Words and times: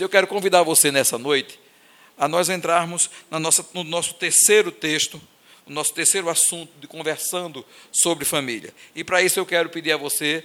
Eu 0.00 0.08
quero 0.08 0.26
convidar 0.26 0.64
você 0.64 0.90
nessa 0.90 1.16
noite 1.16 1.56
a 2.18 2.26
nós 2.26 2.48
entrarmos 2.48 3.08
nossa, 3.30 3.64
no 3.72 3.84
nosso 3.84 4.14
terceiro 4.14 4.72
texto, 4.72 5.22
o 5.64 5.70
nosso 5.70 5.94
terceiro 5.94 6.28
assunto 6.28 6.72
de 6.80 6.88
conversando 6.88 7.64
sobre 7.92 8.24
família. 8.24 8.74
E 8.92 9.04
para 9.04 9.22
isso 9.22 9.38
eu 9.38 9.46
quero 9.46 9.70
pedir 9.70 9.92
a 9.92 9.96
você, 9.96 10.44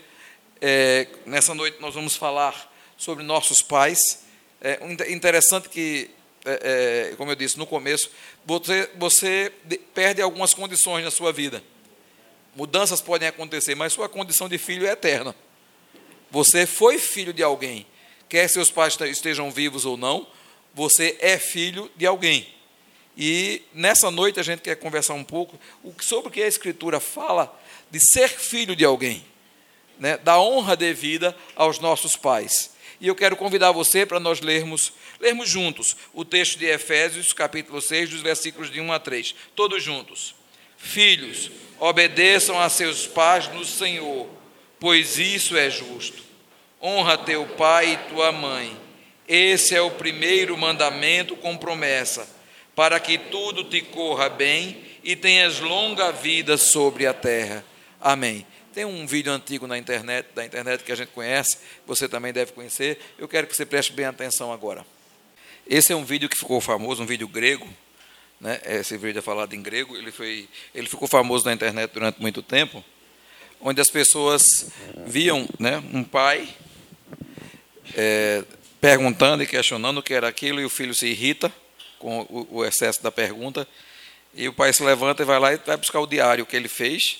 é, 0.61 1.07
nessa 1.25 1.55
noite 1.55 1.81
nós 1.81 1.95
vamos 1.95 2.15
falar 2.15 2.71
sobre 2.95 3.23
nossos 3.23 3.59
pais. 3.59 4.23
É 4.61 4.79
interessante 5.11 5.67
que, 5.67 6.11
é, 6.45 7.09
é, 7.11 7.15
como 7.15 7.31
eu 7.31 7.35
disse 7.35 7.57
no 7.57 7.65
começo, 7.65 8.11
você, 8.45 8.87
você 8.97 9.51
perde 9.95 10.21
algumas 10.21 10.53
condições 10.53 11.03
na 11.03 11.09
sua 11.09 11.33
vida. 11.33 11.63
Mudanças 12.55 13.01
podem 13.01 13.27
acontecer, 13.27 13.73
mas 13.73 13.93
sua 13.93 14.07
condição 14.07 14.47
de 14.47 14.59
filho 14.59 14.85
é 14.85 14.91
eterna. 14.91 15.35
Você 16.29 16.67
foi 16.67 16.99
filho 16.99 17.33
de 17.33 17.41
alguém, 17.41 17.87
quer 18.29 18.47
seus 18.47 18.69
pais 18.69 18.95
estejam 19.01 19.51
vivos 19.51 19.83
ou 19.83 19.97
não, 19.97 20.25
você 20.73 21.17
é 21.19 21.37
filho 21.37 21.91
de 21.97 22.05
alguém. 22.05 22.47
E 23.17 23.63
nessa 23.73 24.09
noite 24.09 24.39
a 24.39 24.43
gente 24.43 24.61
quer 24.61 24.75
conversar 24.75 25.15
um 25.15 25.25
pouco 25.25 25.59
sobre 25.99 26.29
o 26.29 26.31
que 26.31 26.41
a 26.41 26.47
Escritura 26.47 26.99
fala 26.99 27.53
de 27.91 27.99
ser 27.99 28.29
filho 28.29 28.75
de 28.75 28.85
alguém, 28.85 29.25
né? 29.99 30.15
da 30.17 30.39
honra 30.39 30.77
devida 30.77 31.35
aos 31.55 31.79
nossos 31.79 32.15
pais. 32.15 32.71
E 33.01 33.07
eu 33.07 33.15
quero 33.15 33.35
convidar 33.35 33.71
você 33.71 34.05
para 34.05 34.19
nós 34.19 34.41
lermos, 34.41 34.93
lermos 35.19 35.49
juntos 35.49 35.97
o 36.13 36.23
texto 36.23 36.59
de 36.59 36.65
Efésios, 36.65 37.33
capítulo 37.33 37.81
6, 37.81 38.09
dos 38.09 38.21
versículos 38.21 38.71
de 38.71 38.79
1 38.79 38.91
a 38.91 38.99
3. 38.99 39.35
Todos 39.55 39.83
juntos. 39.83 40.35
Filhos, 40.77 41.51
obedeçam 41.77 42.59
a 42.59 42.69
seus 42.69 43.05
pais 43.05 43.49
no 43.53 43.65
Senhor, 43.65 44.29
pois 44.79 45.17
isso 45.17 45.57
é 45.57 45.69
justo. 45.69 46.28
Honra 46.81 47.17
teu 47.17 47.45
pai 47.45 47.93
e 47.93 48.09
tua 48.09 48.31
mãe 48.31 48.89
esse 49.29 49.75
é 49.75 49.81
o 49.81 49.91
primeiro 49.91 50.57
mandamento 50.57 51.35
com 51.35 51.55
promessa, 51.55 52.27
para 52.75 52.99
que 52.99 53.15
tudo 53.15 53.63
te 53.63 53.79
corra 53.79 54.27
bem 54.27 54.83
e 55.03 55.15
tenhas 55.15 55.59
longa 55.59 56.11
vida 56.11 56.57
sobre 56.57 57.05
a 57.05 57.13
terra. 57.13 57.63
Amém. 58.01 58.43
Tem 58.73 58.85
um 58.85 59.05
vídeo 59.05 59.31
antigo 59.31 59.67
na 59.67 59.77
internet, 59.77 60.29
da 60.33 60.43
internet 60.43 60.83
que 60.83 60.91
a 60.91 60.95
gente 60.95 61.09
conhece, 61.09 61.59
você 61.85 62.09
também 62.09 62.33
deve 62.33 62.53
conhecer. 62.53 62.99
Eu 63.19 63.27
quero 63.27 63.45
que 63.45 63.55
você 63.55 63.67
preste 63.67 63.93
bem 63.93 64.05
atenção 64.05 64.51
agora. 64.51 64.83
Esse 65.67 65.93
é 65.93 65.95
um 65.95 66.03
vídeo 66.03 66.27
que 66.27 66.35
ficou 66.35 66.59
famoso, 66.59 67.03
um 67.03 67.05
vídeo 67.05 67.27
grego, 67.27 67.69
né? 68.41 68.59
Esse 68.65 68.97
vídeo 68.97 69.19
é 69.19 69.21
falado 69.21 69.53
em 69.53 69.61
grego, 69.61 69.95
ele 69.95 70.11
foi, 70.11 70.49
ele 70.73 70.89
ficou 70.89 71.07
famoso 71.07 71.45
na 71.45 71.53
internet 71.53 71.91
durante 71.93 72.19
muito 72.19 72.41
tempo, 72.41 72.83
onde 73.61 73.79
as 73.79 73.91
pessoas 73.91 74.71
viam, 75.05 75.47
né, 75.59 75.83
um 75.93 76.03
pai 76.03 76.49
é, 77.95 78.43
perguntando 78.79 79.43
e 79.43 79.47
questionando 79.47 79.99
o 79.99 80.03
que 80.03 80.13
era 80.13 80.27
aquilo, 80.27 80.59
e 80.59 80.65
o 80.65 80.69
filho 80.69 80.93
se 80.93 81.07
irrita 81.07 81.51
com 81.97 82.25
o, 82.51 82.63
excesso 82.63 83.03
da 83.03 83.11
pergunta, 83.11 83.67
e 84.33 84.47
o 84.47 84.53
pai 84.53 84.71
se 84.71 84.81
levanta 84.83 85.21
e 85.21 85.25
vai 85.25 85.39
lá 85.39 85.53
e 85.53 85.57
vai 85.57 85.75
buscar 85.75 85.99
o 85.99 86.07
diário 86.07 86.45
que 86.45 86.55
ele 86.55 86.69
fez, 86.69 87.19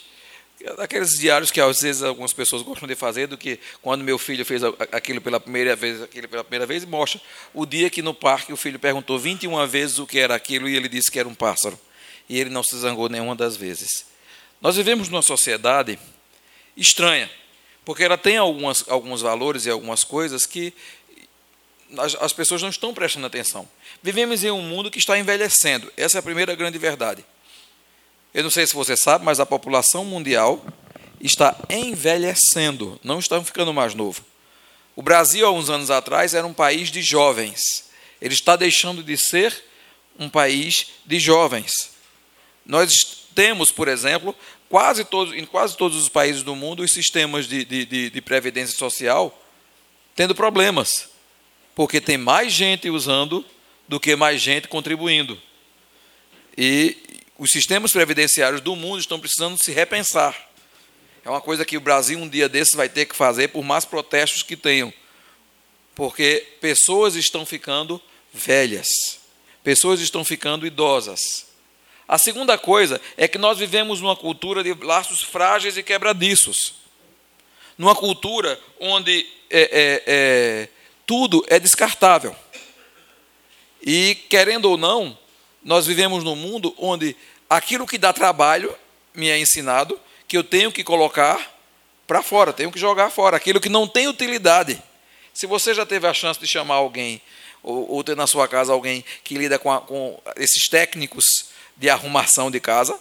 aqueles 0.77 1.17
diários 1.17 1.51
que 1.51 1.61
às 1.61 1.81
vezes 1.81 2.03
algumas 2.03 2.33
pessoas 2.33 2.61
gostam 2.61 2.87
de 2.87 2.95
fazer, 2.95 3.27
do 3.27 3.37
que 3.37 3.59
quando 3.81 4.03
meu 4.03 4.17
filho 4.17 4.45
fez 4.45 4.61
aquilo 4.91 5.21
pela 5.21 5.39
primeira 5.39 5.75
vez, 5.75 6.01
aquilo 6.01 6.27
pela 6.27 6.43
primeira 6.43 6.65
vez, 6.65 6.83
e 6.83 6.85
mostra 6.85 7.19
o 7.53 7.65
dia 7.65 7.89
que 7.89 8.01
no 8.01 8.13
parque 8.13 8.51
o 8.51 8.57
filho 8.57 8.79
perguntou 8.79 9.17
21 9.17 9.65
vezes 9.67 9.99
o 9.99 10.07
que 10.07 10.19
era 10.19 10.35
aquilo 10.35 10.67
e 10.67 10.75
ele 10.75 10.89
disse 10.89 11.11
que 11.11 11.19
era 11.19 11.27
um 11.27 11.35
pássaro. 11.35 11.79
E 12.27 12.39
ele 12.39 12.49
não 12.49 12.61
se 12.61 12.77
zangou 12.77 13.09
nenhuma 13.09 13.35
das 13.35 13.55
vezes. 13.55 14.05
Nós 14.61 14.75
vivemos 14.75 15.09
numa 15.09 15.21
sociedade 15.21 15.97
estranha, 16.75 17.29
porque 17.89 18.03
ela 18.03 18.19
tem 18.19 18.37
algumas, 18.37 18.85
alguns 18.87 19.21
valores 19.21 19.65
e 19.65 19.69
algumas 19.71 20.03
coisas 20.03 20.45
que 20.45 20.71
as, 21.97 22.13
as 22.21 22.31
pessoas 22.31 22.61
não 22.61 22.69
estão 22.69 22.93
prestando 22.93 23.25
atenção. 23.25 23.67
Vivemos 24.03 24.43
em 24.43 24.51
um 24.51 24.61
mundo 24.61 24.91
que 24.91 24.99
está 24.99 25.17
envelhecendo. 25.17 25.91
Essa 25.97 26.15
é 26.15 26.19
a 26.19 26.21
primeira 26.21 26.53
grande 26.53 26.77
verdade. 26.77 27.25
Eu 28.31 28.43
não 28.43 28.51
sei 28.51 28.67
se 28.67 28.75
você 28.75 28.95
sabe, 28.95 29.25
mas 29.25 29.39
a 29.39 29.45
população 29.45 30.05
mundial 30.05 30.63
está 31.19 31.55
envelhecendo, 31.67 32.99
não 33.03 33.17
está 33.17 33.43
ficando 33.43 33.73
mais 33.73 33.95
novo. 33.95 34.23
O 34.95 35.01
Brasil, 35.01 35.47
há 35.47 35.51
uns 35.51 35.71
anos 35.71 35.89
atrás, 35.89 36.35
era 36.35 36.45
um 36.45 36.53
país 36.53 36.91
de 36.91 37.01
jovens. 37.01 37.89
Ele 38.21 38.35
está 38.35 38.55
deixando 38.55 39.01
de 39.01 39.17
ser 39.17 39.63
um 40.19 40.29
país 40.29 40.91
de 41.07 41.19
jovens. 41.19 41.89
Nós 42.63 43.25
temos, 43.33 43.71
por 43.71 43.87
exemplo, 43.87 44.35
quase 44.69 45.03
todos, 45.03 45.33
em 45.33 45.45
quase 45.45 45.75
todos 45.75 45.97
os 45.97 46.07
países 46.07 46.43
do 46.43 46.55
mundo, 46.55 46.83
os 46.83 46.93
sistemas 46.93 47.47
de, 47.47 47.65
de, 47.65 48.09
de 48.09 48.21
previdência 48.21 48.77
social 48.77 49.37
tendo 50.15 50.35
problemas 50.35 51.09
porque 51.79 52.01
tem 52.01 52.17
mais 52.17 52.51
gente 52.51 52.89
usando 52.89 53.45
do 53.87 54.01
que 54.01 54.13
mais 54.13 54.41
gente 54.41 54.67
contribuindo. 54.67 55.41
E 56.57 56.97
os 57.37 57.51
sistemas 57.51 57.93
previdenciários 57.93 58.59
do 58.59 58.75
mundo 58.75 58.99
estão 58.99 59.17
precisando 59.17 59.57
se 59.63 59.71
repensar. 59.71 60.35
É 61.23 61.29
uma 61.29 61.39
coisa 61.39 61.63
que 61.63 61.77
o 61.77 61.79
Brasil 61.79 62.19
um 62.19 62.27
dia 62.27 62.49
desses 62.49 62.75
vai 62.75 62.89
ter 62.89 63.05
que 63.05 63.15
fazer, 63.15 63.47
por 63.47 63.63
mais 63.63 63.85
protestos 63.85 64.43
que 64.43 64.57
tenham. 64.57 64.93
Porque 65.95 66.45
pessoas 66.59 67.15
estão 67.15 67.45
ficando 67.45 68.01
velhas, 68.33 68.89
pessoas 69.63 70.01
estão 70.01 70.25
ficando 70.25 70.67
idosas. 70.67 71.45
A 72.09 72.17
segunda 72.17 72.57
coisa 72.57 72.99
é 73.15 73.27
que 73.27 73.37
nós 73.37 73.59
vivemos 73.59 74.01
numa 74.01 74.15
cultura 74.15 74.63
de 74.63 74.73
laços 74.83 75.21
frágeis 75.21 75.77
e 75.77 75.83
quebradiços. 75.83 76.73
Numa 77.77 77.95
cultura 77.95 78.59
onde 78.79 79.27
é, 79.47 79.61
é, 79.61 80.03
é, 80.07 80.69
tudo 81.05 81.45
é 81.47 81.59
descartável. 81.59 82.35
E, 83.79 84.15
querendo 84.27 84.65
ou 84.71 84.75
não, 84.75 85.15
nós 85.63 85.85
vivemos 85.85 86.23
num 86.23 86.35
mundo 86.35 86.73
onde 86.79 87.15
aquilo 87.47 87.85
que 87.85 87.99
dá 87.99 88.11
trabalho 88.11 88.75
me 89.13 89.29
é 89.29 89.37
ensinado 89.37 89.99
que 90.27 90.35
eu 90.35 90.43
tenho 90.43 90.71
que 90.71 90.83
colocar 90.83 91.59
para 92.07 92.23
fora, 92.23 92.51
tenho 92.51 92.71
que 92.71 92.79
jogar 92.79 93.11
fora. 93.11 93.37
Aquilo 93.37 93.61
que 93.61 93.69
não 93.69 93.87
tem 93.87 94.07
utilidade. 94.07 94.81
Se 95.31 95.45
você 95.45 95.75
já 95.75 95.85
teve 95.85 96.07
a 96.07 96.13
chance 96.15 96.39
de 96.39 96.47
chamar 96.47 96.75
alguém, 96.75 97.21
ou, 97.61 97.87
ou 97.87 98.03
ter 98.03 98.15
na 98.15 98.25
sua 98.25 98.47
casa 98.47 98.73
alguém 98.73 99.05
que 99.23 99.35
lida 99.35 99.59
com, 99.59 99.71
a, 99.71 99.79
com 99.79 100.19
esses 100.37 100.67
técnicos 100.67 101.49
de 101.79 101.89
arrumação 101.89 102.51
de 102.51 102.59
casa, 102.59 102.99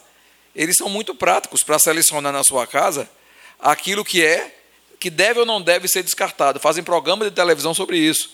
eles 0.55 0.77
são 0.77 0.89
muito 0.89 1.15
práticos 1.15 1.63
para 1.63 1.79
selecionar 1.79 2.33
na 2.33 2.45
sua 2.45 2.67
casa 2.67 3.11
aquilo 3.59 4.05
que 4.05 4.25
é 4.25 4.55
que 5.01 5.11
deve 5.11 5.41
ou 5.41 5.47
não 5.47 5.61
deve 5.61 5.87
ser 5.87 6.03
descartado. 6.03 6.59
Fazem 6.59 6.83
programa 6.83 7.25
de 7.25 7.31
televisão 7.31 7.75
sobre 7.75 7.99
isso. 7.99 8.31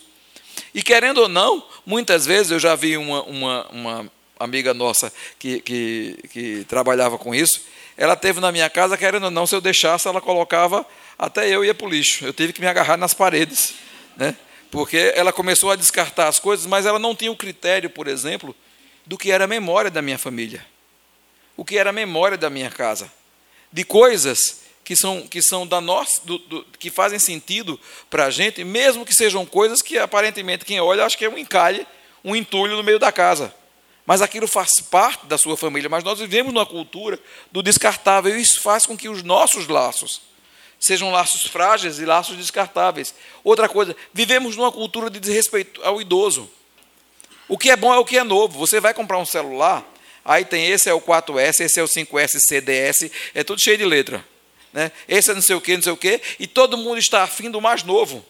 E 0.73 0.81
querendo 0.81 1.19
ou 1.19 1.29
não, 1.29 1.63
muitas 1.85 2.25
vezes 2.25 2.51
eu 2.51 2.59
já 2.59 2.75
vi 2.75 2.97
uma, 2.97 3.23
uma, 3.23 3.67
uma 3.71 4.11
amiga 4.39 4.73
nossa 4.73 5.11
que, 5.37 5.59
que, 5.61 6.17
que, 6.31 6.65
trabalhava 6.67 7.17
com 7.17 7.35
isso. 7.35 7.61
Ela 7.97 8.15
teve 8.15 8.39
na 8.39 8.51
minha 8.51 8.69
casa, 8.69 8.97
querendo 8.97 9.25
ou 9.25 9.31
não, 9.31 9.45
se 9.45 9.55
eu 9.55 9.61
deixasse, 9.61 10.07
ela 10.07 10.19
colocava, 10.19 10.85
até 11.17 11.47
eu 11.47 11.63
ia 11.63 11.73
para 11.73 11.87
o 11.87 11.89
lixo. 11.89 12.25
Eu 12.25 12.33
tive 12.33 12.51
que 12.51 12.61
me 12.61 12.67
agarrar 12.67 12.97
nas 12.97 13.13
paredes. 13.13 13.75
Né? 14.17 14.35
Porque 14.71 15.13
ela 15.15 15.31
começou 15.31 15.71
a 15.71 15.75
descartar 15.75 16.27
as 16.27 16.39
coisas, 16.39 16.65
mas 16.65 16.85
ela 16.85 16.99
não 16.99 17.15
tinha 17.15 17.31
o 17.31 17.37
critério, 17.37 17.89
por 17.89 18.07
exemplo, 18.07 18.55
do 19.05 19.17
que 19.17 19.31
era 19.31 19.43
a 19.43 19.47
memória 19.47 19.91
da 19.91 20.01
minha 20.01 20.17
família. 20.17 20.65
O 21.55 21.63
que 21.63 21.77
era 21.77 21.89
a 21.89 21.93
memória 21.93 22.37
da 22.37 22.49
minha 22.49 22.69
casa. 22.69 23.11
De 23.71 23.83
coisas 23.83 24.61
que 24.83 24.95
são, 24.95 25.27
que 25.27 25.41
são 25.41 25.65
da 25.65 25.81
nossa, 25.81 26.21
do, 26.23 26.37
do, 26.37 26.63
que 26.77 26.89
fazem 26.89 27.19
sentido 27.19 27.79
para 28.09 28.25
a 28.25 28.29
gente, 28.29 28.63
mesmo 28.63 29.05
que 29.05 29.13
sejam 29.13 29.45
coisas 29.45 29.81
que 29.81 29.97
aparentemente 29.97 30.65
quem 30.65 30.79
olha 30.79 31.05
acha 31.05 31.17
que 31.17 31.25
é 31.25 31.29
um 31.29 31.37
encalhe, 31.37 31.85
um 32.23 32.35
entulho 32.35 32.75
no 32.75 32.83
meio 32.83 32.99
da 32.99 33.11
casa. 33.11 33.53
Mas 34.05 34.21
aquilo 34.21 34.47
faz 34.47 34.79
parte 34.79 35.25
da 35.25 35.37
sua 35.37 35.57
família. 35.57 35.89
Mas 35.89 36.03
nós 36.03 36.19
vivemos 36.19 36.53
numa 36.53 36.65
cultura 36.65 37.19
do 37.51 37.63
descartável 37.63 38.37
e 38.37 38.41
isso 38.41 38.61
faz 38.61 38.85
com 38.85 38.95
que 38.95 39.09
os 39.09 39.23
nossos 39.23 39.67
laços 39.67 40.21
sejam 40.79 41.11
laços 41.11 41.45
frágeis 41.47 41.99
e 41.99 42.05
laços 42.05 42.37
descartáveis. 42.37 43.15
Outra 43.43 43.67
coisa, 43.67 43.95
vivemos 44.13 44.55
numa 44.55 44.71
cultura 44.71 45.09
de 45.09 45.19
desrespeito 45.19 45.81
ao 45.83 45.99
idoso. 45.99 46.49
O 47.47 47.57
que 47.57 47.69
é 47.69 47.75
bom 47.75 47.93
é 47.93 47.97
o 47.97 48.05
que 48.05 48.17
é 48.17 48.23
novo. 48.23 48.57
Você 48.59 48.79
vai 48.79 48.93
comprar 48.93 49.17
um 49.17 49.25
celular, 49.25 49.85
aí 50.23 50.45
tem 50.45 50.67
esse 50.67 50.89
é 50.89 50.93
o 50.93 51.01
4S, 51.01 51.59
esse 51.59 51.79
é 51.79 51.83
o 51.83 51.87
5S 51.87 52.39
CDS, 52.47 53.11
é 53.33 53.43
tudo 53.43 53.61
cheio 53.61 53.77
de 53.77 53.85
letra 53.85 54.25
né? 54.75 54.91
esse 55.07 55.31
é 55.31 55.33
não 55.33 55.41
sei 55.41 55.55
o 55.55 55.61
que, 55.61 55.73
não 55.77 55.81
sei 55.81 55.93
o 55.93 55.97
que, 55.97 56.21
e 56.37 56.45
todo 56.45 56.77
mundo 56.77 56.99
está 56.99 57.23
afim 57.23 57.49
do 57.49 57.61
mais 57.61 57.81
novo. 57.81 58.23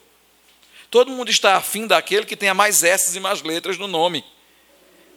Todo 0.91 1.11
mundo 1.11 1.31
está 1.31 1.55
afim 1.55 1.87
daquele 1.87 2.23
que 2.23 2.35
tenha 2.35 2.53
mais 2.53 2.83
S 2.83 3.17
e 3.17 3.19
mais 3.19 3.41
letras 3.41 3.79
no 3.79 3.87
nome. 3.87 4.23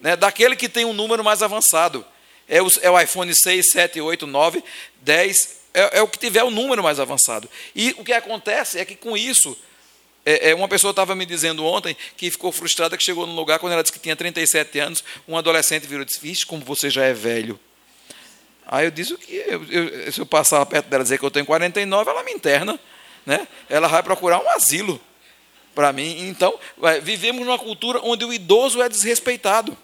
Né? 0.00 0.16
Daquele 0.16 0.56
que 0.56 0.70
tem 0.70 0.86
um 0.86 0.94
número 0.94 1.22
mais 1.22 1.42
avançado. 1.42 2.04
É 2.48 2.62
o, 2.62 2.68
é 2.80 2.90
o 2.90 2.98
iPhone 2.98 3.32
6, 3.32 3.70
7, 3.70 4.00
8, 4.00 4.26
9, 4.26 4.64
10, 5.02 5.56
é, 5.74 5.98
é, 5.98 6.02
o 6.02 6.08
que 6.08 6.18
tiver 6.18 6.42
o 6.42 6.50
número 6.50 6.82
mais 6.82 6.98
avançado. 6.98 7.46
E 7.76 7.94
o 7.98 8.04
que 8.04 8.14
acontece 8.14 8.78
é 8.78 8.84
que 8.86 8.96
com 8.96 9.14
isso, 9.14 9.54
é, 10.28 10.50
é, 10.50 10.54
uma 10.54 10.68
pessoa 10.68 10.90
estava 10.90 11.14
me 11.14 11.24
dizendo 11.24 11.64
ontem 11.64 11.96
que 12.14 12.30
ficou 12.30 12.52
frustrada 12.52 12.98
que 12.98 13.02
chegou 13.02 13.26
num 13.26 13.34
lugar, 13.34 13.58
quando 13.58 13.72
ela 13.72 13.82
disse 13.82 13.94
que 13.94 13.98
tinha 13.98 14.14
37 14.14 14.78
anos, 14.78 15.02
um 15.26 15.38
adolescente 15.38 15.86
virou 15.86 16.02
e 16.02 16.04
disse: 16.04 16.20
Vixe, 16.20 16.44
como 16.44 16.62
você 16.62 16.90
já 16.90 17.02
é 17.04 17.14
velho. 17.14 17.58
Aí 18.66 18.84
eu 18.84 18.90
disse 18.90 19.16
que 19.16 19.34
eu, 19.34 19.64
eu, 19.64 20.12
se 20.12 20.20
eu 20.20 20.26
passar 20.26 20.66
perto 20.66 20.86
dela 20.90 21.02
dizer 21.02 21.18
que 21.18 21.24
eu 21.24 21.30
tenho 21.30 21.46
49, 21.46 22.10
ela 22.10 22.22
me 22.22 22.32
interna. 22.32 22.78
Né? 23.24 23.48
Ela 23.70 23.88
vai 23.88 24.02
procurar 24.02 24.42
um 24.44 24.50
asilo 24.50 25.00
para 25.74 25.94
mim. 25.94 26.28
Então, 26.28 26.58
vivemos 27.02 27.46
numa 27.46 27.58
cultura 27.58 27.98
onde 28.02 28.26
o 28.26 28.32
idoso 28.32 28.82
é 28.82 28.88
desrespeitado. 28.88 29.76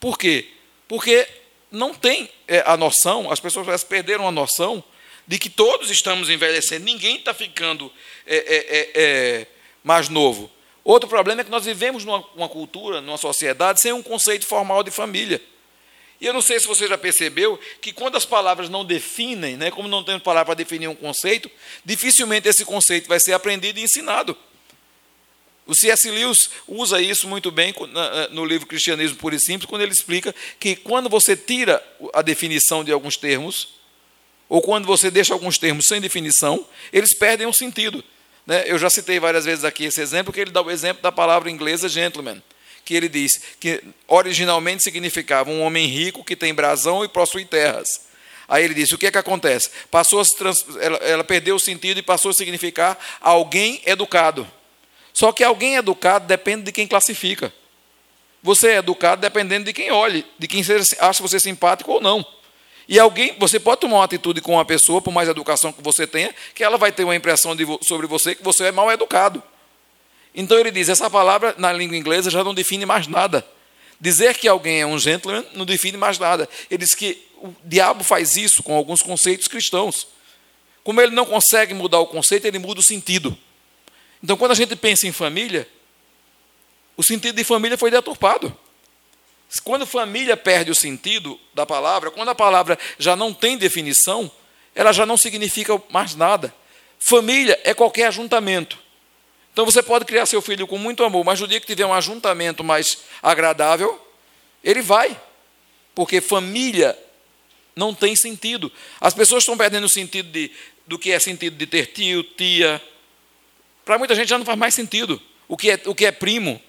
Por 0.00 0.18
quê? 0.18 0.48
Porque 0.88 1.24
não 1.70 1.94
tem 1.94 2.28
é, 2.48 2.64
a 2.66 2.76
noção, 2.76 3.30
as 3.30 3.38
pessoas 3.38 3.84
perderam 3.84 4.26
a 4.26 4.32
noção 4.32 4.82
de 5.26 5.38
que 5.38 5.50
todos 5.50 5.90
estamos 5.90 6.30
envelhecendo, 6.30 6.84
ninguém 6.84 7.16
está 7.16 7.34
ficando 7.34 7.92
é, 8.26 8.36
é, 8.36 8.56
é, 8.56 8.90
é, 8.94 9.46
mais 9.82 10.08
novo. 10.08 10.50
Outro 10.84 11.08
problema 11.08 11.40
é 11.40 11.44
que 11.44 11.50
nós 11.50 11.64
vivemos 11.64 12.04
numa, 12.04 12.48
cultura, 12.48 13.00
numa 13.00 13.18
sociedade, 13.18 13.80
sem 13.80 13.92
um 13.92 14.02
conceito 14.02 14.46
formal 14.46 14.84
de 14.84 14.90
família. 14.90 15.42
E 16.20 16.26
eu 16.26 16.32
não 16.32 16.40
sei 16.40 16.60
se 16.60 16.66
você 16.66 16.86
já 16.86 16.96
percebeu 16.96 17.58
que 17.80 17.92
quando 17.92 18.16
as 18.16 18.24
palavras 18.24 18.68
não 18.68 18.84
definem, 18.84 19.56
né, 19.56 19.70
como 19.70 19.88
não 19.88 20.04
temos 20.04 20.22
palavra 20.22 20.46
para 20.46 20.54
definir 20.54 20.88
um 20.88 20.94
conceito, 20.94 21.50
dificilmente 21.84 22.48
esse 22.48 22.64
conceito 22.64 23.08
vai 23.08 23.18
ser 23.18 23.32
aprendido 23.32 23.78
e 23.78 23.82
ensinado. 23.82 24.36
O 25.66 25.74
C.S. 25.74 26.08
Lewis 26.08 26.48
usa 26.68 27.02
isso 27.02 27.26
muito 27.26 27.50
bem 27.50 27.74
no 28.30 28.44
livro 28.44 28.68
Cristianismo 28.68 29.16
Puro 29.16 29.34
e 29.34 29.40
Simples, 29.40 29.68
quando 29.68 29.82
ele 29.82 29.90
explica 29.90 30.32
que 30.60 30.76
quando 30.76 31.08
você 31.08 31.36
tira 31.36 31.84
a 32.14 32.22
definição 32.22 32.84
de 32.84 32.92
alguns 32.92 33.16
termos, 33.16 33.75
ou 34.48 34.62
quando 34.62 34.86
você 34.86 35.10
deixa 35.10 35.32
alguns 35.32 35.58
termos 35.58 35.86
sem 35.86 36.00
definição, 36.00 36.66
eles 36.92 37.14
perdem 37.14 37.46
o 37.46 37.52
sentido. 37.52 38.02
Né? 38.46 38.64
Eu 38.66 38.78
já 38.78 38.88
citei 38.88 39.18
várias 39.18 39.44
vezes 39.44 39.64
aqui 39.64 39.84
esse 39.84 40.00
exemplo, 40.00 40.32
que 40.32 40.40
ele 40.40 40.50
dá 40.50 40.62
o 40.62 40.70
exemplo 40.70 41.02
da 41.02 41.10
palavra 41.10 41.50
inglesa 41.50 41.88
gentleman, 41.88 42.40
que 42.84 42.94
ele 42.94 43.08
diz 43.08 43.40
que 43.58 43.82
originalmente 44.06 44.82
significava 44.82 45.50
um 45.50 45.62
homem 45.62 45.86
rico 45.86 46.24
que 46.24 46.36
tem 46.36 46.54
brasão 46.54 47.04
e 47.04 47.08
possui 47.08 47.44
terras. 47.44 47.88
Aí 48.48 48.64
ele 48.64 48.74
disse: 48.74 48.94
o 48.94 48.98
que 48.98 49.06
é 49.06 49.10
que 49.10 49.18
acontece? 49.18 49.70
Passou 49.90 50.22
trans... 50.24 50.64
ela, 50.78 50.96
ela 50.98 51.24
perdeu 51.24 51.56
o 51.56 51.60
sentido 51.60 51.98
e 51.98 52.02
passou 52.02 52.30
a 52.30 52.34
significar 52.34 52.96
alguém 53.20 53.82
educado. 53.84 54.46
Só 55.12 55.32
que 55.32 55.42
alguém 55.42 55.74
educado 55.74 56.26
depende 56.26 56.62
de 56.62 56.72
quem 56.72 56.86
classifica. 56.86 57.52
Você 58.42 58.68
é 58.68 58.76
educado 58.76 59.20
dependendo 59.20 59.64
de 59.64 59.72
quem 59.72 59.90
olhe, 59.90 60.24
de 60.38 60.46
quem 60.46 60.62
acha 61.00 61.22
você 61.22 61.40
simpático 61.40 61.90
ou 61.90 62.00
não. 62.00 62.24
E 62.88 62.98
alguém, 62.98 63.34
você 63.38 63.58
pode 63.58 63.80
tomar 63.80 63.96
uma 63.96 64.04
atitude 64.04 64.40
com 64.40 64.52
uma 64.52 64.64
pessoa, 64.64 65.02
por 65.02 65.12
mais 65.12 65.28
educação 65.28 65.72
que 65.72 65.82
você 65.82 66.06
tenha, 66.06 66.34
que 66.54 66.62
ela 66.62 66.78
vai 66.78 66.92
ter 66.92 67.02
uma 67.02 67.16
impressão 67.16 67.56
de, 67.56 67.64
sobre 67.82 68.06
você 68.06 68.34
que 68.34 68.44
você 68.44 68.64
é 68.64 68.72
mal 68.72 68.90
educado. 68.92 69.42
Então 70.34 70.58
ele 70.58 70.70
diz: 70.70 70.88
essa 70.88 71.10
palavra 71.10 71.54
na 71.58 71.72
língua 71.72 71.96
inglesa 71.96 72.30
já 72.30 72.44
não 72.44 72.54
define 72.54 72.86
mais 72.86 73.06
nada. 73.06 73.44
Dizer 74.00 74.36
que 74.36 74.46
alguém 74.46 74.82
é 74.82 74.86
um 74.86 74.98
gentleman 74.98 75.44
não 75.54 75.64
define 75.64 75.96
mais 75.96 76.18
nada. 76.18 76.48
Ele 76.70 76.84
diz 76.84 76.94
que 76.94 77.26
o 77.38 77.54
diabo 77.64 78.04
faz 78.04 78.36
isso 78.36 78.62
com 78.62 78.74
alguns 78.74 79.00
conceitos 79.00 79.48
cristãos. 79.48 80.06
Como 80.84 81.00
ele 81.00 81.14
não 81.14 81.24
consegue 81.24 81.74
mudar 81.74 81.98
o 81.98 82.06
conceito, 82.06 82.44
ele 82.44 82.58
muda 82.58 82.80
o 82.80 82.82
sentido. 82.82 83.36
Então, 84.22 84.36
quando 84.36 84.52
a 84.52 84.54
gente 84.54 84.76
pensa 84.76 85.06
em 85.06 85.12
família, 85.12 85.68
o 86.96 87.02
sentido 87.02 87.34
de 87.34 87.42
família 87.42 87.76
foi 87.76 87.90
deturpado. 87.90 88.56
Quando 89.62 89.86
família 89.86 90.36
perde 90.36 90.70
o 90.70 90.74
sentido 90.74 91.38
da 91.54 91.64
palavra, 91.64 92.10
quando 92.10 92.28
a 92.28 92.34
palavra 92.34 92.78
já 92.98 93.14
não 93.14 93.32
tem 93.32 93.56
definição, 93.56 94.30
ela 94.74 94.92
já 94.92 95.06
não 95.06 95.16
significa 95.16 95.80
mais 95.90 96.14
nada. 96.14 96.54
Família 96.98 97.58
é 97.64 97.72
qualquer 97.72 98.06
ajuntamento. 98.06 98.78
Então 99.52 99.64
você 99.64 99.82
pode 99.82 100.04
criar 100.04 100.26
seu 100.26 100.42
filho 100.42 100.66
com 100.66 100.76
muito 100.76 101.02
amor, 101.02 101.24
mas 101.24 101.40
no 101.40 101.48
dia 101.48 101.60
que 101.60 101.66
tiver 101.66 101.86
um 101.86 101.94
ajuntamento 101.94 102.62
mais 102.62 102.98
agradável, 103.22 103.98
ele 104.62 104.82
vai. 104.82 105.18
Porque 105.94 106.20
família 106.20 106.98
não 107.74 107.94
tem 107.94 108.14
sentido. 108.14 108.70
As 109.00 109.14
pessoas 109.14 109.42
estão 109.42 109.56
perdendo 109.56 109.84
o 109.84 109.88
sentido 109.88 110.30
de, 110.30 110.50
do 110.86 110.98
que 110.98 111.10
é 111.10 111.18
sentido 111.18 111.56
de 111.56 111.66
ter 111.66 111.86
tio, 111.86 112.22
tia, 112.22 112.82
para 113.84 113.98
muita 113.98 114.14
gente 114.14 114.28
já 114.28 114.36
não 114.36 114.44
faz 114.44 114.58
mais 114.58 114.74
sentido 114.74 115.22
o 115.46 115.56
que 115.56 115.70
é, 115.70 115.80
o 115.86 115.94
que 115.94 116.04
é 116.04 116.10
primo. 116.10 116.60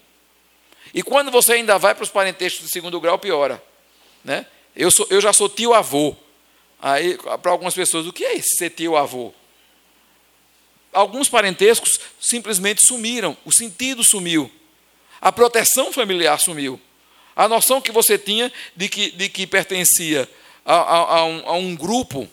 E 0.98 1.04
quando 1.04 1.30
você 1.30 1.54
ainda 1.54 1.78
vai 1.78 1.94
para 1.94 2.04
os 2.04 2.10
parentescos 2.10 2.66
de 2.66 2.72
segundo 2.72 3.00
grau, 3.00 3.20
piora. 3.20 3.64
Né? 4.24 4.48
Eu, 4.76 4.90
sou, 4.90 5.06
eu 5.12 5.22
já 5.22 5.32
sou 5.32 5.48
tio-avô. 5.48 6.16
Aí, 6.82 7.16
para 7.40 7.52
algumas 7.52 7.76
pessoas, 7.76 8.08
o 8.08 8.12
que 8.12 8.26
é 8.26 8.34
isso, 8.34 8.58
ser 8.58 8.72
tio-avô? 8.72 9.32
Alguns 10.92 11.30
parentescos 11.30 12.00
simplesmente 12.20 12.84
sumiram, 12.84 13.38
o 13.46 13.52
sentido 13.52 14.04
sumiu, 14.04 14.52
a 15.22 15.32
proteção 15.32 15.94
familiar 15.94 16.40
sumiu. 16.40 16.82
A 17.36 17.48
noção 17.48 17.80
que 17.80 17.92
você 17.92 18.18
tinha 18.18 18.52
de 18.76 18.90
que, 18.90 19.12
de 19.12 19.30
que 19.30 19.46
pertencia 19.46 20.28
a, 20.66 20.74
a, 20.78 21.18
a, 21.20 21.26
um, 21.26 21.48
a 21.48 21.54
um 21.54 21.76
grupo 21.76 22.28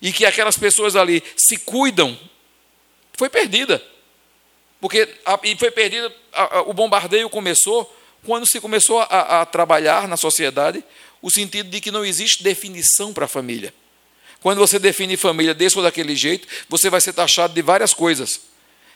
e 0.00 0.10
que 0.10 0.24
aquelas 0.24 0.56
pessoas 0.56 0.96
ali 0.96 1.22
se 1.36 1.58
cuidam 1.58 2.18
foi 3.12 3.28
perdida. 3.28 3.84
Porque 4.80 5.08
a, 5.24 5.38
e 5.44 5.56
foi 5.56 5.70
perdida, 5.70 6.14
a, 6.32 6.58
a, 6.58 6.62
o 6.62 6.72
bombardeio 6.72 7.28
começou 7.30 7.94
quando 8.24 8.46
se 8.46 8.60
começou 8.60 9.00
a, 9.00 9.40
a 9.42 9.46
trabalhar 9.46 10.08
na 10.08 10.16
sociedade 10.16 10.82
o 11.22 11.30
sentido 11.30 11.70
de 11.70 11.80
que 11.80 11.90
não 11.90 12.04
existe 12.04 12.42
definição 12.42 13.12
para 13.12 13.24
a 13.24 13.28
família. 13.28 13.72
Quando 14.40 14.58
você 14.58 14.78
define 14.78 15.16
família 15.16 15.54
desse 15.54 15.76
ou 15.76 15.82
daquele 15.82 16.14
jeito, 16.14 16.46
você 16.68 16.90
vai 16.90 17.00
ser 17.00 17.12
taxado 17.12 17.54
de 17.54 17.62
várias 17.62 17.94
coisas. 17.94 18.42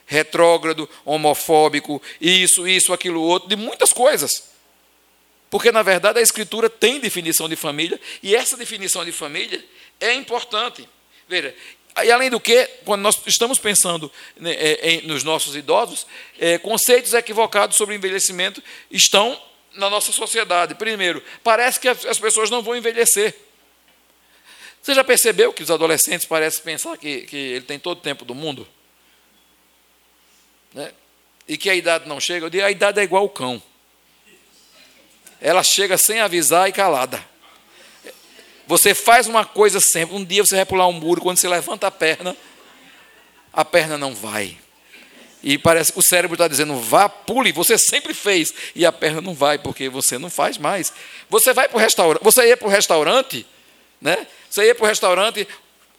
Retrógrado, 0.07 0.89
homofóbico, 1.05 2.03
isso, 2.21 2.69
isso, 2.69 2.93
aquilo, 2.93 3.23
outro, 3.23 3.49
de 3.49 3.57
muitas 3.57 3.93
coisas. 3.93 4.51
Porque, 5.49 5.73
na 5.73 5.83
verdade, 5.83 6.19
a 6.19 6.23
Escritura 6.23 6.71
tem 6.71 7.01
definição 7.01 7.49
de 7.49 7.57
família, 7.57 8.01
e 8.23 8.37
essa 8.37 8.57
definição 8.57 9.05
de 9.05 9.13
família 9.13 9.65
é 9.99 10.15
importante. 10.15 10.89
Veja, 11.29 11.55
e 12.05 12.11
além 12.11 12.31
do 12.31 12.41
que, 12.41 12.65
quando 12.85 13.03
nós 13.03 13.21
estamos 13.27 13.59
pensando 13.59 14.11
né, 14.37 14.53
é, 14.53 15.01
nos 15.03 15.25
nossos 15.25 15.57
idosos, 15.57 16.07
é, 16.39 16.57
conceitos 16.59 17.15
equivocados 17.15 17.77
sobre 17.77 17.95
envelhecimento 17.95 18.63
estão 18.91 19.41
na 19.75 19.91
nossa 19.91 20.13
sociedade. 20.13 20.75
Primeiro, 20.75 21.23
parece 21.43 21.79
que 21.79 21.89
as 21.89 22.19
pessoas 22.19 22.49
não 22.49 22.63
vão 22.63 22.77
envelhecer. 22.77 23.35
Você 24.83 24.95
já 24.95 25.05
percebeu 25.05 25.53
que 25.53 25.63
os 25.63 25.71
adolescentes 25.71 26.27
parecem 26.27 26.63
pensar 26.63 26.97
que, 26.97 27.23
que 27.23 27.37
ele 27.37 27.65
tem 27.65 27.79
todo 27.79 27.99
o 27.99 28.01
tempo 28.01 28.25
do 28.25 28.35
mundo? 28.35 28.67
Né? 30.73 30.93
E 31.47 31.59
que 31.59 31.69
a 31.69 31.75
idade 31.75 32.09
não 32.09 32.19
chega? 32.19 32.47
Eu 32.47 32.51
digo, 32.51 32.65
a 32.65 32.71
idade 32.71 33.01
é 33.01 33.03
igual 33.03 33.25
ao 33.25 33.29
cão. 33.29 33.63
Ela 35.41 35.63
chega 35.63 35.99
sem 35.99 36.21
avisar 36.21 36.69
e 36.69 36.73
calada. 36.73 37.23
Você 38.71 38.95
faz 38.95 39.27
uma 39.27 39.45
coisa 39.45 39.81
sempre, 39.81 40.15
um 40.15 40.25
dia 40.25 40.47
você 40.47 40.55
vai 40.55 40.65
pular 40.65 40.87
um 40.87 40.93
muro, 40.93 41.21
quando 41.21 41.39
você 41.39 41.49
levanta 41.49 41.89
a 41.89 41.91
perna, 41.91 42.37
a 43.53 43.65
perna 43.65 43.99
não 43.99 44.15
vai. 44.15 44.57
E 45.43 45.59
parece 45.59 45.93
que 45.93 45.99
o 45.99 46.03
cérebro 46.03 46.37
está 46.37 46.47
dizendo, 46.47 46.77
vá, 46.77 47.09
pule, 47.09 47.51
você 47.51 47.77
sempre 47.77 48.15
fez. 48.15 48.55
E 48.77 48.87
a 48.87 48.93
perna 48.93 49.21
não 49.21 49.35
vai, 49.35 49.59
porque 49.59 49.89
você 49.89 50.19
não 50.19 50.31
faz 50.31 50.57
mais. 50.57 50.93
Você 51.29 51.53
vai 51.53 51.69
para 51.69 51.79
o 51.79 51.81
restaurante, 51.81 52.23
você 52.23 52.47
ia 52.47 52.57
para 52.57 52.69
o 52.69 52.71
restaurante, 52.71 53.45
né? 54.01 54.25
Você 54.49 54.65
ia 54.65 54.75
para 54.77 54.85
o 54.85 54.87
restaurante 54.87 55.49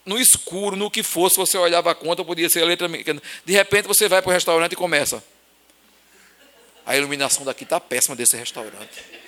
no 0.05 0.17
escuro, 0.17 0.77
no 0.77 0.89
que 0.89 1.03
fosse, 1.03 1.35
você 1.35 1.57
olhava 1.57 1.91
a 1.91 1.95
conta, 1.95 2.23
podia 2.23 2.49
ser 2.49 2.61
a 2.61 2.65
letra 2.65 2.87
pequena. 2.87 3.21
De 3.43 3.51
repente 3.51 3.85
você 3.85 4.07
vai 4.07 4.21
para 4.21 4.29
o 4.29 4.33
restaurante 4.33 4.71
e 4.71 4.75
começa. 4.77 5.21
A 6.85 6.95
iluminação 6.95 7.43
daqui 7.43 7.65
está 7.65 7.81
péssima 7.81 8.15
desse 8.15 8.37
restaurante. 8.37 9.20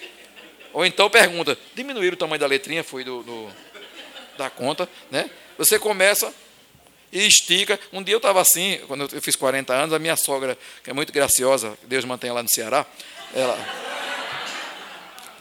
Ou 0.73 0.85
então 0.85 1.09
pergunta, 1.09 1.57
diminuir 1.75 2.13
o 2.13 2.17
tamanho 2.17 2.39
da 2.39 2.47
letrinha, 2.47 2.83
foi 2.83 3.03
do, 3.03 3.21
do 3.23 3.49
da 4.37 4.49
conta, 4.49 4.89
né? 5.11 5.29
Você 5.57 5.77
começa 5.77 6.33
e 7.11 7.27
estica. 7.27 7.79
Um 7.91 8.01
dia 8.01 8.15
eu 8.15 8.17
estava 8.17 8.41
assim, 8.41 8.79
quando 8.87 9.07
eu 9.13 9.21
fiz 9.21 9.35
40 9.35 9.71
anos, 9.71 9.93
a 9.93 9.99
minha 9.99 10.17
sogra, 10.17 10.57
que 10.83 10.89
é 10.89 10.93
muito 10.93 11.13
graciosa, 11.13 11.77
Deus 11.83 12.03
mantenha 12.03 12.33
lá 12.33 12.41
no 12.41 12.49
Ceará, 12.49 12.85
ela 13.33 13.57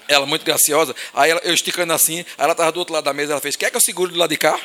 ela 0.08 0.26
muito 0.26 0.44
graciosa, 0.44 0.94
aí 1.14 1.30
ela, 1.30 1.40
eu 1.42 1.54
esticando 1.54 1.90
assim, 1.92 2.18
aí 2.18 2.26
ela 2.36 2.52
estava 2.52 2.70
do 2.70 2.78
outro 2.78 2.92
lado 2.92 3.04
da 3.04 3.14
mesa, 3.14 3.32
ela 3.32 3.40
fez, 3.40 3.56
quer 3.56 3.70
que 3.70 3.76
eu 3.76 3.80
segure 3.80 4.12
do 4.12 4.18
lado 4.18 4.28
de 4.28 4.36
cá? 4.36 4.60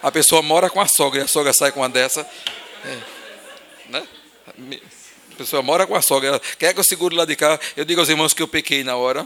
A 0.00 0.12
pessoa 0.12 0.40
mora 0.40 0.70
com 0.70 0.80
a 0.80 0.86
sogra, 0.86 1.20
e 1.20 1.24
a 1.24 1.28
sogra 1.28 1.52
sai 1.52 1.72
com 1.72 1.80
uma 1.80 1.88
dessa, 1.88 2.28
é, 2.84 2.98
né? 3.88 4.06
A 5.32 5.36
pessoa 5.36 5.62
mora 5.62 5.86
com 5.86 5.94
a 5.94 6.02
sogra, 6.02 6.28
ela 6.28 6.40
quer 6.58 6.74
que 6.74 6.80
eu 6.80 6.84
segure 6.84 7.16
lá 7.16 7.24
de 7.24 7.34
cá. 7.34 7.58
Eu 7.76 7.84
digo 7.84 8.00
aos 8.00 8.08
irmãos 8.08 8.34
que 8.34 8.42
eu 8.42 8.48
pequei 8.48 8.84
na 8.84 8.96
hora. 8.96 9.22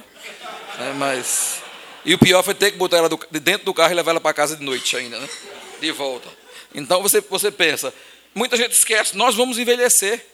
Né, 0.79 0.95
mas. 0.97 1.63
E 2.05 2.15
o 2.15 2.19
pior 2.19 2.43
foi 2.43 2.55
ter 2.55 2.71
que 2.71 2.79
botar 2.79 2.99
ela 2.99 3.09
do, 3.09 3.19
de 3.31 3.41
dentro 3.41 3.65
do 3.65 3.75
carro 3.75 3.93
e 3.93 3.95
levar 3.95 4.13
ela 4.13 4.21
para 4.21 4.33
casa 4.33 4.57
de 4.57 4.65
noite 4.65 4.97
ainda, 4.97 5.19
né? 5.19 5.29
De 5.81 5.91
volta. 5.91 6.29
Então 6.75 7.03
você, 7.03 7.21
você 7.21 7.51
pensa, 7.51 7.93
muita 8.35 8.57
gente 8.57 8.73
esquece, 8.73 9.17
nós 9.17 9.35
vamos 9.35 9.59
envelhecer. 9.59 10.25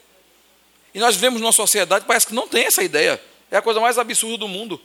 E 0.95 0.99
nós 0.99 1.15
vivemos 1.15 1.41
numa 1.41 1.53
sociedade 1.53 2.03
que 2.03 2.07
parece 2.07 2.27
que 2.27 2.35
não 2.35 2.47
tem 2.47 2.65
essa 2.65 2.83
ideia. 2.83 3.21
É 3.51 3.57
a 3.57 3.63
coisa 3.63 3.81
mais 3.81 3.97
absurda 3.97 4.39
do 4.39 4.49
mundo. 4.49 4.81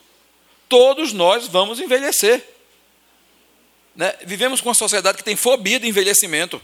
Todos 0.70 1.12
nós 1.12 1.48
vamos 1.48 1.80
envelhecer. 1.82 2.48
Né? 3.94 4.14
Vivemos 4.26 4.62
com 4.62 4.70
uma 4.70 4.76
sociedade 4.76 5.18
que 5.18 5.24
tem 5.24 5.36
fobia 5.36 5.80
de 5.80 5.88
envelhecimento. 5.88 6.62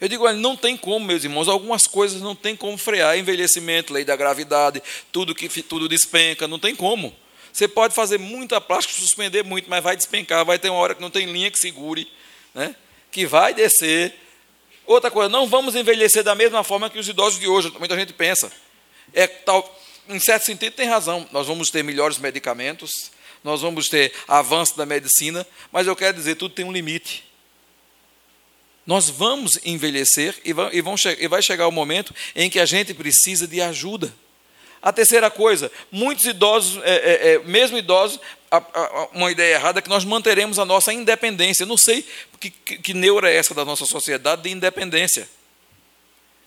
Eu 0.00 0.08
digo, 0.08 0.24
olha, 0.24 0.36
não 0.36 0.56
tem 0.56 0.76
como, 0.76 1.04
meus 1.04 1.24
irmãos, 1.24 1.48
algumas 1.48 1.86
coisas 1.86 2.20
não 2.20 2.34
tem 2.34 2.54
como 2.54 2.78
frear, 2.78 3.18
envelhecimento, 3.18 3.92
lei 3.92 4.04
da 4.04 4.14
gravidade, 4.14 4.82
tudo 5.10 5.34
que 5.34 5.48
tudo 5.62 5.88
despenca, 5.88 6.46
não 6.46 6.58
tem 6.58 6.74
como. 6.74 7.14
Você 7.52 7.66
pode 7.66 7.94
fazer 7.94 8.18
muita 8.18 8.60
plástica, 8.60 8.94
suspender 9.00 9.42
muito, 9.42 9.68
mas 9.68 9.82
vai 9.82 9.96
despencar, 9.96 10.44
vai 10.44 10.58
ter 10.58 10.70
uma 10.70 10.78
hora 10.78 10.94
que 10.94 11.00
não 11.00 11.10
tem 11.10 11.26
linha 11.26 11.50
que 11.50 11.58
segure, 11.58 12.08
né? 12.54 12.76
que 13.10 13.26
vai 13.26 13.52
descer. 13.52 14.14
Outra 14.86 15.10
coisa, 15.10 15.28
não 15.28 15.48
vamos 15.48 15.74
envelhecer 15.74 16.22
da 16.22 16.34
mesma 16.34 16.62
forma 16.62 16.88
que 16.88 16.98
os 16.98 17.08
idosos 17.08 17.40
de 17.40 17.48
hoje, 17.48 17.72
muita 17.78 17.96
gente 17.96 18.12
pensa. 18.12 18.52
É 19.12 19.26
tal, 19.26 19.76
em 20.08 20.20
certo 20.20 20.44
sentido 20.44 20.72
tem 20.74 20.86
razão. 20.86 21.28
Nós 21.32 21.46
vamos 21.48 21.70
ter 21.70 21.82
melhores 21.82 22.18
medicamentos, 22.18 23.10
nós 23.42 23.60
vamos 23.60 23.88
ter 23.88 24.12
avanço 24.28 24.76
da 24.76 24.86
medicina, 24.86 25.46
mas 25.72 25.86
eu 25.86 25.96
quero 25.96 26.16
dizer, 26.16 26.36
tudo 26.36 26.54
tem 26.54 26.64
um 26.64 26.72
limite. 26.72 27.27
Nós 28.88 29.10
vamos 29.10 29.60
envelhecer 29.66 30.34
e, 30.42 30.54
vão, 30.54 30.70
e, 30.72 30.80
vão, 30.80 30.94
e 31.18 31.28
vai 31.28 31.42
chegar 31.42 31.68
o 31.68 31.70
momento 31.70 32.14
em 32.34 32.48
que 32.48 32.58
a 32.58 32.64
gente 32.64 32.94
precisa 32.94 33.46
de 33.46 33.60
ajuda. 33.60 34.10
A 34.80 34.90
terceira 34.90 35.30
coisa, 35.30 35.70
muitos 35.92 36.24
idosos, 36.24 36.82
é, 36.82 36.94
é, 36.94 37.34
é, 37.34 37.38
mesmo 37.40 37.76
idosos, 37.76 38.18
a, 38.50 38.56
a, 38.56 39.08
uma 39.12 39.30
ideia 39.30 39.56
errada 39.56 39.80
é 39.80 39.82
que 39.82 39.90
nós 39.90 40.06
manteremos 40.06 40.58
a 40.58 40.64
nossa 40.64 40.90
independência. 40.90 41.64
Eu 41.64 41.66
não 41.66 41.76
sei 41.76 42.02
que, 42.40 42.48
que, 42.48 42.78
que 42.78 42.94
neura 42.94 43.30
é 43.30 43.36
essa 43.36 43.52
da 43.52 43.62
nossa 43.62 43.84
sociedade 43.84 44.44
de 44.44 44.50
independência. 44.52 45.28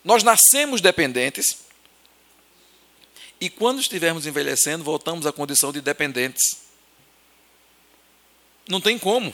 Nós 0.03 0.24
nascemos 0.24 0.81
dependentes 0.81 1.60
e 3.39 3.51
quando 3.51 3.81
estivermos 3.81 4.25
envelhecendo, 4.25 4.83
voltamos 4.83 5.27
à 5.27 5.31
condição 5.31 5.71
de 5.71 5.79
dependentes. 5.79 6.41
Não 8.67 8.81
tem 8.81 8.98
como. 8.98 9.31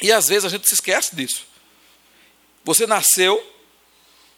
E 0.00 0.12
às 0.12 0.28
vezes 0.28 0.44
a 0.44 0.48
gente 0.48 0.68
se 0.68 0.74
esquece 0.74 1.14
disso. 1.14 1.46
Você 2.64 2.86
nasceu 2.86 3.44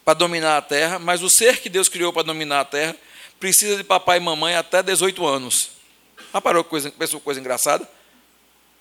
para 0.03 0.13
dominar 0.13 0.57
a 0.57 0.61
terra, 0.61 0.97
mas 0.97 1.21
o 1.21 1.29
ser 1.29 1.59
que 1.59 1.69
Deus 1.69 1.87
criou 1.87 2.11
para 2.11 2.23
dominar 2.23 2.61
a 2.61 2.65
terra 2.65 2.95
precisa 3.39 3.75
de 3.75 3.83
papai 3.83 4.17
e 4.17 4.21
mamãe 4.21 4.55
até 4.55 4.81
18 4.83 5.25
anos. 5.25 5.71
Ah, 6.33 6.39
parou 6.39 6.63
coisa, 6.63 6.91
pensou 6.91 7.19
coisa 7.19 7.39
engraçada? 7.39 7.89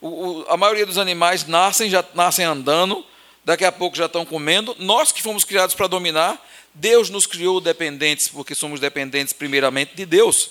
O, 0.01 0.09
o, 0.09 0.47
a 0.49 0.57
maioria 0.57 0.87
dos 0.87 0.99
animais 0.99 1.47
nascem, 1.47 1.91
já 1.91 2.05
nascem 2.15 2.45
andando, 2.45 3.05
daqui 3.45 3.65
a 3.65 3.73
pouco 3.73 3.97
já 3.97 4.07
estão 4.07 4.25
comendo. 4.25 4.75
Nós 4.79 5.13
que 5.13 5.23
fomos 5.23 5.45
criados 5.45 5.75
para 5.75 5.87
dominar, 5.87 6.41
Deus 6.75 7.11
nos 7.11 7.27
criou 7.27 7.61
dependentes, 7.61 8.29
porque 8.29 8.55
somos 8.55 8.81
dependentes 8.81 9.33
primeiramente 9.33 9.95
de 9.95 10.07
Deus. 10.07 10.51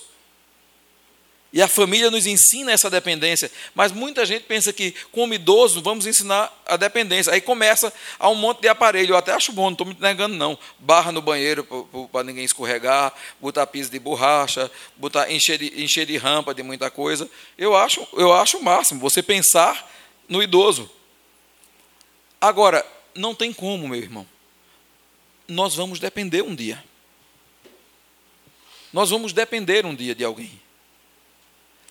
E 1.51 1.63
a 1.63 1.67
família 1.67 2.11
nos 2.11 2.27
ensina 2.27 2.71
essa 2.71 2.91
dependência. 2.91 3.51
Mas 3.73 3.91
muita 3.91 4.23
gente 4.23 4.43
pensa 4.43 4.71
que, 4.71 4.93
como 5.11 5.33
idoso, 5.33 5.81
vamos 5.81 6.05
ensinar 6.05 6.53
a 6.65 6.77
dependência. 6.77 7.33
Aí 7.33 7.41
começa 7.41 7.91
a 8.19 8.29
um 8.29 8.35
monte 8.35 8.61
de 8.61 8.67
aparelho. 8.67 9.13
Eu 9.13 9.17
até 9.17 9.33
acho 9.33 9.51
bom, 9.51 9.63
não 9.63 9.71
estou 9.71 9.87
me 9.87 9.97
negando, 9.99 10.35
não. 10.35 10.57
Barra 10.77 11.11
no 11.11 11.23
banheiro 11.23 11.63
para 12.11 12.23
ninguém 12.23 12.45
escorregar, 12.45 13.11
botar 13.41 13.65
piso 13.65 13.89
de 13.89 13.97
borracha, 13.97 14.69
botar, 14.95 15.31
encher, 15.31 15.57
de, 15.57 15.83
encher 15.83 16.05
de 16.05 16.17
rampa 16.17 16.53
de 16.53 16.61
muita 16.61 16.91
coisa. 16.91 17.27
Eu 17.57 17.75
acho, 17.75 18.07
eu 18.13 18.31
acho 18.31 18.57
o 18.57 18.63
máximo, 18.63 18.99
você 18.99 19.23
pensar 19.23 19.91
no 20.27 20.43
idoso. 20.43 20.87
Agora, 22.39 22.85
não 23.15 23.33
tem 23.33 23.51
como, 23.51 23.87
meu 23.87 23.99
irmão. 23.99 24.25
Nós 25.47 25.73
vamos 25.73 25.99
depender 25.99 26.43
um 26.43 26.53
dia. 26.53 26.83
Nós 28.93 29.09
vamos 29.09 29.33
depender 29.33 29.83
um 29.83 29.95
dia 29.95 30.13
de 30.13 30.23
alguém. 30.23 30.68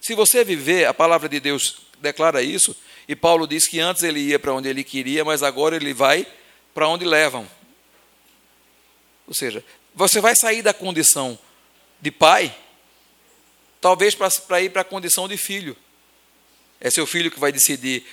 Se 0.00 0.14
você 0.14 0.44
viver, 0.44 0.86
a 0.86 0.94
palavra 0.94 1.28
de 1.28 1.40
Deus 1.40 1.82
declara 2.00 2.42
isso, 2.42 2.76
e 3.08 3.16
Paulo 3.16 3.46
diz 3.46 3.66
que 3.66 3.80
antes 3.80 4.02
ele 4.02 4.20
ia 4.20 4.38
para 4.38 4.52
onde 4.52 4.68
ele 4.68 4.84
queria, 4.84 5.24
mas 5.24 5.42
agora 5.42 5.76
ele 5.76 5.94
vai 5.94 6.26
para 6.74 6.88
onde 6.88 7.04
levam. 7.04 7.48
Ou 9.26 9.34
seja, 9.34 9.64
você 9.94 10.20
vai 10.20 10.34
sair 10.36 10.62
da 10.62 10.72
condição 10.72 11.38
de 12.00 12.10
pai, 12.10 12.54
talvez 13.80 14.14
para 14.14 14.60
ir 14.60 14.70
para 14.70 14.82
a 14.82 14.84
condição 14.84 15.26
de 15.26 15.36
filho. 15.36 15.76
É 16.80 16.90
seu 16.90 17.06
filho 17.06 17.30
que 17.30 17.40
vai 17.40 17.50
decidir 17.50 18.06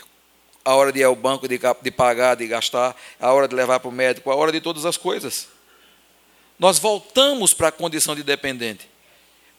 a 0.63 0.74
hora 0.74 0.92
de 0.92 1.00
ir 1.00 1.04
ao 1.04 1.15
banco, 1.15 1.48
de, 1.48 1.60
de 1.82 1.92
pagar, 1.92 2.36
de 2.36 2.48
gastar, 2.48 2.96
a 3.20 3.32
hora 3.32 3.48
de 3.48 3.54
levar 3.54 3.80
para 3.80 3.89
o 3.89 3.92
médico, 3.92 4.32
a 4.32 4.36
hora 4.36 4.51
de 4.51 4.60
todas 4.60 4.86
as 4.86 4.98
coisas. 4.98 5.48
Nós 6.58 6.80
voltamos 6.80 7.54
para 7.54 7.68
a 7.68 7.72
condição 7.72 8.15
de 8.15 8.24
dependente. 8.24 8.89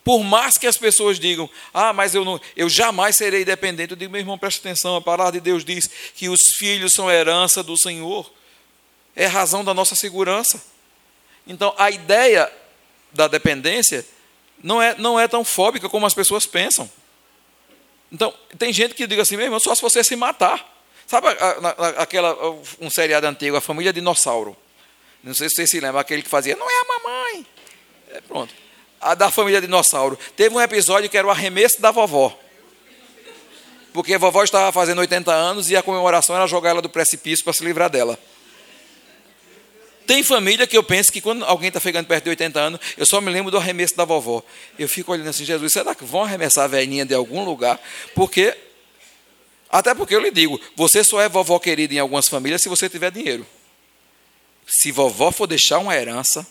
Por 0.07 0.23
mais 0.23 0.57
que 0.57 0.65
as 0.65 0.77
pessoas 0.77 1.19
digam, 1.19 1.49
ah, 1.73 1.91
mas 1.91 2.15
eu, 2.15 2.23
não, 2.23 2.39
eu 2.55 2.69
jamais 2.69 3.17
serei 3.17 3.43
dependente, 3.43 3.91
eu 3.91 3.97
digo, 3.97 4.09
meu 4.09 4.21
irmão, 4.21 4.37
preste 4.37 4.59
atenção, 4.59 4.95
a 4.95 5.01
palavra 5.01 5.33
de 5.33 5.41
Deus 5.41 5.65
diz 5.65 5.89
que 6.15 6.29
os 6.29 6.39
filhos 6.57 6.93
são 6.93 7.11
herança 7.11 7.61
do 7.61 7.77
Senhor, 7.77 8.31
é 9.13 9.25
razão 9.25 9.65
da 9.65 9.73
nossa 9.73 9.95
segurança. 9.95 10.63
Então, 11.45 11.75
a 11.77 11.91
ideia 11.91 12.49
da 13.11 13.27
dependência 13.27 14.05
não 14.63 14.81
é, 14.81 14.95
não 14.97 15.19
é 15.19 15.27
tão 15.27 15.43
fóbica 15.43 15.89
como 15.89 16.05
as 16.05 16.13
pessoas 16.13 16.45
pensam. 16.45 16.89
Então, 18.09 18.33
tem 18.57 18.71
gente 18.71 18.95
que 18.95 19.05
diz 19.05 19.19
assim, 19.19 19.35
meu 19.35 19.47
irmão, 19.47 19.59
só 19.59 19.75
se 19.75 19.81
você 19.81 20.05
se 20.05 20.15
matar. 20.15 20.73
Sabe 21.05 21.27
aquela, 21.97 22.33
um 22.79 22.89
seriado 22.89 23.27
antigo, 23.27 23.57
A 23.57 23.61
Família 23.61 23.91
Dinossauro? 23.91 24.55
Não 25.21 25.33
sei 25.33 25.49
se 25.49 25.55
você 25.55 25.67
se 25.67 25.81
lembra, 25.81 25.99
aquele 25.99 26.21
que 26.21 26.29
fazia, 26.29 26.55
não 26.55 26.69
é 26.69 26.73
a 26.79 26.85
mamãe. 26.85 27.45
É, 28.13 28.21
pronto 28.21 28.66
a 29.07 29.15
da 29.15 29.31
família 29.31 29.61
dinossauro. 29.61 30.17
Teve 30.35 30.55
um 30.55 30.61
episódio 30.61 31.09
que 31.09 31.17
era 31.17 31.25
o 31.25 31.31
arremesso 31.31 31.81
da 31.81 31.91
vovó. 31.91 32.37
Porque 33.93 34.13
a 34.13 34.17
vovó 34.17 34.43
estava 34.43 34.71
fazendo 34.71 34.99
80 34.99 35.31
anos 35.33 35.71
e 35.71 35.75
a 35.75 35.81
comemoração 35.81 36.35
era 36.35 36.45
jogar 36.45 36.71
ela 36.71 36.81
do 36.81 36.89
precipício 36.89 37.43
para 37.43 37.53
se 37.53 37.63
livrar 37.63 37.89
dela. 37.89 38.19
Tem 40.05 40.23
família 40.23 40.67
que 40.67 40.77
eu 40.77 40.83
penso 40.83 41.11
que 41.11 41.19
quando 41.19 41.43
alguém 41.43 41.69
está 41.69 41.79
chegando 41.79 42.05
perto 42.05 42.25
de 42.25 42.29
80 42.29 42.59
anos, 42.59 42.79
eu 42.97 43.05
só 43.05 43.19
me 43.19 43.31
lembro 43.31 43.51
do 43.51 43.57
arremesso 43.57 43.95
da 43.95 44.05
vovó. 44.05 44.43
Eu 44.77 44.87
fico 44.87 45.11
olhando 45.11 45.29
assim, 45.29 45.43
Jesus, 45.43 45.73
será 45.73 45.95
que 45.95 46.05
vão 46.05 46.23
arremessar 46.23 46.65
a 46.65 46.67
velhinha 46.67 47.05
de 47.05 47.13
algum 47.13 47.43
lugar? 47.43 47.79
Porque, 48.13 48.55
até 49.69 49.93
porque 49.93 50.15
eu 50.15 50.19
lhe 50.21 50.31
digo, 50.31 50.59
você 50.75 51.03
só 51.03 51.19
é 51.19 51.27
vovó 51.27 51.59
querida 51.59 51.93
em 51.93 51.99
algumas 51.99 52.27
famílias 52.27 52.61
se 52.61 52.69
você 52.69 52.87
tiver 52.87 53.11
dinheiro. 53.11 53.45
Se 54.65 54.91
vovó 54.91 55.31
for 55.31 55.47
deixar 55.47 55.79
uma 55.79 55.95
herança, 55.95 56.47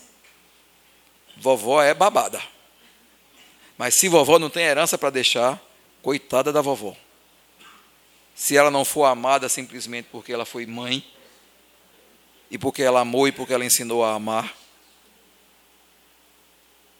vovó 1.39 1.81
é 1.81 1.93
babada. 1.93 2.41
Mas 3.77 3.95
se 3.95 4.07
vovó 4.07 4.39
não 4.39 4.49
tem 4.49 4.63
herança 4.63 4.97
para 4.97 5.09
deixar, 5.09 5.61
coitada 6.01 6.51
da 6.51 6.61
vovó. 6.61 6.95
Se 8.35 8.55
ela 8.55 8.71
não 8.71 8.85
for 8.85 9.05
amada 9.05 9.49
simplesmente 9.49 10.07
porque 10.11 10.33
ela 10.33 10.45
foi 10.45 10.65
mãe, 10.65 11.03
e 12.49 12.57
porque 12.57 12.81
ela 12.81 13.01
amou 13.01 13.27
e 13.27 13.31
porque 13.31 13.53
ela 13.53 13.65
ensinou 13.65 14.03
a 14.03 14.13
amar, 14.13 14.55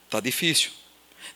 está 0.06 0.20
difícil. 0.20 0.72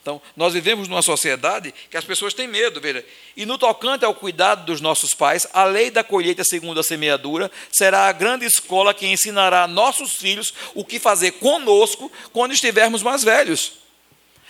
Então, 0.02 0.20
nós 0.36 0.54
vivemos 0.54 0.88
numa 0.88 1.04
sociedade 1.04 1.72
que 1.90 1.96
as 1.96 2.04
pessoas 2.04 2.34
têm 2.34 2.48
medo, 2.48 2.82
veja. 2.82 3.06
E 3.38 3.46
no 3.46 3.58
tocante 3.58 4.04
ao 4.04 4.16
cuidado 4.16 4.66
dos 4.66 4.82
nossos 4.82 5.14
pais, 5.14 5.46
a 5.54 5.64
lei 5.64 5.92
da 5.92 6.04
colheita 6.04 6.44
segundo 6.44 6.80
a 6.80 6.84
semeadura 6.84 7.52
será 7.72 8.08
a 8.08 8.12
grande 8.12 8.44
escola 8.44 8.96
que 8.96 9.06
ensinará 9.06 9.64
a 9.64 9.68
nossos 9.68 10.16
filhos 10.16 10.54
o 10.74 10.84
que 10.84 11.00
fazer 11.00 11.34
conosco 11.34 12.12
quando 12.34 12.52
estivermos 12.52 13.04
mais 13.04 13.24
velhos. 13.24 13.74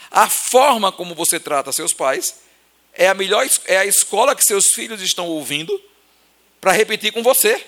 A 0.10 0.30
forma 0.30 0.90
como 0.90 1.14
você 1.14 1.38
trata 1.38 1.74
seus 1.74 1.92
pais 1.92 2.42
é 2.94 3.10
a 3.10 3.14
melhor 3.14 3.46
é 3.66 3.78
a 3.78 3.86
escola 3.86 4.36
que 4.36 4.44
seus 4.44 4.68
filhos 4.68 5.02
estão 5.02 5.28
ouvindo 5.28 5.82
para 6.62 6.72
repetir 6.72 7.12
com 7.12 7.22
você. 7.22 7.62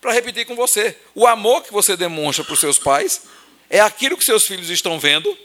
Para 0.00 0.12
repetir 0.12 0.46
com 0.46 0.56
você. 0.56 0.96
O 1.14 1.26
amor 1.26 1.62
que 1.62 1.72
você 1.72 1.98
demonstra 1.98 2.44
para 2.44 2.54
os 2.54 2.60
seus 2.60 2.78
pais 2.78 3.22
é 3.68 3.80
aquilo 3.80 4.16
que 4.16 4.24
seus 4.24 4.46
filhos 4.46 4.70
estão 4.70 4.98
vendo 4.98 5.36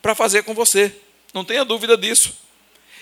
para 0.00 0.14
fazer 0.14 0.42
com 0.42 0.54
você. 0.54 0.94
Não 1.32 1.44
tenha 1.44 1.64
dúvida 1.64 1.96
disso. 1.96 2.34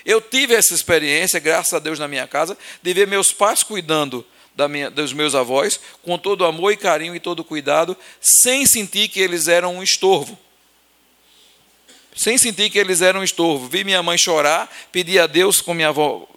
Eu 0.05 0.21
tive 0.21 0.53
essa 0.53 0.73
experiência, 0.73 1.39
graças 1.39 1.73
a 1.73 1.79
Deus, 1.79 1.99
na 1.99 2.07
minha 2.07 2.27
casa, 2.27 2.57
de 2.81 2.93
ver 2.93 3.07
meus 3.07 3.31
pais 3.31 3.63
cuidando 3.63 4.25
minha, 4.67 4.89
dos 4.89 5.13
meus 5.13 5.35
avós, 5.35 5.79
com 6.03 6.17
todo 6.17 6.45
amor 6.45 6.71
e 6.71 6.77
carinho 6.77 7.15
e 7.15 7.19
todo 7.19 7.43
cuidado, 7.43 7.95
sem 8.19 8.65
sentir 8.65 9.07
que 9.07 9.19
eles 9.19 9.47
eram 9.47 9.75
um 9.75 9.83
estorvo. 9.83 10.37
Sem 12.15 12.37
sentir 12.37 12.69
que 12.69 12.77
eles 12.77 13.01
eram 13.01 13.21
um 13.21 13.23
estorvo. 13.23 13.67
Vi 13.67 13.83
minha 13.83 14.03
mãe 14.03 14.17
chorar, 14.17 14.69
pedi 14.91 15.17
a 15.19 15.27
Deus 15.27 15.61
com 15.61 15.73
minha 15.73 15.89
avó, 15.89 16.27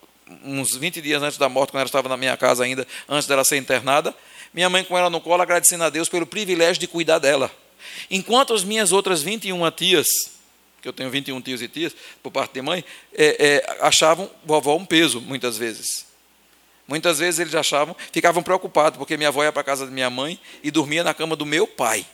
uns 0.45 0.77
20 0.77 1.01
dias 1.01 1.23
antes 1.23 1.39
da 1.39 1.49
morte, 1.49 1.71
quando 1.71 1.81
ela 1.81 1.89
estava 1.89 2.09
na 2.09 2.17
minha 2.17 2.37
casa 2.37 2.65
ainda, 2.65 2.87
antes 3.09 3.27
dela 3.27 3.45
ser 3.45 3.57
internada. 3.57 4.15
Minha 4.55 4.69
mãe 4.69 4.85
com 4.85 4.97
ela 4.97 5.09
no 5.09 5.21
colo, 5.21 5.43
agradecendo 5.43 5.85
a 5.85 5.91
Deus 5.91 6.09
pelo 6.09 6.27
privilégio 6.27 6.79
de 6.79 6.87
cuidar 6.87 7.19
dela. 7.19 7.51
Enquanto 8.11 8.55
as 8.55 8.63
minhas 8.63 8.93
outras 8.93 9.23
21 9.23 9.71
tias, 9.71 10.07
que 10.83 10.89
eu 10.89 10.93
tenho 10.93 11.09
21 11.09 11.41
tios 11.41 11.63
e 11.63 11.69
tias, 11.69 11.95
por 12.21 12.33
parte 12.33 12.55
de 12.55 12.61
mãe, 12.61 12.85
é, 13.15 13.63
é, 13.65 13.77
achavam 13.81 14.29
vovó 14.45 14.77
um 14.77 14.85
peso, 14.85 15.21
muitas 15.21 15.57
vezes. 15.57 16.05
Muitas 16.89 17.21
vezes 17.21 17.39
eles 17.39 17.55
achavam, 17.55 17.95
ficavam 18.11 18.43
preocupados, 18.43 18.99
porque 18.99 19.17
minha 19.17 19.29
avó 19.29 19.45
ia 19.45 19.53
para 19.53 19.61
a 19.61 19.65
casa 19.65 19.87
da 19.87 19.93
minha 19.93 20.11
mãe 20.11 20.39
e 20.61 20.73
dormia 20.73 21.05
na 21.05 21.15
cama 21.15 21.37
do 21.37 21.47
meu 21.47 21.69
pai, 21.69 22.05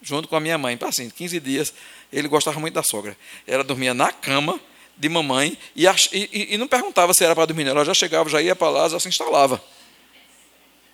junto 0.00 0.28
com 0.28 0.36
a 0.36 0.40
minha 0.40 0.56
mãe. 0.56 0.78
Assim, 0.82 1.10
15 1.10 1.40
dias, 1.40 1.74
ele 2.12 2.28
gostava 2.28 2.60
muito 2.60 2.74
da 2.74 2.84
sogra. 2.84 3.16
Ela 3.48 3.64
dormia 3.64 3.92
na 3.92 4.12
cama 4.12 4.60
de 4.96 5.08
mamãe 5.08 5.58
e, 5.74 5.84
e, 5.84 6.54
e 6.54 6.56
não 6.56 6.68
perguntava 6.68 7.12
se 7.12 7.24
era 7.24 7.34
para 7.34 7.46
dormir, 7.46 7.66
ela 7.66 7.84
já 7.84 7.92
chegava, 7.92 8.28
já 8.28 8.40
ia 8.40 8.54
para 8.54 8.70
lá, 8.70 8.88
já 8.88 9.00
se 9.00 9.08
instalava. 9.08 9.62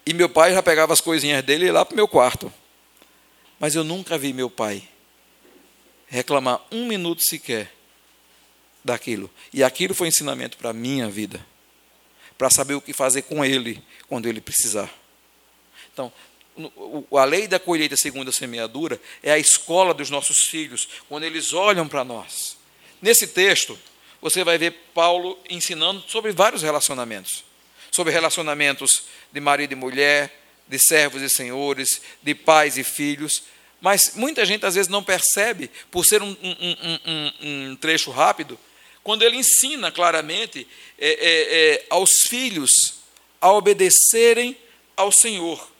E 0.07 0.15
meu 0.15 0.31
pai 0.31 0.55
já 0.55 0.63
pegava 0.63 0.95
as 0.95 1.03
coisinhas 1.03 1.45
dele 1.45 1.65
e 1.65 1.67
ia 1.67 1.73
lá 1.75 1.85
para 1.85 1.93
o 1.93 1.97
meu 1.97 2.09
quarto. 2.09 2.51
Mas 3.61 3.75
eu 3.75 3.85
nunca 3.85 4.17
vi 4.17 4.33
meu 4.33 4.49
pai 4.49 4.83
reclamar 6.09 6.61
um 6.71 6.87
minuto 6.87 7.23
sequer 7.23 7.73
daquilo. 8.85 9.31
E 9.53 9.63
aquilo 9.63 9.95
foi 9.95 10.09
ensinamento 10.09 10.57
para 10.57 10.71
a 10.71 10.75
minha 10.75 11.09
vida, 11.09 11.45
para 12.37 12.51
saber 12.51 12.75
o 12.75 12.81
que 12.81 12.93
fazer 12.93 13.23
com 13.23 13.45
ele 13.45 13.83
quando 14.09 14.29
ele 14.29 14.41
precisar. 14.41 14.93
Então, 15.93 16.13
a 17.13 17.25
lei 17.25 17.47
da 17.47 17.59
colheita 17.59 17.97
segundo 17.97 18.29
a 18.29 18.33
semeadura 18.33 19.01
é 19.23 19.31
a 19.31 19.39
escola 19.39 19.95
dos 19.95 20.11
nossos 20.11 20.45
filhos, 20.45 20.89
quando 21.09 21.25
eles 21.25 21.53
olham 21.53 21.87
para 21.87 22.05
nós. 22.05 22.57
Nesse 23.01 23.27
texto, 23.29 23.79
você 24.21 24.43
vai 24.43 24.59
ver 24.59 24.73
Paulo 24.93 25.39
ensinando 25.49 26.03
sobre 26.09 26.33
vários 26.33 26.63
relacionamentos 26.63 27.49
sobre 27.91 28.13
relacionamentos 28.13 29.05
de 29.33 29.41
marido 29.41 29.73
e 29.73 29.77
mulher, 29.77 30.33
de 30.69 30.79
servos 30.79 31.21
e 31.21 31.29
senhores, 31.29 32.01
de 32.23 32.33
pais 32.35 32.79
e 32.79 32.85
filhos. 32.85 33.43
Mas 33.81 34.13
muita 34.15 34.45
gente 34.45 34.67
às 34.67 34.75
vezes 34.75 34.89
não 34.89 35.03
percebe, 35.03 35.71
por 35.91 36.05
ser 36.05 36.23
um, 36.23 36.37
um, 36.43 36.57
um, 37.07 37.33
um 37.71 37.77
trecho 37.77 38.11
rápido, 38.11 38.59
quando 39.05 39.23
ele 39.23 39.37
ensina 39.37 39.91
claramente 39.91 40.67
é, 40.99 41.09
é, 41.09 41.73
é, 41.75 41.87
aos 41.89 42.11
filhos 42.29 42.99
a 43.41 43.53
obedecerem 43.53 44.57
ao 44.97 45.13
Senhor. 45.13 45.71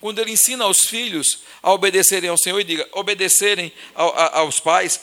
Quando 0.00 0.20
ele 0.20 0.32
ensina 0.32 0.64
aos 0.64 0.80
filhos 0.80 1.40
a 1.62 1.72
obedecerem 1.72 2.30
ao 2.30 2.38
Senhor, 2.38 2.58
e 2.58 2.64
diga, 2.64 2.88
obedecerem 2.92 3.72
ao, 3.94 4.14
a, 4.16 4.38
aos 4.38 4.58
pais, 4.58 5.00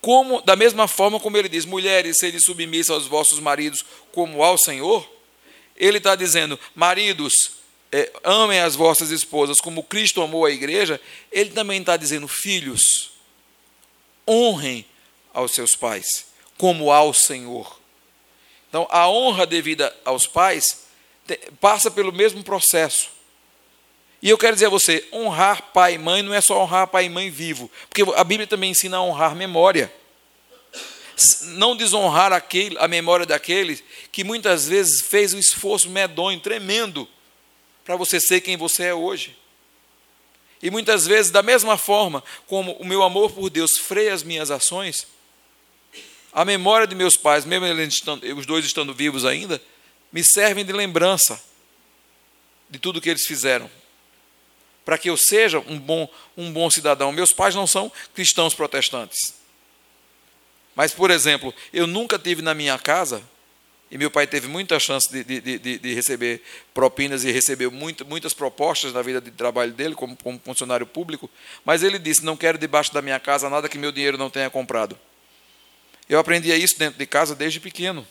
como 0.00 0.42
da 0.42 0.56
mesma 0.56 0.88
forma 0.88 1.20
como 1.20 1.36
ele 1.36 1.48
diz, 1.48 1.64
mulheres, 1.64 2.18
sede 2.18 2.40
submissas 2.40 2.90
aos 2.90 3.06
vossos 3.06 3.38
maridos 3.38 3.84
como 4.10 4.42
ao 4.42 4.58
Senhor, 4.58 5.08
ele 5.76 5.98
está 5.98 6.16
dizendo, 6.16 6.58
maridos, 6.74 7.61
é, 7.92 8.10
amem 8.24 8.58
as 8.58 8.74
vossas 8.74 9.10
esposas 9.10 9.60
como 9.60 9.82
Cristo 9.82 10.22
amou 10.22 10.46
a 10.46 10.50
igreja. 10.50 11.00
Ele 11.30 11.50
também 11.50 11.80
está 11.80 11.96
dizendo, 11.96 12.26
filhos, 12.26 13.12
honrem 14.26 14.84
aos 15.32 15.52
seus 15.52 15.76
pais, 15.76 16.26
como 16.56 16.90
ao 16.90 17.12
Senhor. 17.12 17.78
Então, 18.68 18.88
a 18.90 19.08
honra 19.08 19.46
devida 19.46 19.94
aos 20.04 20.26
pais 20.26 20.86
passa 21.60 21.90
pelo 21.90 22.12
mesmo 22.12 22.42
processo. 22.42 23.10
E 24.22 24.28
eu 24.30 24.38
quero 24.38 24.54
dizer 24.54 24.66
a 24.66 24.70
você, 24.70 25.06
honrar 25.12 25.70
pai 25.72 25.94
e 25.94 25.98
mãe 25.98 26.22
não 26.22 26.32
é 26.32 26.40
só 26.40 26.62
honrar 26.62 26.86
pai 26.86 27.06
e 27.06 27.10
mãe 27.10 27.28
vivo, 27.28 27.70
porque 27.88 28.02
a 28.16 28.24
Bíblia 28.24 28.46
também 28.46 28.70
ensina 28.70 28.96
a 28.96 29.02
honrar 29.02 29.34
memória 29.34 29.92
não 31.42 31.76
desonrar 31.76 32.32
aquele, 32.32 32.76
a 32.78 32.88
memória 32.88 33.26
daquele 33.26 33.82
que 34.10 34.24
muitas 34.24 34.66
vezes 34.68 35.02
fez 35.06 35.34
um 35.34 35.38
esforço 35.38 35.90
medonho, 35.90 36.40
tremendo, 36.40 37.08
para 37.84 37.96
você 37.96 38.20
ser 38.20 38.40
quem 38.40 38.56
você 38.56 38.84
é 38.84 38.94
hoje. 38.94 39.36
E 40.62 40.70
muitas 40.70 41.06
vezes, 41.06 41.32
da 41.32 41.42
mesma 41.42 41.76
forma 41.76 42.22
como 42.46 42.72
o 42.74 42.84
meu 42.84 43.02
amor 43.02 43.32
por 43.32 43.50
Deus 43.50 43.72
freia 43.78 44.14
as 44.14 44.22
minhas 44.22 44.50
ações, 44.50 45.06
a 46.32 46.44
memória 46.44 46.86
de 46.86 46.94
meus 46.94 47.16
pais, 47.16 47.44
mesmo 47.44 47.66
os 48.36 48.46
dois 48.46 48.64
estando 48.64 48.94
vivos 48.94 49.24
ainda, 49.24 49.60
me 50.12 50.22
servem 50.24 50.64
de 50.64 50.72
lembrança 50.72 51.42
de 52.70 52.78
tudo 52.78 53.00
que 53.00 53.10
eles 53.10 53.26
fizeram, 53.26 53.70
para 54.84 54.96
que 54.96 55.10
eu 55.10 55.16
seja 55.16 55.58
um 55.58 55.78
bom, 55.78 56.08
um 56.36 56.52
bom 56.52 56.70
cidadão. 56.70 57.12
Meus 57.12 57.32
pais 57.32 57.54
não 57.54 57.66
são 57.66 57.92
cristãos 58.14 58.54
protestantes. 58.54 59.34
Mas, 60.74 60.94
por 60.94 61.10
exemplo, 61.10 61.54
eu 61.72 61.86
nunca 61.86 62.18
tive 62.18 62.40
na 62.40 62.54
minha 62.54 62.78
casa, 62.78 63.22
e 63.92 63.98
meu 63.98 64.10
pai 64.10 64.26
teve 64.26 64.48
muita 64.48 64.80
chance 64.80 65.06
de, 65.12 65.22
de, 65.22 65.58
de, 65.58 65.78
de 65.78 65.94
receber 65.94 66.42
propinas 66.72 67.24
e 67.24 67.30
recebeu 67.30 67.70
muito, 67.70 68.06
muitas 68.06 68.32
propostas 68.32 68.90
na 68.90 69.02
vida 69.02 69.20
de 69.20 69.30
trabalho 69.30 69.70
dele, 69.70 69.94
como, 69.94 70.16
como 70.16 70.40
funcionário 70.42 70.86
público, 70.86 71.28
mas 71.62 71.82
ele 71.82 71.98
disse: 71.98 72.24
Não 72.24 72.34
quero 72.34 72.56
debaixo 72.56 72.94
da 72.94 73.02
minha 73.02 73.20
casa 73.20 73.50
nada 73.50 73.68
que 73.68 73.76
meu 73.76 73.92
dinheiro 73.92 74.16
não 74.16 74.30
tenha 74.30 74.48
comprado. 74.48 74.98
Eu 76.08 76.18
aprendia 76.18 76.56
isso 76.56 76.78
dentro 76.78 76.98
de 76.98 77.04
casa 77.04 77.34
desde 77.34 77.60
pequeno. 77.60 78.06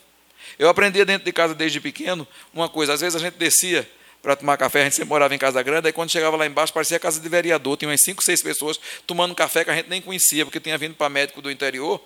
Eu 0.59 0.69
aprendia 0.69 1.03
dentro 1.03 1.25
de 1.25 1.31
casa 1.31 1.55
desde 1.55 1.81
pequeno 1.81 2.27
uma 2.53 2.69
coisa: 2.69 2.93
às 2.93 3.01
vezes 3.01 3.15
a 3.15 3.19
gente 3.19 3.39
descia 3.39 3.89
para 4.21 4.35
tomar 4.35 4.57
café, 4.57 4.81
a 4.81 4.83
gente 4.83 4.97
sempre 4.97 5.09
morava 5.09 5.33
em 5.33 5.39
casa 5.39 5.63
grande, 5.63 5.88
aí 5.88 5.93
quando 5.93 6.11
chegava 6.11 6.38
lá 6.38 6.45
embaixo 6.45 6.71
parecia 6.71 7.00
casa 7.00 7.19
de 7.19 7.27
vereador, 7.27 7.75
tinha 7.75 7.89
umas 7.89 8.01
cinco, 8.03 8.23
seis 8.23 8.43
pessoas 8.43 8.79
tomando 9.07 9.33
café 9.33 9.63
que 9.63 9.71
a 9.71 9.75
gente 9.75 9.89
nem 9.89 10.00
conhecia, 10.00 10.45
porque 10.45 10.59
tinha 10.59 10.77
vindo 10.77 10.93
para 10.93 11.09
médico 11.09 11.41
do 11.41 11.50
interior, 11.50 12.00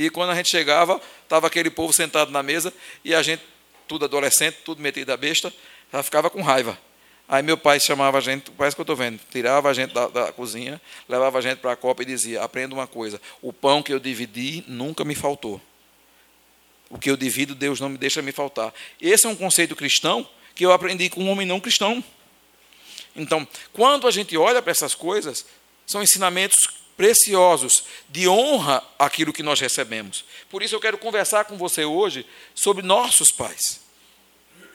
e 0.00 0.08
quando 0.08 0.30
a 0.30 0.34
gente 0.34 0.48
chegava, 0.48 0.98
estava 1.22 1.46
aquele 1.46 1.68
povo 1.68 1.92
sentado 1.92 2.30
na 2.30 2.42
mesa 2.42 2.72
e 3.04 3.14
a 3.14 3.22
gente, 3.22 3.42
tudo 3.86 4.06
adolescente, 4.06 4.56
tudo 4.64 4.80
metido 4.80 5.10
a 5.10 5.16
besta, 5.16 5.52
já 5.92 6.02
ficava 6.02 6.30
com 6.30 6.40
raiva. 6.40 6.78
Aí 7.28 7.42
meu 7.42 7.58
pai 7.58 7.78
chamava 7.78 8.16
a 8.16 8.20
gente, 8.22 8.50
parece 8.52 8.74
que 8.74 8.80
eu 8.80 8.84
estou 8.84 8.96
vendo, 8.96 9.20
tirava 9.30 9.68
a 9.68 9.74
gente 9.74 9.92
da, 9.92 10.08
da 10.08 10.32
cozinha, 10.32 10.80
levava 11.06 11.36
a 11.36 11.42
gente 11.42 11.58
para 11.58 11.72
a 11.72 11.76
copa 11.76 12.02
e 12.02 12.06
dizia: 12.06 12.42
aprenda 12.42 12.74
uma 12.74 12.86
coisa, 12.86 13.20
o 13.42 13.52
pão 13.52 13.82
que 13.82 13.92
eu 13.92 14.00
dividi 14.00 14.64
nunca 14.66 15.04
me 15.04 15.14
faltou. 15.14 15.60
O 16.88 16.98
que 16.98 17.10
eu 17.10 17.16
divido, 17.16 17.54
Deus 17.54 17.78
não 17.78 17.90
me 17.90 17.98
deixa 17.98 18.22
me 18.22 18.32
faltar. 18.32 18.72
Esse 18.98 19.26
é 19.26 19.28
um 19.28 19.36
conceito 19.36 19.76
cristão 19.76 20.26
que 20.54 20.64
eu 20.64 20.72
aprendi 20.72 21.10
com 21.10 21.22
um 21.22 21.28
homem 21.28 21.46
não 21.46 21.60
cristão. 21.60 22.02
Então, 23.14 23.46
quando 23.70 24.08
a 24.08 24.10
gente 24.10 24.34
olha 24.34 24.62
para 24.62 24.70
essas 24.70 24.94
coisas, 24.94 25.44
são 25.86 26.02
ensinamentos 26.02 26.79
preciosos 27.00 27.84
de 28.10 28.28
honra 28.28 28.84
aquilo 28.98 29.32
que 29.32 29.42
nós 29.42 29.58
recebemos. 29.58 30.22
Por 30.50 30.62
isso 30.62 30.74
eu 30.74 30.80
quero 30.80 30.98
conversar 30.98 31.46
com 31.46 31.56
você 31.56 31.82
hoje 31.82 32.26
sobre 32.54 32.82
nossos 32.82 33.30
pais, 33.30 33.80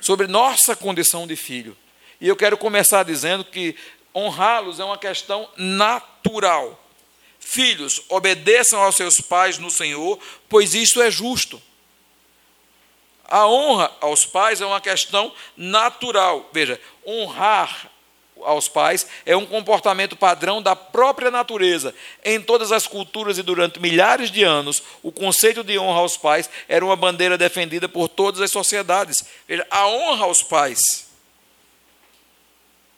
sobre 0.01 0.25
nossa 0.25 0.75
condição 0.75 1.27
de 1.27 1.35
filho. 1.35 1.77
E 2.19 2.27
eu 2.27 2.35
quero 2.35 2.57
começar 2.57 3.03
dizendo 3.03 3.45
que 3.45 3.77
honrá-los 4.15 4.79
é 4.79 4.83
uma 4.83 4.97
questão 4.97 5.47
natural. 5.55 6.83
Filhos, 7.39 8.01
obedeçam 8.09 8.81
aos 8.81 8.95
seus 8.95 9.21
pais 9.21 9.59
no 9.59 9.69
Senhor, 9.69 10.17
pois 10.49 10.73
isso 10.73 11.03
é 11.03 11.11
justo. 11.11 11.61
A 13.25 13.47
honra 13.47 13.95
aos 14.01 14.25
pais 14.25 14.61
é 14.61 14.65
uma 14.65 14.81
questão 14.81 15.31
natural. 15.55 16.49
Veja, 16.51 16.81
honrar 17.05 17.91
aos 18.43 18.67
pais 18.67 19.07
é 19.25 19.35
um 19.35 19.45
comportamento 19.45 20.15
padrão 20.15 20.61
da 20.61 20.75
própria 20.75 21.31
natureza. 21.31 21.93
Em 22.23 22.41
todas 22.41 22.71
as 22.71 22.87
culturas 22.87 23.37
e 23.37 23.43
durante 23.43 23.79
milhares 23.79 24.29
de 24.31 24.43
anos, 24.43 24.83
o 25.01 25.11
conceito 25.11 25.63
de 25.63 25.79
honra 25.79 25.99
aos 25.99 26.17
pais 26.17 26.49
era 26.67 26.83
uma 26.83 26.95
bandeira 26.95 27.37
defendida 27.37 27.87
por 27.87 28.07
todas 28.07 28.41
as 28.41 28.51
sociedades. 28.51 29.23
Veja, 29.47 29.65
a 29.69 29.87
honra 29.87 30.25
aos 30.25 30.43
pais 30.43 31.05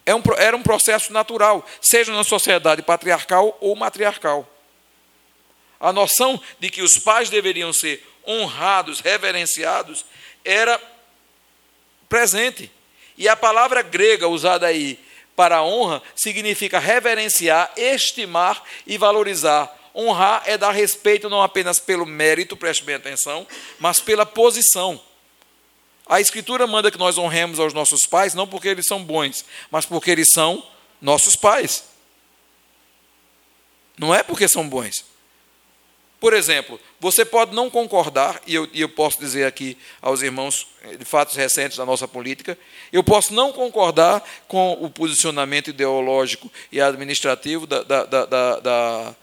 é 0.08 0.12
era 0.38 0.56
um 0.56 0.64
processo 0.64 1.12
natural, 1.12 1.68
seja 1.82 2.14
na 2.14 2.24
sociedade 2.24 2.82
patriarcal 2.82 3.58
ou 3.60 3.76
matriarcal. 3.76 4.50
A 5.78 5.92
noção 5.92 6.42
de 6.60 6.70
que 6.70 6.82
os 6.82 6.98
pais 6.98 7.30
deveriam 7.30 7.74
ser 7.74 8.02
honrados, 8.26 9.02
reverenciados, 9.02 10.06
era 10.46 10.80
presente. 12.08 12.72
E 13.18 13.28
a 13.28 13.36
palavra 13.36 13.82
grega 13.82 14.30
usada 14.30 14.66
aí, 14.66 14.98
para 15.38 15.58
a 15.58 15.64
honra 15.64 16.02
significa 16.16 16.80
reverenciar, 16.80 17.72
estimar 17.78 18.64
e 18.88 18.98
valorizar. 18.98 19.72
Honrar 19.96 20.42
é 20.48 20.58
dar 20.58 20.72
respeito 20.72 21.30
não 21.30 21.44
apenas 21.44 21.78
pelo 21.78 22.08
mérito, 22.08 22.58
preste 22.58 22.84
bem 22.84 22.96
atenção, 22.96 23.46
mas 23.80 24.00
pela 24.00 24.26
posição. 24.26 25.00
A 26.08 26.20
Escritura 26.20 26.66
manda 26.66 26.90
que 26.90 26.98
nós 26.98 27.20
honremos 27.20 27.60
aos 27.60 27.72
nossos 27.72 28.08
pais, 28.08 28.34
não 28.34 28.48
porque 28.48 28.68
eles 28.68 28.88
são 28.88 29.04
bons, 29.04 29.46
mas 29.70 29.86
porque 29.86 30.10
eles 30.10 30.32
são 30.34 30.66
nossos 31.00 31.36
pais. 31.36 31.84
Não 33.96 34.14
é 34.14 34.24
porque 34.24 34.48
são 34.48 34.68
bons. 34.68 35.06
Por 36.20 36.34
exemplo, 36.34 36.80
você 37.00 37.24
pode 37.24 37.56
não 37.56 37.70
concordar, 37.70 38.42
e 38.48 38.56
eu, 38.56 38.68
e 38.74 38.82
eu, 38.82 38.90
posso 38.90 39.20
dizer 39.20 39.46
aqui 39.46 39.78
aos 40.02 40.24
irmãos 40.24 40.68
de 40.98 41.06
fatos 41.06 41.36
recentes 41.36 41.78
da 41.78 41.86
nossa 41.86 42.08
política, 42.08 42.58
eu 42.92 43.04
posso 43.04 43.34
não 43.36 43.54
concordar 43.54 44.28
com 44.48 44.74
o 44.82 44.90
posicionamento 44.90 45.70
ideológico 45.70 46.52
e 46.72 46.82
administrativo 46.82 47.68
da, 47.68 47.84
da, 47.84 48.06
da, 48.06 48.26
da, 48.26 48.60
da 48.60 49.16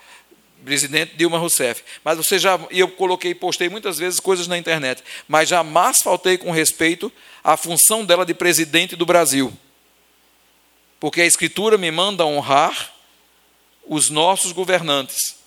presidente 0.65 1.17
Dilma 1.17 1.37
Rousseff. 1.37 1.83
Mas 2.05 2.17
você 2.17 2.39
já, 2.39 2.61
e 2.71 2.79
eu 2.79 2.89
coloquei, 2.89 3.35
postei 3.35 3.69
muitas 3.69 3.99
vezes 3.99 4.21
coisas 4.21 4.47
na 4.47 4.57
internet, 4.57 5.03
mas 5.27 5.49
jamais 5.49 5.99
faltei 6.01 6.39
com 6.39 6.53
respeito 6.53 7.13
à 7.43 7.57
função 7.57 8.05
dela 8.05 8.25
de 8.25 8.35
presidente 8.35 8.95
do 8.95 9.05
Brasil. 9.05 9.53
Porque 11.01 11.21
a 11.21 11.27
Escritura 11.27 11.77
me 11.77 11.91
manda 11.91 12.25
honrar 12.25 12.95
os 13.85 14.11
nossos 14.11 14.53
governantes 14.53 15.44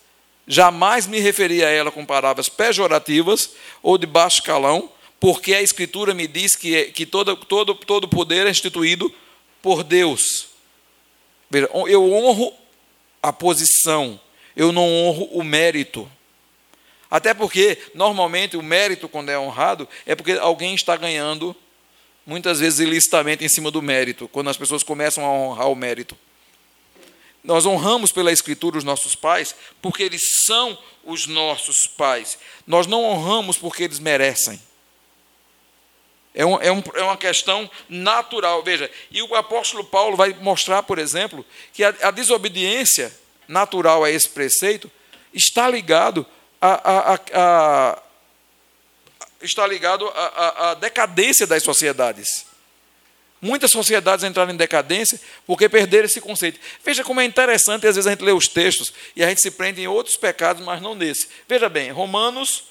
Jamais 0.50 1.06
me 1.06 1.20
referi 1.20 1.62
a 1.62 1.68
ela 1.68 1.92
com 1.92 2.06
palavras 2.06 2.48
pejorativas 2.48 3.50
ou 3.82 3.98
de 3.98 4.06
baixo 4.06 4.42
calão, 4.42 4.90
porque 5.20 5.54
a 5.54 5.60
Escritura 5.60 6.14
me 6.14 6.26
diz 6.26 6.56
que, 6.56 6.86
que 6.86 7.04
todo, 7.04 7.36
todo, 7.36 7.74
todo 7.74 8.08
poder 8.08 8.46
é 8.46 8.50
instituído 8.50 9.14
por 9.60 9.84
Deus. 9.84 10.48
Eu 11.86 12.10
honro 12.10 12.54
a 13.22 13.30
posição, 13.30 14.18
eu 14.56 14.72
não 14.72 14.90
honro 14.90 15.24
o 15.32 15.44
mérito. 15.44 16.10
Até 17.10 17.34
porque, 17.34 17.76
normalmente, 17.94 18.56
o 18.56 18.62
mérito, 18.62 19.06
quando 19.06 19.28
é 19.28 19.38
honrado, 19.38 19.86
é 20.06 20.14
porque 20.14 20.32
alguém 20.32 20.74
está 20.74 20.96
ganhando, 20.96 21.54
muitas 22.26 22.60
vezes 22.60 22.80
ilicitamente, 22.80 23.44
em 23.44 23.48
cima 23.50 23.70
do 23.70 23.82
mérito, 23.82 24.28
quando 24.28 24.48
as 24.48 24.56
pessoas 24.56 24.82
começam 24.82 25.24
a 25.24 25.30
honrar 25.30 25.70
o 25.70 25.74
mérito. 25.74 26.16
Nós 27.48 27.64
honramos 27.64 28.12
pela 28.12 28.30
Escritura 28.30 28.76
os 28.76 28.84
nossos 28.84 29.14
pais 29.14 29.54
porque 29.80 30.02
eles 30.02 30.20
são 30.44 30.76
os 31.02 31.26
nossos 31.26 31.86
pais. 31.86 32.36
Nós 32.66 32.86
não 32.86 33.02
honramos 33.02 33.56
porque 33.56 33.84
eles 33.84 33.98
merecem. 33.98 34.60
É, 36.34 36.44
um, 36.44 36.60
é, 36.60 36.70
um, 36.70 36.82
é, 36.94 37.02
uma 37.02 37.16
questão 37.16 37.70
natural. 37.88 38.62
Veja, 38.62 38.90
e 39.10 39.22
o 39.22 39.34
apóstolo 39.34 39.82
Paulo 39.82 40.14
vai 40.14 40.34
mostrar, 40.34 40.82
por 40.82 40.98
exemplo, 40.98 41.42
que 41.72 41.82
a, 41.82 41.94
a 42.02 42.10
desobediência 42.10 43.18
natural 43.48 44.04
a 44.04 44.10
esse 44.10 44.28
preceito 44.28 44.90
está 45.32 45.70
ligado 45.70 46.26
a, 46.60 47.14
a, 47.14 47.20
a 47.32 48.02
está 49.40 49.66
ligado 49.66 50.06
à 50.14 50.74
decadência 50.74 51.46
das 51.46 51.62
sociedades. 51.62 52.47
Muitas 53.40 53.70
sociedades 53.70 54.24
entraram 54.24 54.52
em 54.52 54.56
decadência 54.56 55.20
porque 55.46 55.68
perderam 55.68 56.06
esse 56.06 56.20
conceito. 56.20 56.58
Veja 56.84 57.04
como 57.04 57.20
é 57.20 57.24
interessante, 57.24 57.86
às 57.86 57.94
vezes 57.94 58.06
a 58.06 58.10
gente 58.10 58.24
lê 58.24 58.32
os 58.32 58.48
textos 58.48 58.92
e 59.14 59.22
a 59.22 59.28
gente 59.28 59.40
se 59.40 59.50
prende 59.50 59.80
em 59.80 59.86
outros 59.86 60.16
pecados, 60.16 60.64
mas 60.64 60.82
não 60.82 60.94
nesse. 60.94 61.28
Veja 61.48 61.68
bem, 61.68 61.90
Romanos 61.90 62.64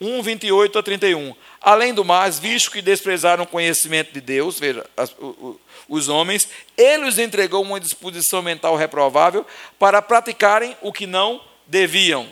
1, 0.00 0.22
28 0.22 0.78
a 0.78 0.82
31. 0.82 1.34
Além 1.60 1.94
do 1.94 2.04
mais, 2.04 2.38
visto 2.38 2.70
que 2.70 2.82
desprezaram 2.82 3.44
o 3.44 3.46
conhecimento 3.46 4.12
de 4.12 4.20
Deus, 4.20 4.58
veja, 4.58 4.84
as, 4.96 5.10
o, 5.12 5.58
os 5.88 6.08
homens, 6.08 6.48
ele 6.76 7.06
os 7.06 7.18
entregou 7.18 7.62
uma 7.62 7.80
disposição 7.80 8.42
mental 8.42 8.76
reprovável 8.76 9.46
para 9.78 10.02
praticarem 10.02 10.76
o 10.82 10.92
que 10.92 11.06
não 11.06 11.40
deviam 11.66 12.28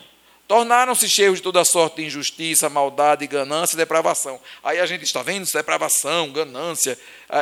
Tornaram-se 0.53 1.09
cheios 1.09 1.37
de 1.37 1.41
toda 1.41 1.65
sorte 1.65 1.95
de 1.95 2.05
injustiça, 2.05 2.69
maldade, 2.69 3.25
ganância 3.25 3.75
e 3.75 3.77
depravação. 3.77 4.39
Aí 4.63 4.79
a 4.79 4.85
gente 4.85 5.03
está 5.03 5.23
vendo 5.23 5.51
depravação, 5.51 6.31
ganância, 6.31 6.95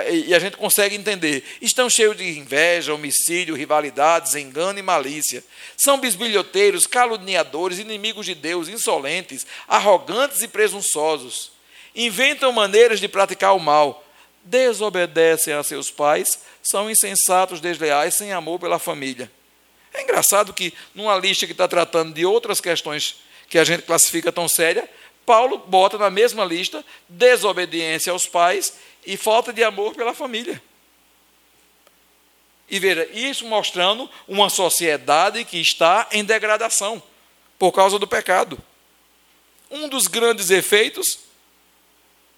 e 0.09 0.33
a 0.33 0.39
gente 0.39 0.55
consegue 0.55 0.95
entender. 0.95 1.43
Estão 1.61 1.89
cheios 1.89 2.15
de 2.15 2.39
inveja, 2.39 2.93
homicídio, 2.93 3.53
rivalidades, 3.53 4.35
engano 4.35 4.79
e 4.79 4.81
malícia. 4.81 5.43
São 5.75 5.99
bisbilhoteiros, 5.99 6.87
caluniadores, 6.87 7.79
inimigos 7.79 8.25
de 8.25 8.33
Deus, 8.33 8.69
insolentes, 8.69 9.45
arrogantes 9.67 10.41
e 10.41 10.47
presunçosos. 10.47 11.51
Inventam 11.93 12.53
maneiras 12.53 13.01
de 13.01 13.09
praticar 13.09 13.53
o 13.57 13.59
mal. 13.59 14.05
Desobedecem 14.41 15.53
a 15.53 15.61
seus 15.63 15.91
pais, 15.91 16.39
são 16.63 16.89
insensatos, 16.89 17.59
desleais, 17.59 18.15
sem 18.15 18.31
amor 18.31 18.57
pela 18.57 18.79
família 18.79 19.29
é 19.93 20.03
engraçado 20.03 20.53
que, 20.53 20.73
numa 20.95 21.15
lista 21.17 21.45
que 21.45 21.51
está 21.51 21.67
tratando 21.67 22.13
de 22.13 22.25
outras 22.25 22.61
questões 22.61 23.17
que 23.49 23.57
a 23.57 23.63
gente 23.63 23.83
classifica 23.83 24.31
tão 24.31 24.47
séria, 24.47 24.89
Paulo 25.25 25.57
bota 25.57 25.97
na 25.97 26.09
mesma 26.09 26.45
lista 26.45 26.83
desobediência 27.07 28.11
aos 28.11 28.25
pais 28.25 28.73
e 29.05 29.17
falta 29.17 29.51
de 29.51 29.63
amor 29.63 29.93
pela 29.93 30.13
família. 30.13 30.61
E 32.69 32.79
veja, 32.79 33.05
isso 33.11 33.45
mostrando 33.45 34.09
uma 34.27 34.49
sociedade 34.49 35.43
que 35.43 35.59
está 35.59 36.07
em 36.11 36.23
degradação 36.23 37.03
por 37.59 37.73
causa 37.73 37.99
do 37.99 38.07
pecado. 38.07 38.57
Um 39.69 39.89
dos 39.89 40.07
grandes 40.07 40.49
efeitos 40.49 41.19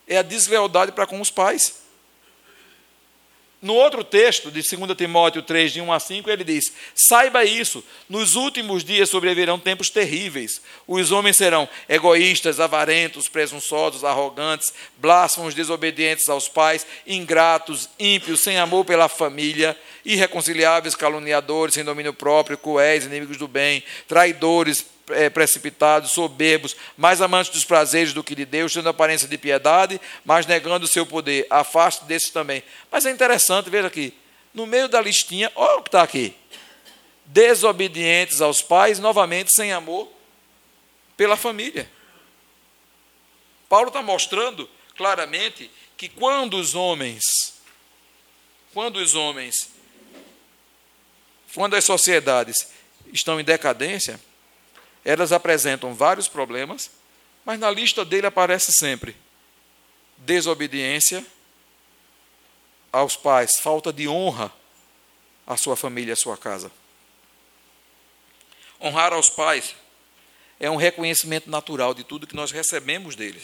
é 0.08 0.18
a 0.18 0.24
deslealdade 0.24 0.92
para 0.92 1.06
com 1.06 1.22
os 1.22 1.30
pais. 1.30 1.83
No 3.64 3.76
outro 3.76 4.04
texto, 4.04 4.52
de 4.52 4.62
2 4.62 4.94
Timóteo 4.98 5.42
3, 5.42 5.72
de 5.72 5.80
1 5.80 5.94
a 5.94 5.98
5, 5.98 6.30
ele 6.30 6.44
diz: 6.44 6.74
Saiba 6.94 7.46
isso, 7.46 7.82
nos 8.10 8.36
últimos 8.36 8.84
dias 8.84 9.10
sobrevirão 9.10 9.58
tempos 9.58 9.90
terríveis. 9.90 10.62
Os 10.86 11.14
homens 11.14 11.38
serão 11.38 11.68
egoístas, 11.88 12.60
avarentos, 12.60 13.30
presunçosos, 13.30 14.04
arrogantes, 14.04 14.74
blasfemos, 14.98 15.56
desobedientes 15.56 16.28
aos 16.28 16.50
pais, 16.50 16.86
ingratos, 17.08 17.88
ímpios, 17.98 18.42
sem 18.42 18.58
amor 18.58 18.84
pela 18.84 19.08
família, 19.08 19.78
irreconciliáveis, 20.04 20.94
caluniadores, 20.94 21.76
sem 21.76 21.86
domínio 21.86 22.14
próprio, 22.14 22.58
cruéis, 22.58 23.06
inimigos 23.06 23.38
do 23.38 23.48
bem, 23.48 23.82
traidores, 24.10 24.86
é, 25.10 25.30
precipitados, 25.30 26.12
soberbos, 26.12 26.76
mais 26.98 27.22
amantes 27.22 27.52
dos 27.52 27.66
prazeres 27.66 28.14
do 28.14 28.24
que 28.24 28.36
de 28.36 28.46
Deus, 28.46 28.74
tendo 28.74 28.90
aparência 28.90 29.28
de 29.28 29.38
piedade, 29.38 30.00
mas 30.24 30.46
negando 30.46 30.86
o 30.86 30.88
seu 30.88 31.06
poder. 31.06 31.46
Afaste 31.50 32.06
desses 32.06 32.30
também. 32.30 32.64
Mas 32.92 33.06
é 33.06 33.12
interessante, 33.12 33.70
veja 33.70 33.88
aqui, 33.88 34.14
no 34.54 34.66
meio 34.66 34.88
da 34.88 35.02
listinha, 35.02 35.52
olha 35.56 35.80
o 35.80 35.84
que 35.84 35.90
está 35.90 36.04
aqui. 36.04 36.36
Desobedientes 37.26 38.42
aos 38.42 38.62
pais, 38.62 39.00
novamente 39.00 39.52
sem 39.54 39.72
amor 39.72 40.10
pela 41.18 41.36
família. 41.36 41.90
Paulo 43.68 43.88
está 43.88 44.02
mostrando 44.02 44.70
claramente 44.96 45.72
que 45.98 46.08
quando 46.08 46.58
os 46.58 46.76
homens, 46.76 47.24
quando 48.74 48.98
os 48.98 49.16
homens, 49.16 49.70
quando 51.54 51.76
as 51.76 51.86
sociedades 51.86 52.72
estão 53.12 53.40
em 53.40 53.44
decadência, 53.44 54.20
elas 55.04 55.32
apresentam 55.32 55.94
vários 55.94 56.28
problemas, 56.28 56.90
mas 57.44 57.60
na 57.60 57.70
lista 57.70 58.06
dele 58.06 58.28
aparece 58.28 58.72
sempre 58.72 59.16
desobediência 60.18 61.26
aos 62.92 63.18
pais, 63.18 63.60
falta 63.60 63.92
de 63.92 64.08
honra 64.08 64.54
à 65.46 65.58
sua 65.58 65.76
família, 65.76 66.14
à 66.14 66.16
sua 66.16 66.38
casa. 66.38 66.72
Honrar 68.80 69.14
aos 69.14 69.30
pais 69.30 69.76
é 70.60 70.70
um 70.70 70.76
reconhecimento 70.76 71.50
natural 71.50 71.94
de 71.94 72.04
tudo 72.04 72.28
que 72.28 72.36
nós 72.36 72.52
recebemos 72.52 73.16
deles. 73.16 73.44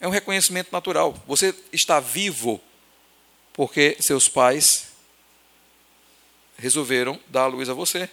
É 0.00 0.06
um 0.06 0.10
reconhecimento 0.10 0.70
natural. 0.70 1.20
Você 1.26 1.54
está 1.72 1.98
vivo 1.98 2.60
porque 3.52 3.96
seus 4.00 4.28
pais 4.28 4.92
resolveram 6.58 7.18
dar 7.26 7.44
a 7.44 7.46
luz 7.46 7.68
a 7.68 7.74
você 7.74 8.08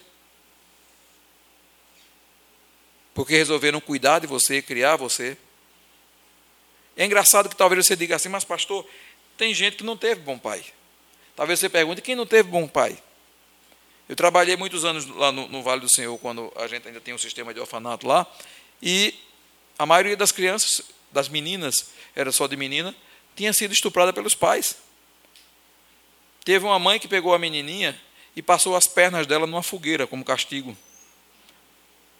porque 3.14 3.34
resolveram 3.34 3.80
cuidar 3.80 4.18
de 4.18 4.26
você, 4.26 4.62
criar 4.62 4.96
você. 4.96 5.36
É 6.96 7.04
engraçado 7.04 7.48
que 7.48 7.56
talvez 7.56 7.86
você 7.86 7.96
diga 7.96 8.16
assim, 8.16 8.28
mas 8.28 8.44
pastor, 8.44 8.86
tem 9.36 9.54
gente 9.54 9.76
que 9.76 9.84
não 9.84 9.96
teve 9.96 10.20
bom 10.20 10.38
pai. 10.38 10.64
Talvez 11.34 11.58
você 11.60 11.68
pergunte, 11.68 12.02
quem 12.02 12.14
não 12.14 12.26
teve 12.26 12.48
bom 12.48 12.68
pai? 12.68 12.98
Eu 14.08 14.16
trabalhei 14.16 14.56
muitos 14.56 14.84
anos 14.84 15.06
lá 15.06 15.32
no, 15.32 15.48
no 15.48 15.62
Vale 15.62 15.80
do 15.80 15.92
Senhor, 15.92 16.16
quando 16.18 16.52
a 16.56 16.66
gente 16.66 16.86
ainda 16.86 17.00
tinha 17.00 17.14
um 17.14 17.18
sistema 17.18 17.54
de 17.54 17.60
orfanato 17.60 18.06
lá, 18.06 18.26
e 18.82 19.14
a 19.78 19.86
maioria 19.86 20.16
das 20.16 20.32
crianças, 20.32 20.82
das 21.10 21.28
meninas, 21.28 21.90
era 22.14 22.30
só 22.30 22.46
de 22.46 22.56
menina, 22.56 22.94
tinha 23.34 23.52
sido 23.52 23.72
estuprada 23.72 24.12
pelos 24.12 24.34
pais. 24.34 24.76
Teve 26.44 26.64
uma 26.64 26.78
mãe 26.78 26.98
que 26.98 27.08
pegou 27.08 27.32
a 27.32 27.38
menininha 27.38 27.98
e 28.36 28.42
passou 28.42 28.76
as 28.76 28.86
pernas 28.86 29.26
dela 29.26 29.46
numa 29.46 29.62
fogueira 29.62 30.06
como 30.06 30.24
castigo. 30.24 30.76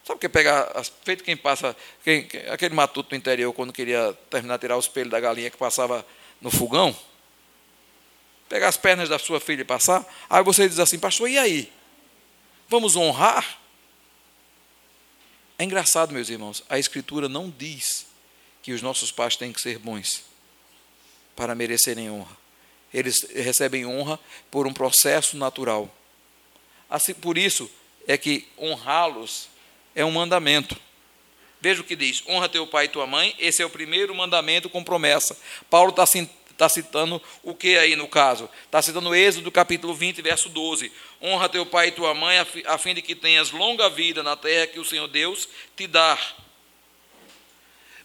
Sabe 0.05 0.17
o 0.17 0.19
que 0.19 0.27
é 0.27 0.29
pegar, 0.29 0.69
feito 1.05 1.23
quem 1.23 1.37
passa, 1.37 1.77
quem, 2.03 2.29
aquele 2.51 2.75
matuto 2.75 3.11
do 3.11 3.17
interior, 3.17 3.53
quando 3.53 3.73
queria 3.73 4.13
terminar 4.29 4.57
de 4.57 4.63
tirar 4.63 4.77
os 4.77 4.89
pelos 4.89 5.11
da 5.11 5.21
galinha 5.21 5.51
que 5.51 5.57
passava 5.57 6.05
no 6.41 6.51
fogão? 6.51 6.97
Pegar 8.49 8.69
as 8.69 8.77
pernas 8.77 9.09
da 9.09 9.19
sua 9.19 9.39
filha 9.39 9.63
e 9.63 9.65
passar, 9.65 10.05
aí 10.29 10.43
você 10.43 10.69
diz 10.69 10.81
assim, 10.81 10.99
pastor, 10.99 11.31
e 11.31 11.39
aí? 11.39 11.73
Vamos 12.69 12.97
honrar? 12.97 13.59
É 15.57 15.65
engraçado, 15.65 16.13
meus 16.13 16.29
irmãos, 16.29 16.65
a 16.69 16.79
Escritura 16.79 17.29
não 17.29 17.49
diz 17.49 18.07
que 18.63 18.73
os 18.73 18.83
nossos 18.83 19.13
pais 19.13 19.37
têm 19.37 19.53
que 19.53 19.61
ser 19.61 19.79
bons 19.79 20.25
para 21.37 21.55
merecerem 21.55 22.11
honra. 22.11 22.37
Eles 22.93 23.23
recebem 23.35 23.87
honra 23.87 24.19
por 24.51 24.67
um 24.67 24.75
processo 24.75 25.37
natural. 25.37 25.89
Assim, 26.91 27.15
por 27.15 27.39
isso 27.39 27.71
é 28.07 28.19
que 28.19 28.49
honrá-los 28.59 29.52
é 29.95 30.05
um 30.05 30.11
mandamento. 30.11 30.77
Veja 31.61 31.81
o 31.81 31.85
que 31.85 31.95
diz: 31.95 32.23
honra 32.29 32.49
teu 32.49 32.67
pai 32.67 32.87
e 32.87 32.89
tua 32.89 33.07
mãe, 33.07 33.35
esse 33.39 33.63
é 33.63 33.67
o 33.67 33.71
primeiro 33.71 34.15
mandamento 34.15 34.69
com 34.69 34.83
promessa. 34.83 35.37
Paulo 35.71 35.91
está 35.91 36.05
tá 36.57 36.69
citando 36.69 37.23
o 37.43 37.55
que 37.55 37.79
aí 37.79 37.97
no 37.97 38.09
caso? 38.09 38.49
Está 38.65 38.83
citando 38.83 39.15
Êxodo 39.15 39.51
capítulo 39.51 39.95
20, 39.95 40.21
verso 40.23 40.49
12. 40.49 40.93
Honra 41.23 41.49
teu 41.49 41.65
pai 41.65 41.89
e 41.89 41.93
tua 41.93 42.15
mãe, 42.15 42.39
a 42.67 42.79
fim 42.79 42.95
de 42.95 43.03
que 43.03 43.15
tenhas 43.15 43.51
longa 43.51 43.89
vida 43.89 44.23
na 44.23 44.37
terra 44.37 44.67
que 44.67 44.81
o 44.81 44.85
Senhor 44.85 45.09
Deus 45.09 45.49
te 45.77 45.87
dá. 45.87 46.19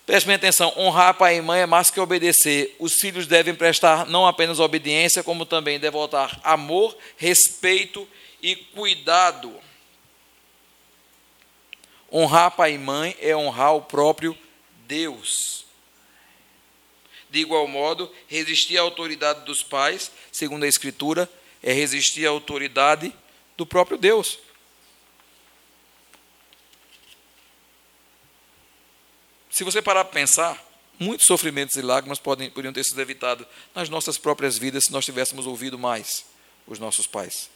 Preste 0.07 0.31
atenção: 0.31 0.73
honrar 0.77 1.15
pai 1.15 1.35
e 1.35 1.41
mãe 1.41 1.61
é 1.61 1.65
mais 1.65 1.89
que 1.89 1.99
obedecer. 1.99 2.73
Os 2.79 2.93
filhos 2.93 3.27
devem 3.27 3.53
prestar 3.53 4.05
não 4.05 4.25
apenas 4.25 4.57
obediência, 4.57 5.21
como 5.21 5.45
também 5.45 5.77
devotar 5.77 6.39
amor, 6.43 6.97
respeito 7.17 8.07
e 8.41 8.55
cuidado. 8.55 9.53
Honrar 12.11 12.51
pai 12.51 12.73
e 12.73 12.77
mãe 12.77 13.15
é 13.19 13.35
honrar 13.35 13.75
o 13.75 13.81
próprio 13.81 14.37
Deus. 14.87 15.65
De 17.29 17.39
igual 17.39 17.67
modo, 17.67 18.11
resistir 18.27 18.77
à 18.77 18.81
autoridade 18.81 19.45
dos 19.45 19.61
pais, 19.61 20.11
segundo 20.31 20.63
a 20.63 20.67
Escritura, 20.67 21.29
é 21.61 21.73
resistir 21.73 22.25
à 22.25 22.29
autoridade 22.29 23.13
do 23.57 23.65
próprio 23.65 23.97
Deus. 23.97 24.39
Se 29.49 29.63
você 29.63 29.81
parar 29.81 30.05
para 30.05 30.13
pensar, 30.13 30.63
muitos 30.99 31.25
sofrimentos 31.25 31.75
e 31.75 31.81
lágrimas 31.81 32.19
podem, 32.19 32.49
poderiam 32.49 32.71
ter 32.71 32.83
sido 32.83 33.01
evitados 33.01 33.45
nas 33.73 33.89
nossas 33.89 34.17
próprias 34.17 34.57
vidas 34.57 34.85
se 34.85 34.91
nós 34.91 35.03
tivéssemos 35.03 35.45
ouvido 35.47 35.77
mais 35.77 36.25
os 36.67 36.79
nossos 36.79 37.07
pais. 37.07 37.49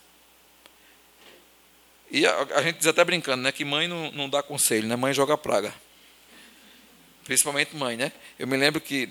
E 2.12 2.26
a, 2.26 2.42
a, 2.56 2.62
gente 2.62 2.78
diz 2.78 2.88
até 2.88 3.06
brincando, 3.06 3.42
né, 3.42 3.54
que 3.54 3.64
mãe 3.64 3.88
não, 3.88 4.12
não 4.12 4.30
dá 4.30 4.44
conselho, 4.44 4.86
né, 4.86 4.98
mãe 4.98 5.14
joga 5.14 5.38
praga. 5.38 5.74
Principalmente 7.24 7.74
mãe, 7.74 7.96
né? 7.96 8.12
Eu 8.38 8.46
me 8.46 8.58
lembro 8.58 8.82
que 8.82 9.10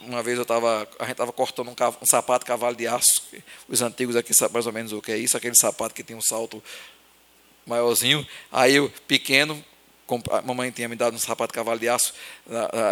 uma 0.00 0.22
vez 0.22 0.36
eu 0.36 0.44
tava, 0.44 0.88
a 0.98 1.04
gente 1.04 1.12
estava 1.12 1.32
cortando 1.32 1.68
um, 1.68 1.74
um, 2.02 2.06
sapato 2.06 2.44
cavalo 2.44 2.74
de 2.74 2.88
aço. 2.88 3.22
Os 3.68 3.82
antigos 3.82 4.16
aqui 4.16 4.34
sabem 4.34 4.54
mais 4.54 4.66
ou 4.66 4.72
menos 4.72 4.92
o 4.92 5.00
que 5.00 5.12
é 5.12 5.16
isso, 5.16 5.36
aquele 5.36 5.54
sapato 5.54 5.94
que 5.94 6.02
tem 6.02 6.16
um 6.16 6.22
salto 6.22 6.62
maiorzinho. 7.66 8.26
Aí 8.50 8.74
eu, 8.74 8.90
pequeno, 9.06 9.62
a 10.30 10.42
mamãe 10.42 10.70
tinha 10.70 10.88
me 10.88 10.96
dado 10.96 11.14
um 11.14 11.18
sapato 11.18 11.52
de 11.52 11.56
cavalo 11.56 11.78
de 11.78 11.88
aço, 11.88 12.14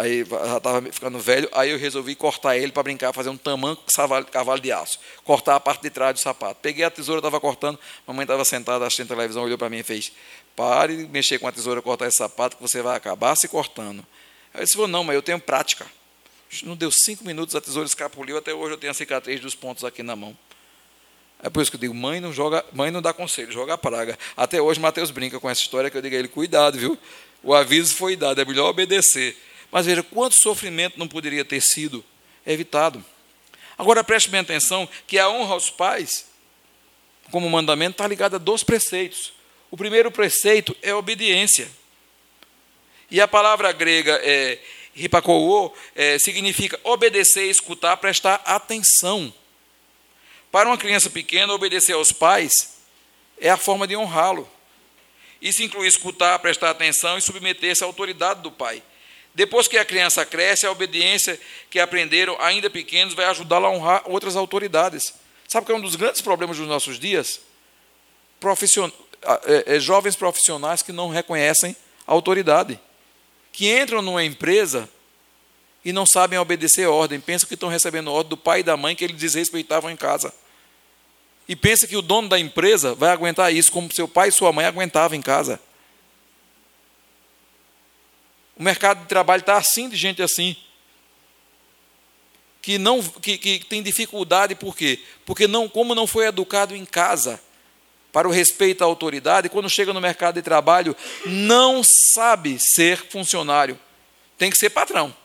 aí 0.01 0.23
já 0.23 0.57
estava 0.57 0.81
ficando 0.91 1.19
velho, 1.19 1.49
aí 1.51 1.71
eu 1.71 1.77
resolvi 1.77 2.15
cortar 2.15 2.57
ele 2.57 2.71
para 2.71 2.83
brincar, 2.83 3.13
fazer 3.13 3.29
um 3.29 3.37
tamanco 3.37 3.83
com 3.83 4.23
cavalo 4.25 4.59
de 4.59 4.71
aço, 4.71 4.99
cortar 5.23 5.55
a 5.55 5.59
parte 5.59 5.81
de 5.81 5.89
trás 5.89 6.13
do 6.13 6.19
sapato. 6.19 6.59
Peguei 6.61 6.83
a 6.83 6.89
tesoura, 6.89 7.19
estava 7.19 7.39
cortando, 7.39 7.79
mamãe 8.05 8.23
estava 8.23 8.45
sentada 8.45 8.85
assistindo 8.85 9.07
televisão, 9.07 9.43
olhou 9.43 9.57
para 9.57 9.69
mim 9.69 9.79
e 9.79 9.83
fez, 9.83 10.11
pare 10.55 10.97
de 10.97 11.07
mexer 11.07 11.39
com 11.39 11.47
a 11.47 11.51
tesoura, 11.51 11.81
cortar 11.81 12.07
esse 12.07 12.17
sapato, 12.17 12.57
que 12.57 12.61
você 12.61 12.81
vai 12.81 12.95
acabar 12.95 13.35
se 13.35 13.47
cortando. 13.47 14.05
Aí 14.53 14.61
eu 14.61 14.65
disse, 14.65 14.77
não, 14.87 15.03
mas 15.03 15.15
eu 15.15 15.21
tenho 15.21 15.39
prática. 15.39 15.85
Não 16.63 16.75
deu 16.75 16.89
cinco 16.91 17.23
minutos, 17.23 17.55
a 17.55 17.61
tesoura 17.61 17.87
escapuliu, 17.87 18.37
até 18.37 18.53
hoje 18.53 18.73
eu 18.73 18.77
tenho 18.77 18.91
a 18.91 18.93
cicatriz 18.93 19.39
dos 19.39 19.55
pontos 19.55 19.83
aqui 19.83 20.01
na 20.01 20.15
mão. 20.15 20.35
É 21.41 21.49
por 21.49 21.61
isso 21.61 21.71
que 21.71 21.77
eu 21.77 21.81
digo, 21.81 21.93
mãe 21.93 22.19
não 22.19 22.33
joga, 22.33 22.65
mãe 22.73 22.91
não 22.91 23.01
dá 23.01 23.13
conselho, 23.13 23.51
joga 23.51 23.77
praga. 23.77 24.19
Até 24.35 24.61
hoje 24.61 24.79
Mateus 24.79 25.09
brinca 25.09 25.39
com 25.39 25.49
essa 25.49 25.61
história 25.61 25.89
que 25.89 25.97
eu 25.97 26.01
digo 26.01 26.15
a 26.15 26.19
ele, 26.19 26.27
cuidado, 26.27 26.77
viu? 26.77 26.97
O 27.41 27.53
aviso 27.53 27.95
foi 27.95 28.15
dado, 28.15 28.41
é 28.41 28.45
melhor 28.45 28.69
obedecer. 28.69 29.37
Mas 29.71 29.85
veja, 29.85 30.03
quanto 30.03 30.35
sofrimento 30.41 30.99
não 30.99 31.07
poderia 31.07 31.45
ter 31.45 31.61
sido 31.61 32.03
evitado. 32.45 33.03
Agora 33.77 34.03
preste 34.03 34.29
bem 34.29 34.41
atenção 34.41 34.89
que 35.07 35.17
a 35.17 35.29
honra 35.29 35.53
aos 35.53 35.69
pais, 35.69 36.25
como 37.31 37.49
mandamento, 37.49 37.91
está 37.91 38.05
ligada 38.05 38.35
a 38.35 38.39
dois 38.39 38.61
preceitos. 38.61 39.31
O 39.71 39.77
primeiro 39.77 40.11
preceito 40.11 40.75
é 40.81 40.89
a 40.89 40.97
obediência. 40.97 41.69
E 43.09 43.21
a 43.21 43.27
palavra 43.27 43.71
grega 43.71 44.19
é 44.23 44.59
ripakoô, 44.93 45.73
é, 45.95 46.19
significa 46.19 46.77
obedecer, 46.83 47.45
escutar, 47.49 47.95
prestar 47.97 48.41
atenção. 48.45 49.33
Para 50.51 50.67
uma 50.67 50.77
criança 50.77 51.09
pequena, 51.09 51.53
obedecer 51.53 51.93
aos 51.93 52.11
pais 52.11 52.79
é 53.39 53.49
a 53.49 53.57
forma 53.57 53.87
de 53.87 53.95
honrá-lo. 53.95 54.49
Isso 55.41 55.63
inclui 55.63 55.87
escutar, 55.87 56.37
prestar 56.39 56.69
atenção 56.71 57.17
e 57.17 57.21
submeter-se 57.21 57.83
à 57.83 57.87
autoridade 57.87 58.41
do 58.41 58.51
pai. 58.51 58.83
Depois 59.33 59.67
que 59.67 59.77
a 59.77 59.85
criança 59.85 60.25
cresce, 60.25 60.65
a 60.65 60.71
obediência 60.71 61.39
que 61.69 61.79
aprenderam 61.79 62.35
ainda 62.41 62.69
pequenos 62.69 63.13
vai 63.13 63.25
ajudá-la 63.25 63.67
a 63.67 63.71
honrar 63.71 64.03
outras 64.05 64.35
autoridades. 64.35 65.13
Sabe 65.47 65.65
que 65.65 65.71
é 65.71 65.75
um 65.75 65.81
dos 65.81 65.95
grandes 65.95 66.21
problemas 66.21 66.57
dos 66.57 66.67
nossos 66.67 66.99
dias? 66.99 67.39
Profission... 68.39 68.89
É, 69.45 69.75
é, 69.75 69.79
jovens 69.81 70.15
profissionais 70.15 70.81
que 70.81 70.93
não 70.93 71.09
reconhecem 71.09 71.75
a 72.07 72.13
autoridade, 72.13 72.79
que 73.51 73.69
entram 73.69 74.01
numa 74.01 74.23
empresa 74.23 74.89
e 75.83 75.93
não 75.93 76.05
sabem 76.05 76.37
obedecer 76.37 76.87
ordem, 76.87 77.19
pensam 77.19 77.47
que 77.47 77.53
estão 77.53 77.69
recebendo 77.69 78.11
ordem 78.11 78.29
do 78.29 78.37
pai 78.37 78.59
e 78.59 78.63
da 78.63 78.75
mãe 78.75 78.95
que 78.95 79.03
eles 79.03 79.17
desrespeitavam 79.17 79.89
em 79.89 79.95
casa. 79.95 80.33
E 81.47 81.55
pensa 81.55 81.87
que 81.87 81.95
o 81.95 82.01
dono 82.01 82.29
da 82.29 82.37
empresa 82.37 82.93
vai 82.93 83.09
aguentar 83.09 83.53
isso 83.53 83.71
como 83.71 83.91
seu 83.93 84.07
pai 84.07 84.29
e 84.29 84.31
sua 84.31 84.51
mãe 84.51 84.65
aguentavam 84.65 85.17
em 85.17 85.21
casa. 85.21 85.59
O 88.55 88.61
mercado 88.61 89.01
de 89.01 89.07
trabalho 89.07 89.39
está 89.39 89.57
assim 89.57 89.89
de 89.89 89.95
gente 89.95 90.21
assim. 90.21 90.55
Que, 92.61 92.77
não, 92.77 93.01
que, 93.01 93.37
que 93.37 93.59
tem 93.65 93.81
dificuldade, 93.81 94.53
por 94.53 94.75
quê? 94.75 94.99
Porque 95.25 95.47
não, 95.47 95.69
como 95.69 95.95
não 95.95 96.05
foi 96.05 96.27
educado 96.27 96.75
em 96.75 96.85
casa 96.85 97.41
para 98.11 98.27
o 98.27 98.31
respeito 98.31 98.83
à 98.83 98.85
autoridade, 98.85 99.49
quando 99.49 99.69
chega 99.69 99.93
no 99.93 100.01
mercado 100.01 100.35
de 100.35 100.41
trabalho, 100.41 100.95
não 101.25 101.81
sabe 102.13 102.57
ser 102.59 102.97
funcionário. 103.09 103.79
Tem 104.37 104.51
que 104.51 104.57
ser 104.57 104.69
patrão. 104.69 105.15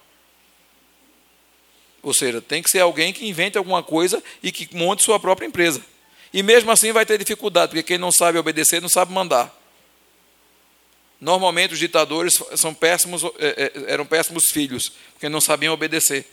Ou 2.05 2.13
seja, 2.15 2.41
tem 2.41 2.63
que 2.63 2.71
ser 2.71 2.81
alguém 2.81 3.13
que 3.13 3.27
invente 3.27 3.59
alguma 3.59 3.83
coisa 3.83 4.23
e 4.43 4.53
que 4.53 4.77
monte 4.77 5.03
sua 5.03 5.19
própria 5.19 5.47
empresa. 5.47 5.85
E 6.33 6.43
mesmo 6.43 6.71
assim 6.71 6.93
vai 6.93 7.07
ter 7.07 7.19
dificuldade, 7.19 7.71
porque 7.71 7.83
quem 7.83 7.99
não 7.99 8.13
sabe 8.13 8.39
obedecer 8.39 8.81
não 8.83 8.89
sabe 8.89 9.13
mandar. 9.13 9.53
Normalmente 11.21 11.73
os 11.73 11.79
ditadores 11.79 12.35
são 12.57 12.75
péssimos, 12.75 13.25
é, 13.39 13.73
é, 13.75 13.93
eram 13.93 14.05
péssimos 14.05 14.45
filhos, 14.53 14.93
porque 15.13 15.29
não 15.29 15.41
sabiam 15.41 15.73
obedecer. 15.73 16.27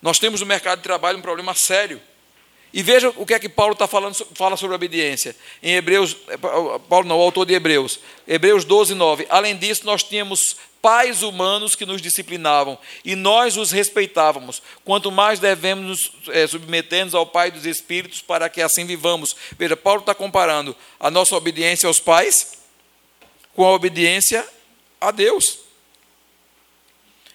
Nós 0.00 0.18
temos 0.18 0.40
no 0.40 0.46
mercado 0.46 0.78
de 0.78 0.84
trabalho 0.84 1.18
um 1.18 1.22
problema 1.22 1.54
sério. 1.54 2.00
E 2.72 2.82
veja 2.82 3.12
o 3.16 3.26
que 3.26 3.34
é 3.34 3.38
que 3.38 3.48
Paulo 3.48 3.72
está 3.72 3.88
falando, 3.88 4.14
fala 4.34 4.56
sobre 4.56 4.76
obediência. 4.76 5.34
Em 5.62 5.74
Hebreus, 5.74 6.16
é, 6.28 6.36
Paulo 6.36 7.08
não, 7.08 7.18
o 7.18 7.22
autor 7.22 7.44
de 7.44 7.52
Hebreus, 7.52 7.98
Hebreus 8.28 8.64
12, 8.64 8.94
9. 8.94 9.26
Além 9.28 9.56
disso, 9.56 9.84
nós 9.84 10.04
tínhamos 10.04 10.56
pais 10.80 11.22
humanos 11.22 11.74
que 11.74 11.84
nos 11.84 12.00
disciplinavam 12.00 12.78
e 13.04 13.14
nós 13.14 13.56
os 13.56 13.70
respeitávamos. 13.70 14.62
Quanto 14.84 15.10
mais 15.10 15.40
devemos 15.40 15.86
nos 15.86 16.34
é, 16.34 16.46
submeter-nos 16.46 17.14
ao 17.14 17.26
Pai 17.26 17.50
dos 17.50 17.66
Espíritos 17.66 18.22
para 18.22 18.48
que 18.48 18.62
assim 18.62 18.86
vivamos. 18.86 19.34
Veja, 19.58 19.76
Paulo 19.76 20.00
está 20.00 20.14
comparando 20.14 20.74
a 20.98 21.10
nossa 21.10 21.34
obediência 21.36 21.86
aos 21.86 21.98
pais 21.98 22.52
com 23.54 23.64
a 23.64 23.72
obediência 23.72 24.46
a 25.00 25.10
Deus. 25.10 25.58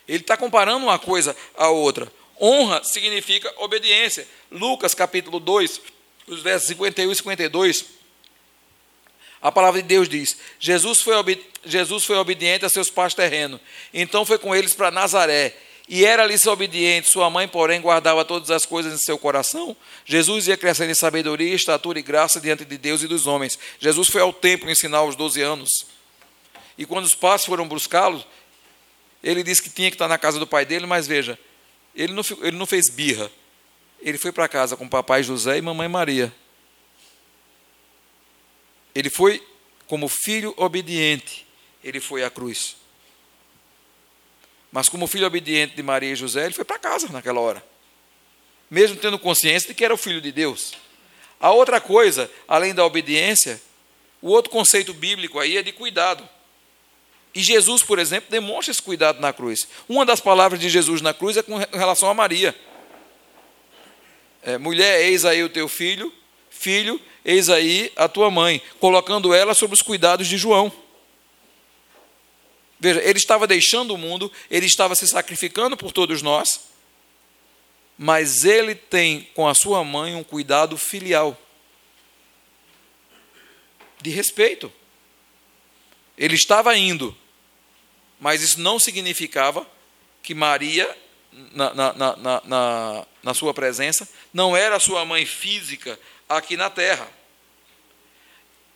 Ele 0.07 0.21
está 0.21 0.37
comparando 0.37 0.85
uma 0.85 0.99
coisa 0.99 1.35
à 1.57 1.69
outra. 1.69 2.11
Honra 2.41 2.83
significa 2.83 3.53
obediência. 3.57 4.27
Lucas 4.51 4.93
capítulo 4.93 5.39
2, 5.39 5.81
os 6.27 6.41
versos 6.41 6.67
51 6.67 7.11
e 7.11 7.15
52 7.15 7.95
a 9.45 9.51
palavra 9.51 9.79
de 9.79 9.87
Deus 9.87 10.09
diz: 10.09 10.37
Jesus 10.59 11.01
foi, 11.01 11.13
Jesus 11.63 12.03
foi 12.03 12.17
obediente 12.17 12.65
a 12.65 12.69
seus 12.69 12.89
pais 12.89 13.13
terrenos, 13.13 13.61
então 13.93 14.25
foi 14.25 14.39
com 14.39 14.55
eles 14.55 14.73
para 14.73 14.89
Nazaré. 14.89 15.55
E 15.87 16.03
era-lhes 16.03 16.47
obediente, 16.47 17.11
sua 17.11 17.29
mãe, 17.29 17.47
porém, 17.47 17.79
guardava 17.79 18.25
todas 18.25 18.49
as 18.49 18.65
coisas 18.65 18.91
em 18.91 18.97
seu 18.97 19.19
coração. 19.19 19.77
Jesus 20.03 20.47
ia 20.47 20.57
crescendo 20.57 20.89
em 20.89 20.95
sabedoria, 20.95 21.53
estatura 21.53 21.99
e 21.99 22.01
graça 22.01 22.41
diante 22.41 22.65
de 22.65 22.75
Deus 22.75 23.03
e 23.03 23.07
dos 23.07 23.27
homens. 23.27 23.59
Jesus 23.77 24.09
foi 24.09 24.21
ao 24.21 24.33
templo 24.33 24.67
ensinar 24.67 24.97
aos 24.97 25.15
12 25.15 25.39
anos. 25.43 25.85
E 26.75 26.83
quando 26.87 27.05
os 27.05 27.13
pais 27.13 27.45
foram 27.45 27.67
buscá-lo, 27.67 28.25
ele 29.23 29.43
disse 29.43 29.61
que 29.61 29.69
tinha 29.69 29.91
que 29.91 29.95
estar 29.95 30.07
na 30.07 30.17
casa 30.17 30.39
do 30.39 30.47
pai 30.47 30.65
dele, 30.65 30.87
mas 30.87 31.05
veja, 31.05 31.37
ele 31.95 32.13
não, 32.13 32.23
ele 32.41 32.57
não 32.57 32.65
fez 32.65 32.89
birra. 32.89 33.31
Ele 34.01 34.17
foi 34.17 34.31
para 34.31 34.47
casa 34.47 34.75
com 34.75 34.87
papai 34.87 35.23
José 35.23 35.57
e 35.57 35.61
mamãe 35.61 35.87
Maria. 35.87 36.33
Ele 38.93 39.09
foi 39.09 39.45
como 39.87 40.07
filho 40.07 40.53
obediente, 40.57 41.45
ele 41.83 41.99
foi 41.99 42.23
à 42.23 42.29
cruz. 42.29 42.75
Mas 44.71 44.89
como 44.89 45.07
filho 45.07 45.25
obediente 45.25 45.75
de 45.75 45.81
Maria 45.83 46.11
e 46.11 46.15
José, 46.15 46.45
ele 46.45 46.53
foi 46.53 46.65
para 46.65 46.77
casa 46.77 47.07
naquela 47.09 47.39
hora. 47.39 47.65
Mesmo 48.69 48.97
tendo 48.97 49.17
consciência 49.17 49.69
de 49.69 49.73
que 49.73 49.85
era 49.85 49.93
o 49.93 49.97
filho 49.97 50.19
de 50.19 50.31
Deus. 50.31 50.73
A 51.39 51.51
outra 51.51 51.79
coisa, 51.79 52.29
além 52.47 52.73
da 52.73 52.85
obediência, 52.85 53.61
o 54.21 54.29
outro 54.29 54.51
conceito 54.51 54.93
bíblico 54.93 55.39
aí 55.39 55.57
é 55.57 55.63
de 55.63 55.71
cuidado. 55.71 56.27
E 57.35 57.43
Jesus, 57.43 57.83
por 57.83 57.99
exemplo, 57.99 58.31
demonstra 58.31 58.71
esse 58.71 58.81
cuidado 58.81 59.19
na 59.19 59.33
cruz. 59.33 59.67
Uma 59.89 60.05
das 60.05 60.21
palavras 60.21 60.57
de 60.57 60.69
Jesus 60.69 61.01
na 61.01 61.13
cruz 61.13 61.35
é 61.35 61.43
com 61.43 61.57
relação 61.57 62.09
a 62.09 62.13
Maria. 62.13 62.55
É, 64.41 64.57
Mulher, 64.57 65.01
eis 65.01 65.25
aí 65.25 65.43
o 65.43 65.49
teu 65.49 65.67
filho, 65.67 66.13
filho, 66.49 66.99
eis 67.25 67.49
aí 67.49 67.91
a 67.97 68.07
tua 68.07 68.31
mãe, 68.31 68.61
colocando 68.79 69.33
ela 69.33 69.53
sob 69.53 69.73
os 69.73 69.81
cuidados 69.81 70.27
de 70.27 70.37
João. 70.37 70.71
Veja, 72.79 73.01
ele 73.03 73.19
estava 73.19 73.45
deixando 73.45 73.93
o 73.93 73.97
mundo, 73.97 74.31
ele 74.49 74.65
estava 74.65 74.95
se 74.95 75.05
sacrificando 75.05 75.75
por 75.75 75.91
todos 75.91 76.21
nós, 76.21 76.69
mas 77.97 78.45
ele 78.45 78.75
tem 78.75 79.29
com 79.33 79.45
a 79.45 79.53
sua 79.53 79.83
mãe 79.83 80.15
um 80.15 80.23
cuidado 80.23 80.77
filial, 80.77 81.37
de 84.01 84.09
respeito. 84.09 84.71
Ele 86.17 86.35
estava 86.35 86.77
indo, 86.77 87.17
mas 88.19 88.41
isso 88.41 88.59
não 88.59 88.79
significava 88.79 89.65
que 90.21 90.33
Maria, 90.33 90.95
na, 91.53 91.73
na, 91.73 91.93
na, 91.93 93.05
na, 93.21 93.33
sua 93.33 93.53
presença, 93.53 94.07
não 94.33 94.55
era 94.55 94.79
sua 94.79 95.05
mãe 95.05 95.25
física, 95.25 95.99
aqui 96.27 96.57
na 96.57 96.69
terra. 96.69 97.07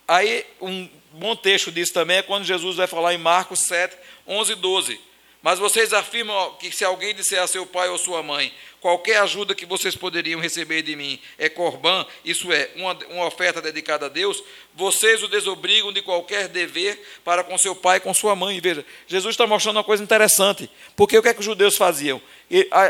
Aí, 0.06 0.46
um 0.60 0.88
bom 1.12 1.34
texto 1.34 1.72
disso 1.72 1.92
também 1.92 2.18
é 2.18 2.22
quando 2.22 2.44
Jesus 2.44 2.76
vai 2.76 2.86
falar 2.86 3.14
em 3.14 3.18
Marcos 3.18 3.60
7, 3.60 3.96
11 4.26 4.52
e 4.52 4.54
12. 4.54 5.00
Mas 5.42 5.58
vocês 5.58 5.92
afirmam 5.94 6.54
que 6.58 6.70
se 6.70 6.84
alguém 6.84 7.14
disser 7.14 7.42
a 7.42 7.46
seu 7.46 7.64
pai 7.64 7.88
ou 7.88 7.96
sua 7.96 8.22
mãe, 8.22 8.52
qualquer 8.78 9.18
ajuda 9.20 9.54
que 9.54 9.64
vocês 9.64 9.96
poderiam 9.96 10.38
receber 10.38 10.82
de 10.82 10.94
mim 10.94 11.18
é 11.38 11.48
corbã, 11.48 12.04
isso 12.22 12.52
é, 12.52 12.70
uma, 12.76 12.92
uma 13.08 13.26
oferta 13.26 13.62
dedicada 13.62 14.06
a 14.06 14.08
Deus, 14.08 14.42
vocês 14.74 15.22
o 15.22 15.28
desobrigam 15.28 15.92
de 15.92 16.02
qualquer 16.02 16.46
dever 16.48 17.02
para 17.24 17.42
com 17.42 17.56
seu 17.56 17.74
pai 17.74 17.96
e 17.96 18.00
com 18.00 18.12
sua 18.12 18.36
mãe. 18.36 18.60
Veja, 18.60 18.84
Jesus 19.06 19.32
está 19.32 19.46
mostrando 19.46 19.76
uma 19.76 19.84
coisa 19.84 20.02
interessante. 20.02 20.70
Porque 20.94 21.16
o 21.16 21.22
que 21.22 21.28
é 21.28 21.34
que 21.34 21.40
os 21.40 21.46
judeus 21.46 21.76
faziam? 21.76 22.20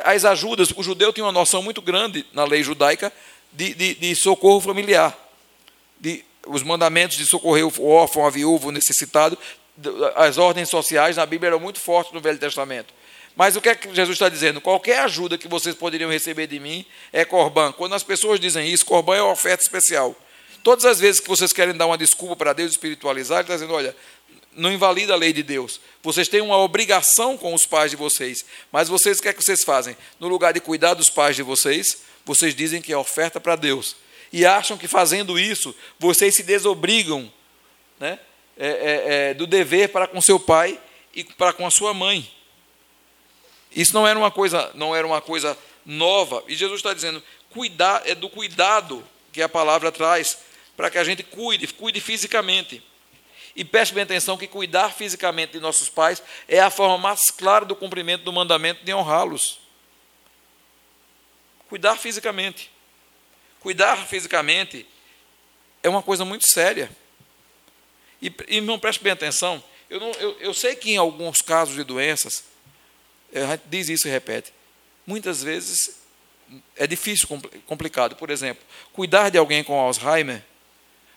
as 0.05 0.25
ajudas, 0.25 0.73
o 0.75 0.83
judeu 0.83 1.13
tinha 1.13 1.25
uma 1.25 1.33
noção 1.33 1.63
muito 1.63 1.83
grande 1.83 2.25
na 2.33 2.45
lei 2.45 2.63
judaica 2.63 3.13
de, 3.53 3.75
de, 3.75 3.95
de 3.95 4.17
socorro 4.17 4.61
familiar. 4.61 5.17
De, 6.01 6.25
os 6.47 6.63
mandamentos 6.63 7.17
de 7.17 7.27
socorrer 7.27 7.67
o 7.67 7.87
órfão, 7.87 8.27
a 8.27 8.31
viúva, 8.31 8.69
o 8.69 8.73
necessitado, 8.73 9.39
as 10.17 10.39
ordens 10.39 10.69
sociais 10.69 11.17
na 11.17 11.27
Bíblia 11.27 11.49
eram 11.49 11.61
muito 11.61 11.81
fortes 11.81 12.13
no 12.13 12.21
Velho 12.21 12.39
Testamento. 12.39 12.93
Mas 13.37 13.57
o 13.57 13.61
que 13.61 13.69
é 13.69 13.75
que 13.75 13.95
Jesus 13.95 14.17
está 14.17 14.29
dizendo? 14.29 14.61
Qualquer 14.61 15.01
ajuda 15.01 15.39
que 15.39 15.49
vocês 15.49 15.75
poderiam 15.75 16.11
receber 16.11 16.47
de 16.47 16.59
mim 16.59 16.85
é 17.13 17.25
corban. 17.25 17.73
Quando 17.73 17.95
as 17.95 18.03
pessoas 18.03 18.41
dizem 18.41 18.69
isso, 18.69 18.85
corban 18.85 19.17
é 19.17 19.23
uma 19.23 19.33
oferta 19.33 19.63
especial. 19.63 20.15
Todas 20.63 20.85
as 20.85 21.01
vezes 21.01 21.21
que 21.21 21.29
vocês 21.29 21.53
querem 21.53 21.75
dar 21.75 21.87
uma 21.87 21.97
desculpa 21.97 22.37
para 22.37 22.53
Deus 22.53 22.73
espiritualizar, 22.73 23.39
ele 23.39 23.45
está 23.45 23.55
dizendo: 23.55 23.73
olha, 23.73 23.97
não 24.55 24.71
invalida 24.71 25.15
a 25.15 25.17
lei 25.17 25.33
de 25.33 25.43
Deus. 25.43 25.81
Vocês 26.03 26.29
têm 26.29 26.41
uma 26.41 26.59
obrigação 26.59 27.37
com 27.37 27.55
os 27.55 27.65
pais 27.65 27.91
de 27.91 27.97
vocês. 27.97 28.45
Mas 28.71 28.89
vocês, 28.89 29.19
o 29.19 29.23
que 29.23 29.29
é 29.29 29.33
que 29.33 29.43
vocês 29.43 29.63
fazem? 29.63 29.97
No 30.19 30.29
lugar 30.29 30.53
de 30.53 30.61
cuidar 30.61 30.95
dos 30.95 31.09
pais 31.09 31.37
de 31.37 31.43
vocês, 31.43 32.03
vocês 32.25 32.55
dizem 32.55 32.83
que 32.83 32.93
é 32.93 32.97
oferta 32.97 33.41
para 33.41 33.57
Deus. 33.57 33.97
E 34.33 34.45
acham 34.45 34.77
que 34.77 34.87
fazendo 34.87 35.39
isso, 35.39 35.75
vocês 35.99 36.35
se 36.35 36.43
desobrigam 36.43 37.33
né, 37.99 38.19
é, 38.63 38.67
é, 38.67 39.31
é, 39.31 39.35
do 39.35 39.47
dever 39.47 39.89
para 39.89 40.07
com 40.07 40.21
seu 40.21 40.39
pai 40.39 40.79
e 41.15 41.25
para 41.25 41.55
com 41.55 41.67
a 41.67 41.71
sua 41.71 41.95
mãe. 41.95 42.31
Isso 43.75 43.95
não 43.95 44.07
era 44.07 44.19
uma 44.19 44.31
coisa, 44.31 44.71
não 44.75 44.95
era 44.95 45.07
uma 45.07 45.23
coisa 45.23 45.57
nova. 45.87 46.45
E 46.47 46.55
Jesus 46.55 46.81
está 46.81 46.93
dizendo, 46.93 47.23
cuidar, 47.49 48.03
é 48.05 48.15
do 48.15 48.29
cuidado 48.29 49.03
que 49.33 49.41
a 49.41 49.49
palavra 49.49 49.91
traz 49.91 50.39
para 50.77 50.91
que 50.91 50.99
a 50.99 51.05
gente 51.05 51.23
cuide, 51.23 51.67
cuide 51.69 52.03
fisicamente. 52.03 52.83
E 53.57 53.65
preste 53.65 53.95
bem 53.95 54.03
atenção 54.03 54.37
que 54.37 54.47
cuidar 54.47 54.93
fisicamente 54.93 55.53
de 55.53 55.61
nossos 55.61 55.89
pais 55.89 56.23
é 56.47 56.61
a 56.61 56.69
forma 56.69 56.99
mais 56.99 57.31
clara 57.31 57.65
do 57.65 57.75
cumprimento 57.75 58.25
do 58.25 58.33
mandamento 58.33 58.85
de 58.85 58.93
honrá-los. 58.93 59.59
Cuidar 61.67 61.97
fisicamente. 61.97 62.71
Cuidar 63.59 63.97
fisicamente 64.07 64.87
é 65.83 65.89
uma 65.89 66.03
coisa 66.03 66.27
muito 66.27 66.47
séria. 66.47 66.91
E, 68.21 68.33
irmão, 68.49 68.79
preste 68.79 69.03
bem 69.03 69.13
atenção. 69.13 69.63
Eu, 69.89 69.99
não, 69.99 70.11
eu, 70.13 70.37
eu 70.41 70.55
sei 70.55 70.77
que 70.77 70.93
em 70.93 70.97
alguns 70.97 71.43
casos 71.43 71.75
de 71.75 71.85
doenças, 71.85 72.45
a 73.35 73.53
gente 73.53 73.63
diz 73.69 73.89
isso 73.89 74.09
e 74.09 74.11
repete, 74.11 74.53
muitas 75.07 75.43
vezes 75.43 76.01
é 76.77 76.87
difícil, 76.87 77.29
complicado. 77.67 78.17
Por 78.17 78.31
exemplo, 78.31 78.63
cuidar 78.93 79.31
de 79.31 79.39
alguém 79.39 79.63
com 79.63 79.79
Alzheimer 79.79 80.43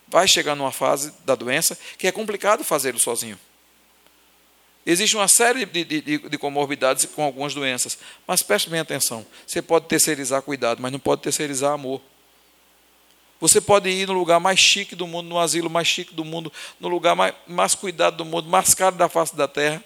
vai 0.08 0.28
chegar 0.28 0.54
numa 0.54 0.72
fase 0.72 1.12
da 1.24 1.34
doença 1.34 1.78
que 1.98 2.06
é 2.06 2.12
complicado 2.12 2.64
fazê-lo 2.64 2.98
sozinho. 2.98 3.38
Existe 4.86 5.16
uma 5.16 5.28
série 5.28 5.64
de, 5.64 5.84
de, 5.84 6.18
de, 6.18 6.38
comorbidades 6.38 7.06
com 7.06 7.22
algumas 7.22 7.54
doenças, 7.54 7.98
mas 8.26 8.42
preste 8.42 8.68
bem 8.68 8.80
atenção: 8.80 9.26
você 9.46 9.62
pode 9.62 9.86
terceirizar 9.86 10.42
cuidado, 10.42 10.82
mas 10.82 10.92
não 10.92 10.98
pode 10.98 11.22
terceirizar 11.22 11.72
amor. 11.72 12.02
Você 13.44 13.60
pode 13.60 13.90
ir 13.90 14.06
no 14.06 14.14
lugar 14.14 14.40
mais 14.40 14.58
chique 14.58 14.96
do 14.96 15.06
mundo, 15.06 15.28
no 15.28 15.38
asilo 15.38 15.68
mais 15.68 15.86
chique 15.86 16.14
do 16.14 16.24
mundo, 16.24 16.50
no 16.80 16.88
lugar 16.88 17.14
mais, 17.14 17.34
mais 17.46 17.74
cuidado 17.74 18.16
do 18.16 18.24
mundo, 18.24 18.48
mais 18.48 18.72
caro 18.72 18.96
da 18.96 19.06
face 19.06 19.36
da 19.36 19.46
terra. 19.46 19.84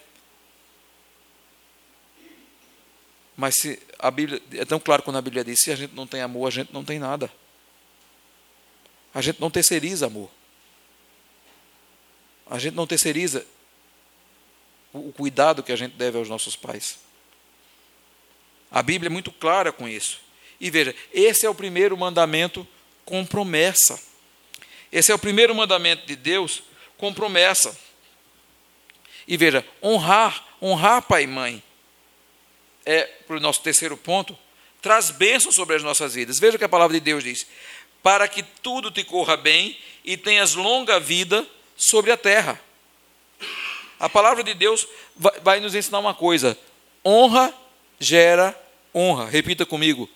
Mas 3.36 3.56
se 3.56 3.82
a 3.98 4.12
Bíblia, 4.12 4.40
é 4.52 4.64
tão 4.64 4.78
claro 4.78 5.02
quando 5.02 5.16
a 5.16 5.20
Bíblia 5.20 5.42
diz: 5.42 5.60
se 5.60 5.72
a 5.72 5.74
gente 5.74 5.92
não 5.92 6.06
tem 6.06 6.20
amor, 6.20 6.46
a 6.46 6.50
gente 6.52 6.72
não 6.72 6.84
tem 6.84 7.00
nada. 7.00 7.32
A 9.12 9.20
gente 9.20 9.40
não 9.40 9.50
terceiriza 9.50 10.06
amor. 10.06 10.30
A 12.48 12.60
gente 12.60 12.74
não 12.74 12.86
terceiriza 12.86 13.44
o 14.92 15.12
cuidado 15.12 15.64
que 15.64 15.72
a 15.72 15.76
gente 15.76 15.96
deve 15.96 16.16
aos 16.16 16.28
nossos 16.28 16.54
pais. 16.54 17.00
A 18.70 18.84
Bíblia 18.84 19.08
é 19.08 19.10
muito 19.10 19.32
clara 19.32 19.72
com 19.72 19.88
isso. 19.88 20.20
E 20.60 20.70
veja, 20.70 20.94
esse 21.12 21.44
é 21.44 21.50
o 21.50 21.54
primeiro 21.56 21.96
mandamento 21.96 22.64
com 23.08 23.24
promessa. 23.24 23.98
Esse 24.92 25.10
é 25.10 25.14
o 25.14 25.18
primeiro 25.18 25.54
mandamento 25.54 26.06
de 26.06 26.14
Deus 26.14 26.62
com 26.98 27.12
promessa. 27.12 27.74
E 29.26 29.34
veja, 29.34 29.64
honrar, 29.82 30.46
honrar 30.60 31.00
pai 31.00 31.22
e 31.22 31.26
mãe, 31.26 31.62
é, 32.84 33.04
para 33.26 33.38
o 33.38 33.40
nosso 33.40 33.62
terceiro 33.62 33.96
ponto, 33.96 34.36
traz 34.82 35.10
bênção 35.10 35.50
sobre 35.50 35.76
as 35.76 35.82
nossas 35.82 36.14
vidas. 36.14 36.38
Veja 36.38 36.56
o 36.56 36.58
que 36.58 36.64
a 36.66 36.68
palavra 36.68 36.98
de 36.98 37.00
Deus 37.00 37.24
diz: 37.24 37.46
para 38.02 38.28
que 38.28 38.42
tudo 38.42 38.90
te 38.90 39.02
corra 39.02 39.38
bem 39.38 39.78
e 40.04 40.14
tenhas 40.18 40.54
longa 40.54 41.00
vida 41.00 41.46
sobre 41.78 42.12
a 42.12 42.16
terra. 42.16 42.60
A 43.98 44.08
palavra 44.08 44.44
de 44.44 44.52
Deus 44.52 44.86
vai, 45.16 45.40
vai 45.40 45.60
nos 45.60 45.74
ensinar 45.74 45.98
uma 45.98 46.14
coisa: 46.14 46.58
honra 47.02 47.54
gera 47.98 48.54
honra. 48.94 49.24
Repita 49.30 49.64
comigo: 49.64 50.08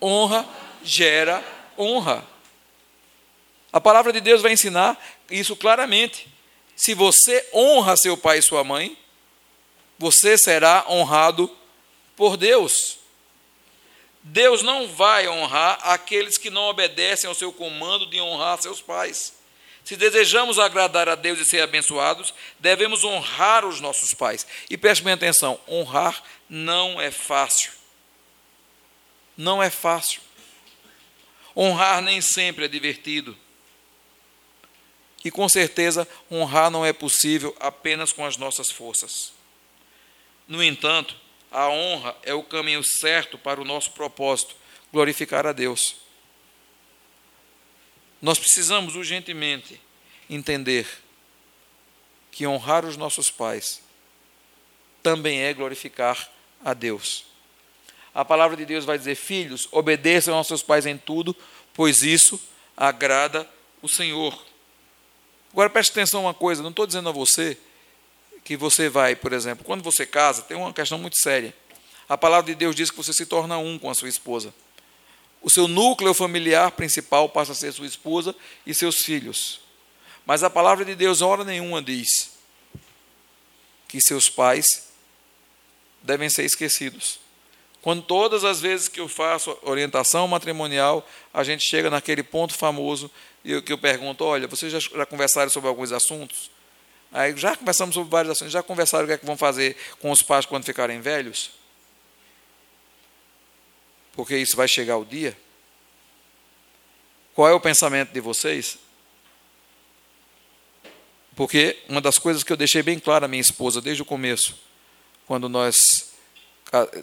honra 0.00 0.48
gera 0.82 1.44
honra. 1.78 2.37
A 3.72 3.80
palavra 3.80 4.12
de 4.12 4.20
Deus 4.20 4.40
vai 4.40 4.52
ensinar 4.52 4.98
isso 5.30 5.54
claramente. 5.54 6.28
Se 6.74 6.94
você 6.94 7.46
honra 7.52 7.96
seu 7.96 8.16
pai 8.16 8.38
e 8.38 8.42
sua 8.42 8.64
mãe, 8.64 8.96
você 9.98 10.38
será 10.38 10.86
honrado 10.88 11.54
por 12.16 12.36
Deus. 12.36 12.98
Deus 14.22 14.62
não 14.62 14.88
vai 14.88 15.28
honrar 15.28 15.78
aqueles 15.82 16.38
que 16.38 16.50
não 16.50 16.62
obedecem 16.64 17.28
ao 17.28 17.34
seu 17.34 17.52
comando 17.52 18.06
de 18.06 18.20
honrar 18.20 18.60
seus 18.60 18.80
pais. 18.80 19.34
Se 19.84 19.96
desejamos 19.96 20.58
agradar 20.58 21.08
a 21.08 21.14
Deus 21.14 21.38
e 21.38 21.46
ser 21.46 21.62
abençoados, 21.62 22.34
devemos 22.58 23.04
honrar 23.04 23.64
os 23.64 23.80
nossos 23.80 24.12
pais. 24.12 24.46
E 24.68 24.76
preste 24.76 25.02
bem 25.02 25.14
atenção: 25.14 25.58
honrar 25.66 26.22
não 26.48 27.00
é 27.00 27.10
fácil. 27.10 27.72
Não 29.36 29.62
é 29.62 29.70
fácil. 29.70 30.20
Honrar 31.56 32.02
nem 32.02 32.20
sempre 32.20 32.66
é 32.66 32.68
divertido. 32.68 33.36
E 35.24 35.30
com 35.30 35.48
certeza, 35.48 36.06
honrar 36.30 36.70
não 36.70 36.84
é 36.84 36.92
possível 36.92 37.54
apenas 37.58 38.12
com 38.12 38.24
as 38.24 38.36
nossas 38.36 38.70
forças. 38.70 39.32
No 40.46 40.62
entanto, 40.62 41.16
a 41.50 41.68
honra 41.68 42.16
é 42.22 42.32
o 42.32 42.42
caminho 42.42 42.82
certo 42.84 43.36
para 43.36 43.60
o 43.60 43.64
nosso 43.64 43.90
propósito, 43.92 44.54
glorificar 44.92 45.46
a 45.46 45.52
Deus. 45.52 45.96
Nós 48.20 48.38
precisamos 48.38 48.96
urgentemente 48.96 49.80
entender 50.28 50.86
que 52.30 52.46
honrar 52.46 52.84
os 52.84 52.96
nossos 52.96 53.30
pais 53.30 53.82
também 55.02 55.40
é 55.40 55.52
glorificar 55.54 56.30
a 56.64 56.74
Deus. 56.74 57.24
A 58.14 58.24
palavra 58.24 58.56
de 58.56 58.66
Deus 58.66 58.84
vai 58.84 58.98
dizer: 58.98 59.14
Filhos, 59.14 59.68
obedeçam 59.70 60.34
aos 60.34 60.46
seus 60.46 60.62
pais 60.62 60.86
em 60.86 60.98
tudo, 60.98 61.34
pois 61.72 62.02
isso 62.02 62.40
agrada 62.76 63.48
o 63.80 63.88
Senhor. 63.88 64.44
Agora 65.58 65.70
preste 65.70 65.90
atenção 65.90 66.22
uma 66.22 66.34
coisa: 66.34 66.62
não 66.62 66.70
estou 66.70 66.86
dizendo 66.86 67.08
a 67.08 67.12
você 67.12 67.58
que 68.44 68.56
você 68.56 68.88
vai, 68.88 69.16
por 69.16 69.32
exemplo, 69.32 69.64
quando 69.64 69.82
você 69.82 70.06
casa, 70.06 70.42
tem 70.42 70.56
uma 70.56 70.72
questão 70.72 70.96
muito 70.98 71.18
séria. 71.18 71.52
A 72.08 72.16
palavra 72.16 72.46
de 72.46 72.54
Deus 72.54 72.76
diz 72.76 72.92
que 72.92 72.96
você 72.96 73.12
se 73.12 73.26
torna 73.26 73.58
um 73.58 73.76
com 73.76 73.90
a 73.90 73.94
sua 73.94 74.08
esposa. 74.08 74.54
O 75.42 75.50
seu 75.50 75.66
núcleo 75.66 76.14
familiar 76.14 76.70
principal 76.70 77.28
passa 77.28 77.50
a 77.50 77.54
ser 77.56 77.72
sua 77.72 77.88
esposa 77.88 78.36
e 78.64 78.72
seus 78.72 78.98
filhos. 78.98 79.60
Mas 80.24 80.44
a 80.44 80.48
palavra 80.48 80.84
de 80.84 80.94
Deus, 80.94 81.22
hora 81.22 81.42
nenhuma, 81.42 81.82
diz 81.82 82.38
que 83.88 84.00
seus 84.00 84.28
pais 84.28 84.90
devem 86.04 86.30
ser 86.30 86.44
esquecidos. 86.44 87.18
Quando 87.82 88.02
todas 88.02 88.44
as 88.44 88.60
vezes 88.60 88.86
que 88.86 89.00
eu 89.00 89.08
faço 89.08 89.58
orientação 89.62 90.28
matrimonial, 90.28 91.04
a 91.34 91.42
gente 91.42 91.68
chega 91.68 91.90
naquele 91.90 92.22
ponto 92.22 92.54
famoso 92.54 93.10
e 93.48 93.62
que 93.62 93.72
eu 93.72 93.78
pergunto: 93.78 94.22
olha, 94.24 94.46
vocês 94.46 94.70
já, 94.70 94.78
já 94.78 95.06
conversaram 95.06 95.50
sobre 95.50 95.70
alguns 95.70 95.90
assuntos? 95.90 96.50
Aí 97.10 97.34
já 97.34 97.56
conversamos 97.56 97.94
sobre 97.94 98.10
vários 98.10 98.32
assuntos, 98.32 98.52
já 98.52 98.62
conversaram 98.62 99.04
o 99.04 99.06
que 99.06 99.14
é 99.14 99.16
que 99.16 99.24
vão 99.24 99.38
fazer 99.38 99.74
com 100.00 100.10
os 100.10 100.20
pais 100.20 100.44
quando 100.44 100.66
ficarem 100.66 101.00
velhos? 101.00 101.50
Porque 104.12 104.36
isso 104.36 104.54
vai 104.54 104.68
chegar 104.68 104.98
o 104.98 105.04
dia. 105.04 105.34
Qual 107.34 107.48
é 107.48 107.52
o 107.54 107.60
pensamento 107.60 108.12
de 108.12 108.20
vocês? 108.20 108.76
Porque 111.34 111.78
uma 111.88 112.02
das 112.02 112.18
coisas 112.18 112.44
que 112.44 112.52
eu 112.52 112.56
deixei 112.56 112.82
bem 112.82 112.98
claro 112.98 113.24
à 113.24 113.28
minha 113.28 113.40
esposa 113.40 113.80
desde 113.80 114.02
o 114.02 114.04
começo, 114.04 114.58
quando 115.26 115.48
nós 115.48 115.74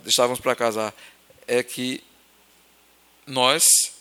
estávamos 0.06 0.40
para 0.40 0.56
casar, 0.56 0.94
é 1.48 1.64
que 1.64 2.04
nós 3.26 3.95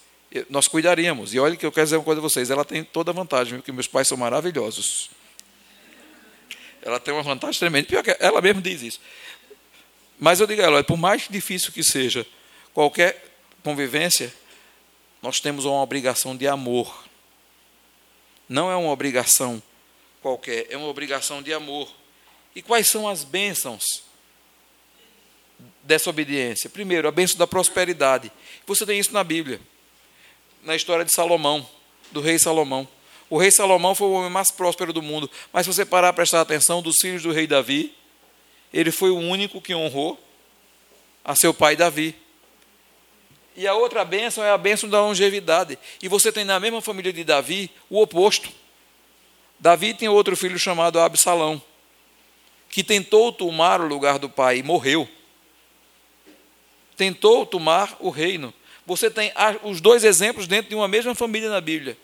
nós 0.51 0.67
cuidaríamos. 0.67 1.35
E 1.35 1.39
olha 1.39 1.57
que 1.57 1.65
eu 1.65 1.73
quero 1.73 1.87
dizer 1.87 1.97
uma 1.97 2.05
coisa 2.05 2.21
a 2.21 2.23
vocês, 2.23 2.51
ela 2.51 2.65
tem 2.65 2.83
toda 2.83 3.11
a 3.11 3.15
vantagem, 3.15 3.59
porque 3.59 3.73
meus 3.73 3.87
pais 3.87 4.09
são 4.09 4.17
maravilhosos. 4.17 5.11
Ela 6.83 7.01
tem 7.01 7.15
uma 7.15 7.23
vantagem 7.23 7.59
tremenda. 7.59 7.87
Pior 7.87 8.03
que 8.03 8.17
ela 8.21 8.41
mesma 8.43 8.61
diz 8.61 8.83
isso. 8.83 9.01
Mas 10.19 10.41
eu 10.41 10.47
digo 10.47 10.61
a 10.63 10.65
ela, 10.65 10.85
por 10.85 10.97
mais 10.97 11.27
difícil 11.29 11.73
que 11.73 11.83
seja 11.83 12.27
qualquer 12.73 13.25
convivência, 13.63 14.33
nós 15.23 15.41
temos 15.41 15.65
uma 15.65 15.81
obrigação 15.81 16.37
de 16.37 16.47
amor. 16.47 17.05
Não 18.49 18.71
é 18.71 18.77
uma 18.77 18.91
obrigação 18.91 19.63
qualquer, 20.21 20.67
é 20.69 20.77
uma 20.77 20.89
obrigação 20.89 21.43
de 21.43 21.53
amor. 21.53 21.91
E 22.55 22.63
quais 22.63 22.89
são 22.89 23.09
as 23.09 23.25
bênçãos 23.25 23.83
dessa 25.83 26.11
obediência? 26.11 26.69
Primeiro, 26.69 27.09
a 27.09 27.11
bênção 27.11 27.39
da 27.39 27.47
prosperidade. 27.47 28.31
Você 28.67 28.85
tem 28.85 28.99
isso 28.99 29.13
na 29.13 29.25
Bíblia, 29.25 29.61
na 30.65 30.75
história 30.75 31.05
de 31.05 31.13
Salomão, 31.13 31.69
do 32.11 32.21
rei 32.21 32.39
Salomão. 32.39 32.89
O 33.31 33.39
rei 33.39 33.51
Salomão 33.51 33.95
foi 33.95 34.09
o 34.09 34.13
homem 34.13 34.31
mais 34.31 34.51
próspero 34.51 34.93
do 34.93 35.03
mundo. 35.03 35.31
Mas 35.53 35.67
se 35.67 35.73
você 35.73 35.85
parar 35.85 36.09
para 36.09 36.23
prestar 36.23 36.41
atenção, 36.41 36.83
dos 36.83 36.97
filhos 37.01 37.23
do 37.23 37.33
rei 37.33 37.47
Davi, 37.47 37.95
ele 38.73 38.91
foi 38.91 39.11
o 39.11 39.19
único 39.19 39.61
que 39.61 39.75
honrou 39.75 40.19
a 41.25 41.35
seu 41.35 41.55
pai 41.55 41.77
Davi. 41.77 42.15
E 43.57 43.67
a 43.67 43.75
outra 43.75 44.05
bênção 44.05 44.43
é 44.43 44.51
a 44.51 44.59
bênção 44.59 44.89
da 44.89 45.01
longevidade. 45.01 45.79
E 46.03 46.09
você 46.09 46.33
tem 46.33 46.45
na 46.45 46.59
mesma 46.59 46.81
família 46.83 47.13
de 47.13 47.23
Davi 47.23 47.71
o 47.89 48.01
oposto. 48.01 48.51
Davi 49.61 49.95
tem 49.95 50.09
outro 50.09 50.37
filho 50.37 50.59
chamado 50.59 50.99
Absalão, 50.99 51.63
que 52.69 52.83
tentou 52.83 53.33
tomar 53.33 53.81
o 53.81 53.87
lugar 53.87 54.19
do 54.19 54.29
pai 54.29 54.59
e 54.59 54.63
morreu. 54.63 55.09
Tentou 56.97 57.47
tomar 57.47 57.97
o 58.01 58.11
reino. 58.11 58.53
Você 58.87 59.11
tem 59.11 59.33
os 59.63 59.81
dois 59.81 60.05
exemplos 60.05 60.47
dentro 60.47 60.69
de 60.69 60.75
uma 60.75 60.89
mesma 60.89 61.15
família 61.15 61.49
na 61.49 61.61
Bíblia. 61.61 61.97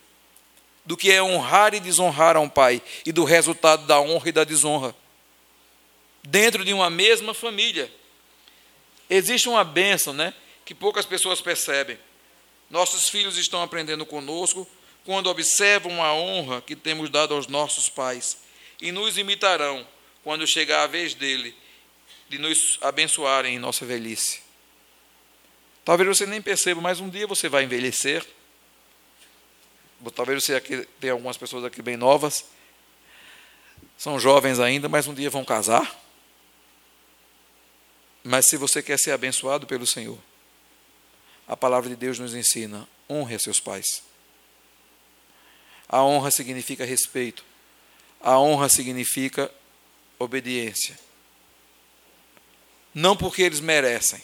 Do 0.84 0.96
que 0.96 1.10
é 1.10 1.22
honrar 1.22 1.74
e 1.74 1.80
desonrar 1.80 2.36
a 2.36 2.40
um 2.40 2.48
pai, 2.48 2.82
e 3.04 3.12
do 3.12 3.24
resultado 3.24 3.86
da 3.86 4.00
honra 4.00 4.28
e 4.28 4.32
da 4.32 4.44
desonra. 4.44 4.94
Dentro 6.22 6.64
de 6.64 6.72
uma 6.72 6.88
mesma 6.88 7.34
família. 7.34 7.90
Existe 9.08 9.48
uma 9.48 9.62
bênção, 9.62 10.12
né? 10.12 10.32
Que 10.64 10.74
poucas 10.74 11.04
pessoas 11.04 11.40
percebem. 11.40 11.98
Nossos 12.70 13.08
filhos 13.08 13.36
estão 13.36 13.62
aprendendo 13.62 14.06
conosco 14.06 14.66
quando 15.04 15.28
observam 15.28 16.02
a 16.02 16.14
honra 16.14 16.62
que 16.62 16.76
temos 16.76 17.10
dado 17.10 17.34
aos 17.34 17.46
nossos 17.46 17.88
pais, 17.88 18.38
e 18.80 18.92
nos 18.92 19.18
imitarão 19.18 19.86
quando 20.22 20.46
chegar 20.46 20.84
a 20.84 20.86
vez 20.86 21.14
dele 21.14 21.54
de 22.28 22.38
nos 22.38 22.78
abençoarem 22.80 23.56
em 23.56 23.58
nossa 23.58 23.84
velhice. 23.84 24.49
Talvez 25.84 26.08
você 26.08 26.26
nem 26.26 26.42
perceba, 26.42 26.80
mas 26.80 27.00
um 27.00 27.08
dia 27.08 27.26
você 27.26 27.48
vai 27.48 27.64
envelhecer. 27.64 28.26
Talvez 30.14 30.44
você 30.44 30.54
aqui 30.54 30.86
tenha 30.98 31.12
algumas 31.12 31.36
pessoas 31.36 31.64
aqui 31.64 31.82
bem 31.82 31.96
novas, 31.96 32.44
são 33.98 34.18
jovens 34.18 34.58
ainda, 34.58 34.88
mas 34.88 35.06
um 35.06 35.12
dia 35.12 35.28
vão 35.28 35.44
casar. 35.44 35.94
Mas 38.24 38.46
se 38.46 38.56
você 38.56 38.82
quer 38.82 38.98
ser 38.98 39.12
abençoado 39.12 39.66
pelo 39.66 39.86
Senhor, 39.86 40.18
a 41.46 41.56
palavra 41.56 41.90
de 41.90 41.96
Deus 41.96 42.18
nos 42.18 42.34
ensina: 42.34 42.88
honre 43.08 43.38
seus 43.38 43.60
pais. 43.60 44.02
A 45.88 46.02
honra 46.02 46.30
significa 46.30 46.84
respeito. 46.84 47.44
A 48.20 48.38
honra 48.38 48.68
significa 48.68 49.50
obediência. 50.18 50.98
Não 52.94 53.16
porque 53.16 53.42
eles 53.42 53.60
merecem, 53.60 54.22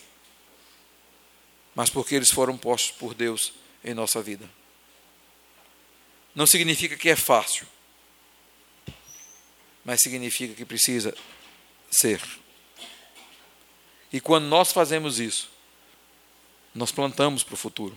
mas 1.77 1.91
porque 1.91 2.15
eles 2.15 2.31
foram 2.31 2.57
postos 2.57 2.93
por 2.93 3.13
Deus 3.13 3.53
em 3.85 3.93
nossa 3.93 4.23
vida. 4.23 4.49
Não 6.35 6.47
significa 6.47 6.97
que 6.97 7.11
é 7.11 7.15
fácil, 7.15 7.67
mas 9.85 10.01
significa 10.01 10.55
que 10.55 10.65
precisa 10.65 11.15
ser. 11.91 12.21
E 14.11 14.21
quando 14.21 14.47
nós 14.47 14.73
fazemos 14.73 15.21
isso, 15.21 15.51
nós 16.75 16.91
plantamos 16.91 17.43
para 17.43 17.55
o 17.55 17.59
futuro. 17.59 17.97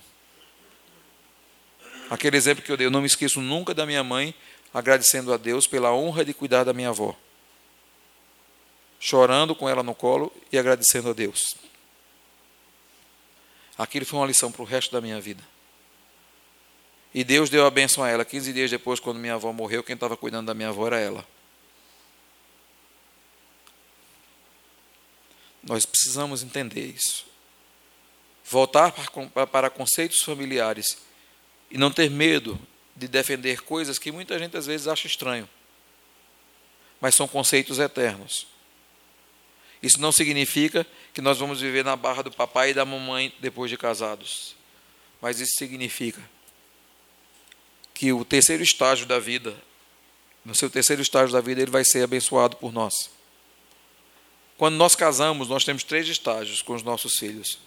Aquele 2.10 2.36
exemplo 2.36 2.64
que 2.64 2.72
eu 2.72 2.78
dei, 2.78 2.86
eu 2.86 2.92
não 2.92 3.02
me 3.02 3.08
esqueço 3.08 3.40
nunca 3.40 3.74
da 3.74 3.86
minha 3.86 4.04
mãe 4.04 4.36
agradecendo 4.74 5.34
a 5.34 5.38
Deus 5.38 5.66
pela 5.66 5.94
honra 5.94 6.26
de 6.26 6.34
cuidar 6.34 6.66
da 6.66 6.74
minha 6.74 6.90
avó. 6.90 7.16
Chorando 9.00 9.56
com 9.56 9.70
ela 9.70 9.82
no 9.82 9.96
colo 9.96 10.34
e 10.52 10.58
agradecendo 10.58 11.10
a 11.10 11.14
Deus. 11.14 11.69
Aquilo 13.80 14.06
foi 14.06 14.20
uma 14.20 14.28
lição 14.28 14.52
para 14.52 14.62
o 14.62 14.66
resto 14.66 14.92
da 14.92 15.00
minha 15.00 15.22
vida. 15.22 15.42
E 17.14 17.24
Deus 17.24 17.50
deu 17.50 17.66
a 17.66 17.72
bênção 17.72 18.04
a 18.04 18.10
ela. 18.10 18.26
15 18.26 18.52
dias 18.52 18.70
depois, 18.70 19.00
quando 19.00 19.18
minha 19.18 19.36
avó 19.36 19.54
morreu, 19.54 19.82
quem 19.82 19.94
estava 19.94 20.18
cuidando 20.18 20.48
da 20.48 20.54
minha 20.54 20.68
avó 20.68 20.86
era 20.88 21.00
ela. 21.00 21.26
Nós 25.64 25.86
precisamos 25.86 26.44
entender 26.44 26.88
isso. 26.88 27.26
Voltar 28.44 28.92
para, 29.34 29.48
para 29.48 29.70
conceitos 29.70 30.24
familiares 30.24 30.98
e 31.72 31.78
não 31.78 31.90
ter 31.90 32.10
medo 32.10 32.60
de 32.98 33.08
defender 33.08 33.62
coisas 33.62 33.98
que 33.98 34.12
muita 34.12 34.38
gente 34.38 34.58
às 34.58 34.66
vezes 34.66 34.90
acha 34.90 35.08
estranho, 35.08 35.48
mas 37.00 37.16
são 37.16 37.30
conceitos 37.30 37.80
eternos. 37.80 38.46
Isso 39.82 40.00
não 40.00 40.12
significa 40.12 40.86
que 41.14 41.22
nós 41.22 41.38
vamos 41.38 41.62
viver 41.62 41.84
na 41.84 41.96
barra 41.96 42.22
do 42.22 42.32
papai 42.32 42.72
e 42.72 42.74
da 42.74 42.84
mamãe 42.84 43.34
depois 43.40 43.72
de 43.72 43.78
casados, 43.78 44.56
mas 45.22 45.40
isso 45.40 45.54
significa 45.58 46.22
que 47.94 48.12
o 48.14 48.24
terceiro 48.24 48.64
estágio 48.64 49.06
da 49.06 49.20
vida, 49.20 49.56
no 50.44 50.56
seu 50.56 50.70
terceiro 50.70 51.02
estágio 51.02 51.34
da 51.34 51.42
vida, 51.42 51.62
ele 51.62 51.72
vai 51.72 51.84
ser 51.84 52.04
abençoado 52.04 52.58
por 52.58 52.72
nós. 52.72 52.94
Quando 54.58 54.76
nós 54.76 54.96
casamos, 54.96 55.48
nós 55.48 55.64
temos 55.64 55.84
três 55.84 56.08
estágios 56.08 56.62
com 56.62 56.74
os 56.74 56.84
nossos 56.84 57.16
filhos. 57.16 57.60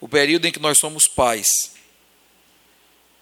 O 0.00 0.08
período 0.08 0.46
em 0.46 0.52
que 0.52 0.60
nós 0.60 0.78
somos 0.78 1.08
pais, 1.08 1.46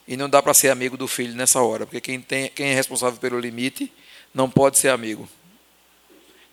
e 0.07 0.17
não 0.17 0.29
dá 0.29 0.43
para 0.43 0.53
ser 0.53 0.69
amigo 0.69 0.97
do 0.97 1.09
filho 1.09 1.35
nessa 1.35 1.63
hora, 1.63 1.87
porque 1.87 2.01
quem, 2.01 2.21
tem, 2.21 2.51
quem 2.51 2.69
é 2.69 2.75
responsável 2.75 3.19
pelo 3.19 3.39
limite 3.41 3.91
não 4.35 4.51
pode 4.51 4.79
ser 4.79 4.89
amigo. 4.89 5.29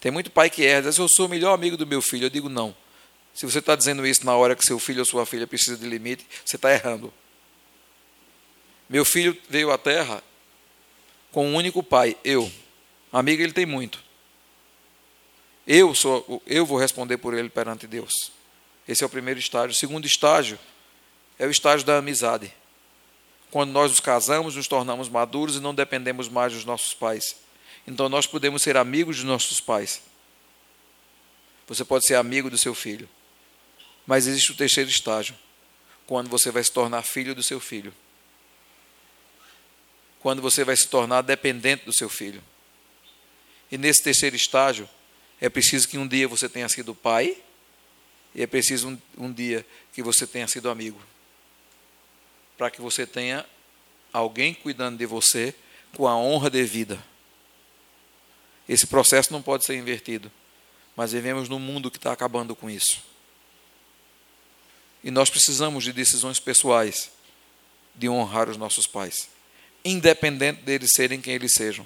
Tem 0.02 0.12
muito 0.12 0.32
pai 0.32 0.49
que 0.49 0.66
erra, 0.66 0.89
diz, 0.89 0.97
eu 0.97 1.08
sou 1.08 1.28
o 1.28 1.30
melhor 1.30 1.54
amigo 1.54 1.78
do 1.78 1.86
meu 1.86 2.02
filho. 2.02 2.26
Eu 2.26 2.30
digo, 2.30 2.49
não. 2.49 2.76
Se 3.36 3.45
você 3.45 3.60
está 3.60 3.76
dizendo 3.76 4.06
isso 4.06 4.26
na 4.26 4.36
hora 4.36 4.56
que 4.56 4.66
seu 4.66 4.80
filho 4.80 4.99
ou 4.99 5.06
sua 5.06 5.26
filha 5.28 5.45
precisa 5.45 5.78
de 5.78 5.88
limite, 5.88 6.26
você 6.43 6.56
está 6.56 6.74
errando. 6.74 7.14
Meu 8.89 9.06
filho 9.06 9.38
veio 9.47 9.72
à 9.72 9.78
terra 9.78 10.22
com 11.32 11.47
um 11.47 11.56
único 11.56 11.84
pai, 11.84 12.18
eu. 12.26 12.52
Amigo 13.14 13.43
ele 13.43 13.54
tem 13.54 13.66
muito. 13.66 14.04
Eu 15.68 15.93
sou, 15.93 16.41
eu 16.47 16.66
vou 16.66 16.80
responder 16.80 17.18
por 17.18 17.36
ele 17.36 17.47
perante 17.47 17.86
Deus. 17.86 18.12
Esse 18.88 19.04
é 19.04 19.06
o 19.06 19.10
primeiro 19.10 19.39
estágio. 19.39 19.70
O 19.70 19.80
segundo 19.80 20.06
estágio 20.08 20.58
é 21.38 21.45
o 21.45 21.52
estágio 21.52 21.86
da 21.86 21.97
amizade. 21.97 22.52
Quando 23.52 23.72
nós 23.72 23.91
nos 23.91 23.99
casamos, 23.99 24.56
nos 24.56 24.68
tornamos 24.68 25.08
maduros 25.08 25.56
e 25.56 25.60
não 25.60 25.76
dependemos 25.76 26.28
mais 26.28 26.54
dos 26.54 26.66
nossos 26.66 26.95
pais. 26.95 27.36
Então 27.88 28.08
nós 28.08 28.28
podemos 28.28 28.62
ser 28.62 28.78
amigos 28.78 29.18
dos 29.18 29.26
nossos 29.26 29.60
pais. 29.60 30.02
Você 31.68 31.84
pode 31.84 32.06
ser 32.06 32.16
amigo 32.16 32.50
do 32.50 32.58
seu 32.58 32.76
filho. 32.76 33.10
Mas 34.06 34.28
existe 34.28 34.52
o 34.52 34.56
terceiro 34.56 34.90
estágio, 34.90 35.36
quando 36.08 36.30
você 36.30 36.52
vai 36.52 36.64
se 36.64 36.72
tornar 36.72 37.04
filho 37.04 37.36
do 37.36 37.44
seu 37.44 37.60
filho. 37.60 37.94
Quando 40.20 40.42
você 40.42 40.64
vai 40.64 40.76
se 40.76 40.88
tornar 40.88 41.22
dependente 41.22 41.86
do 41.86 41.94
seu 41.94 42.10
filho. 42.10 42.44
E 43.72 43.78
nesse 43.78 44.04
terceiro 44.04 44.36
estágio, 44.36 44.90
é 45.40 45.50
preciso 45.50 45.88
que 45.88 45.98
um 45.98 46.08
dia 46.08 46.28
você 46.28 46.50
tenha 46.50 46.68
sido 46.68 46.94
pai, 46.94 47.38
e 48.36 48.42
é 48.42 48.48
preciso 48.48 48.90
um, 48.90 49.02
um 49.18 49.32
dia 49.32 49.66
que 49.94 50.02
você 50.02 50.28
tenha 50.28 50.48
sido 50.48 50.70
amigo 50.70 51.02
para 52.62 52.70
que 52.70 52.80
você 52.80 53.08
tenha 53.08 53.44
alguém 54.14 54.54
cuidando 54.54 54.96
de 54.96 55.06
você 55.08 55.52
com 55.98 56.08
a 56.08 56.16
honra 56.16 56.48
devida. 56.48 57.04
Esse 58.72 58.88
processo 58.88 59.34
não 59.34 59.42
pode 59.42 59.66
ser 59.66 59.76
invertido, 59.76 60.32
mas 60.96 61.12
vivemos 61.12 61.50
num 61.50 61.60
mundo 61.60 61.92
que 61.92 61.98
está 61.98 62.14
acabando 62.14 62.56
com 62.56 62.70
isso. 62.70 63.04
E 65.04 65.12
nós 65.12 65.30
precisamos 65.30 65.84
de 65.84 65.92
decisões 65.92 66.40
pessoais 66.40 67.12
de 67.94 68.08
honrar 68.08 68.48
os 68.48 68.56
nossos 68.56 68.88
pais, 68.88 69.28
independente 69.84 70.62
deles 70.62 70.92
serem 70.96 71.20
quem 71.20 71.34
eles 71.34 71.52
sejam, 71.54 71.86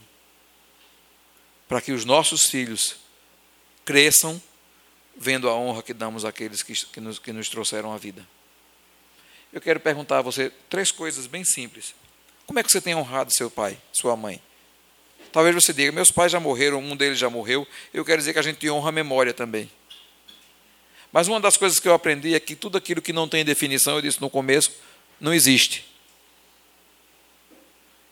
para 1.67 1.81
que 1.81 1.91
os 1.91 2.05
nossos 2.05 2.43
filhos 2.43 2.97
cresçam 3.83 4.39
vendo 5.17 5.49
a 5.49 5.55
honra 5.55 5.81
que 5.81 5.91
damos 5.93 6.23
àqueles 6.23 6.61
que, 6.61 6.73
que, 6.85 7.01
nos, 7.01 7.17
que 7.17 7.33
nos 7.33 7.49
trouxeram 7.49 7.93
a 7.93 7.97
vida. 7.97 8.23
Eu 9.51 9.59
quero 9.59 9.79
perguntar 9.79 10.19
a 10.19 10.21
você 10.21 10.51
três 10.69 10.91
coisas 10.91 11.25
bem 11.25 11.43
simples. 11.43 11.95
Como 12.45 12.59
é 12.59 12.63
que 12.63 12.71
você 12.71 12.79
tem 12.79 12.93
honrado 12.93 13.33
seu 13.33 13.49
pai, 13.49 13.75
sua 13.91 14.15
mãe? 14.15 14.39
Talvez 15.35 15.53
você 15.53 15.73
diga: 15.73 15.91
meus 15.91 16.11
pais 16.11 16.31
já 16.31 16.39
morreram, 16.39 16.79
um 16.79 16.95
deles 16.95 17.19
já 17.19 17.29
morreu. 17.29 17.67
Eu 17.93 18.05
quero 18.05 18.19
dizer 18.19 18.31
que 18.31 18.39
a 18.39 18.41
gente 18.41 18.69
honra 18.69 18.87
a 18.87 18.91
memória 18.93 19.33
também. 19.33 19.69
Mas 21.11 21.27
uma 21.27 21.41
das 21.41 21.57
coisas 21.57 21.77
que 21.77 21.89
eu 21.89 21.93
aprendi 21.93 22.33
é 22.33 22.39
que 22.39 22.55
tudo 22.55 22.77
aquilo 22.77 23.01
que 23.01 23.11
não 23.11 23.27
tem 23.27 23.43
definição, 23.43 23.97
eu 23.97 24.01
disse 24.01 24.21
no 24.21 24.29
começo, 24.29 24.71
não 25.19 25.33
existe. 25.33 25.85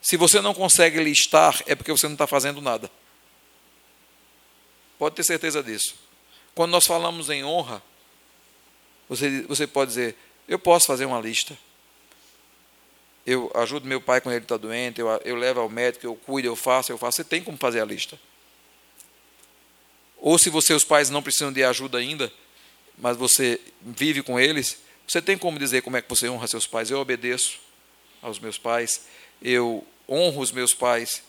Se 0.01 0.17
você 0.17 0.41
não 0.41 0.53
consegue 0.53 1.01
listar, 1.01 1.63
é 1.65 1.75
porque 1.75 1.93
você 1.93 2.07
não 2.07 2.13
está 2.15 2.27
fazendo 2.27 2.59
nada. 2.59 2.91
Pode 4.99 5.15
ter 5.15 5.23
certeza 5.23 5.63
disso. 5.63 5.95
Quando 6.53 6.71
nós 6.71 6.85
falamos 6.85 7.29
em 7.29 7.41
honra, 7.41 7.81
você, 9.07 9.43
você 9.43 9.65
pode 9.65 9.91
dizer, 9.91 10.17
eu 10.45 10.59
posso 10.59 10.87
fazer 10.87 11.05
uma 11.05 11.21
lista. 11.21 11.57
Eu 13.25 13.51
ajudo 13.55 13.87
meu 13.87 14.01
pai 14.01 14.19
quando 14.19 14.35
ele 14.35 14.43
está 14.43 14.57
doente, 14.57 14.99
eu, 14.99 15.07
eu 15.23 15.35
levo 15.35 15.61
ao 15.61 15.69
médico, 15.69 16.05
eu 16.05 16.15
cuido, 16.15 16.47
eu 16.47 16.55
faço, 16.55 16.91
eu 16.91 16.97
faço. 16.97 17.17
Você 17.17 17.23
tem 17.23 17.41
como 17.41 17.57
fazer 17.57 17.79
a 17.79 17.85
lista. 17.85 18.19
Ou 20.17 20.37
se 20.37 20.49
você, 20.49 20.73
os 20.73 20.83
pais, 20.83 21.09
não 21.09 21.21
precisam 21.21 21.51
de 21.51 21.63
ajuda 21.63 21.97
ainda, 21.97 22.31
mas 22.97 23.17
você 23.17 23.59
vive 23.81 24.21
com 24.23 24.39
eles, 24.39 24.77
você 25.07 25.21
tem 25.21 25.37
como 25.37 25.59
dizer 25.59 25.81
como 25.81 25.97
é 25.97 26.01
que 26.01 26.09
você 26.09 26.29
honra 26.29 26.47
seus 26.47 26.65
pais. 26.65 26.89
Eu 26.89 26.99
obedeço 26.99 27.59
aos 28.21 28.39
meus 28.39 28.57
pais, 28.57 29.05
eu 29.41 29.85
honro 30.07 30.41
os 30.41 30.51
meus 30.51 30.73
pais, 30.73 31.21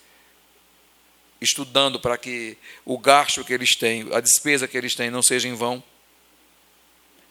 estudando 1.41 1.99
para 1.99 2.17
que 2.17 2.57
o 2.85 2.97
gasto 2.97 3.43
que 3.43 3.53
eles 3.53 3.75
têm, 3.75 4.07
a 4.13 4.19
despesa 4.19 4.67
que 4.67 4.77
eles 4.77 4.95
têm, 4.95 5.09
não 5.09 5.21
seja 5.21 5.47
em 5.47 5.53
vão. 5.53 5.83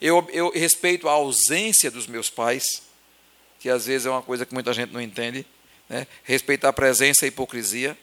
Eu, 0.01 0.29
eu 0.33 0.51
respeito 0.51 1.09
a 1.09 1.13
ausência 1.13 1.91
dos 1.91 2.07
meus 2.07 2.29
pais, 2.29 2.83
que 3.65 3.71
às 3.71 3.87
vezes 3.87 4.05
é 4.05 4.11
uma 4.11 4.21
coisa 4.21 4.45
que 4.45 4.53
muita 4.53 4.75
gente 4.75 4.93
não 4.93 5.01
entende. 5.01 5.47
Né? 5.89 6.07
Respeitar 6.23 6.69
a 6.69 6.73
presença 6.73 7.25
e 7.25 7.25
a 7.25 7.29
hipocrisia. 7.29 7.97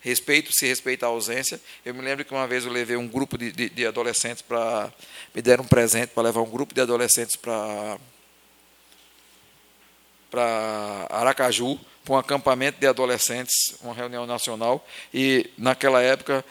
Respeito 0.00 0.50
se 0.52 0.66
respeita 0.66 1.06
a 1.06 1.08
ausência. 1.08 1.60
Eu 1.86 1.94
me 1.94 2.02
lembro 2.02 2.24
que 2.24 2.34
uma 2.34 2.48
vez 2.48 2.64
eu 2.64 2.72
levei 2.72 2.96
um 2.96 3.06
grupo 3.06 3.38
de, 3.38 3.52
de, 3.52 3.70
de 3.70 3.86
adolescentes 3.86 4.42
para. 4.42 4.92
Me 5.32 5.40
deram 5.40 5.62
um 5.62 5.68
presente 5.68 6.08
para 6.08 6.24
levar 6.24 6.40
um 6.40 6.50
grupo 6.50 6.74
de 6.74 6.80
adolescentes 6.80 7.36
para. 7.36 7.96
para 10.28 11.06
Aracaju, 11.10 11.78
para 12.04 12.14
um 12.14 12.18
acampamento 12.18 12.80
de 12.80 12.86
adolescentes, 12.88 13.76
uma 13.80 13.94
reunião 13.94 14.26
nacional. 14.26 14.84
E 15.14 15.48
naquela 15.56 16.02
época, 16.02 16.44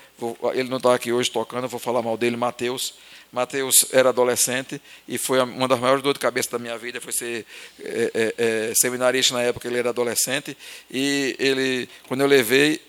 ele 0.53 0.69
não 0.69 0.77
está 0.77 0.95
aqui 0.95 1.11
hoje 1.11 1.29
tocando, 1.29 1.67
vou 1.67 1.81
falar 1.81 2.01
mal 2.01 2.15
dele, 2.15 2.37
Mateus. 2.37 2.93
Mateus 3.31 3.85
era 3.91 4.09
adolescente 4.09 4.81
e 5.07 5.17
foi 5.17 5.39
uma 5.41 5.67
das 5.67 5.79
maiores 5.79 6.01
dores 6.01 6.17
de 6.17 6.21
cabeça 6.21 6.51
da 6.51 6.59
minha 6.59 6.77
vida, 6.77 7.01
foi 7.01 7.11
ser 7.11 7.45
é, 7.79 8.33
é, 8.37 8.73
seminarista 8.75 9.33
na 9.33 9.41
época, 9.41 9.67
ele 9.67 9.77
era 9.77 9.89
adolescente. 9.89 10.57
E 10.89 11.35
ele, 11.37 11.89
quando 12.07 12.21
eu 12.21 12.27
levei, 12.27 12.81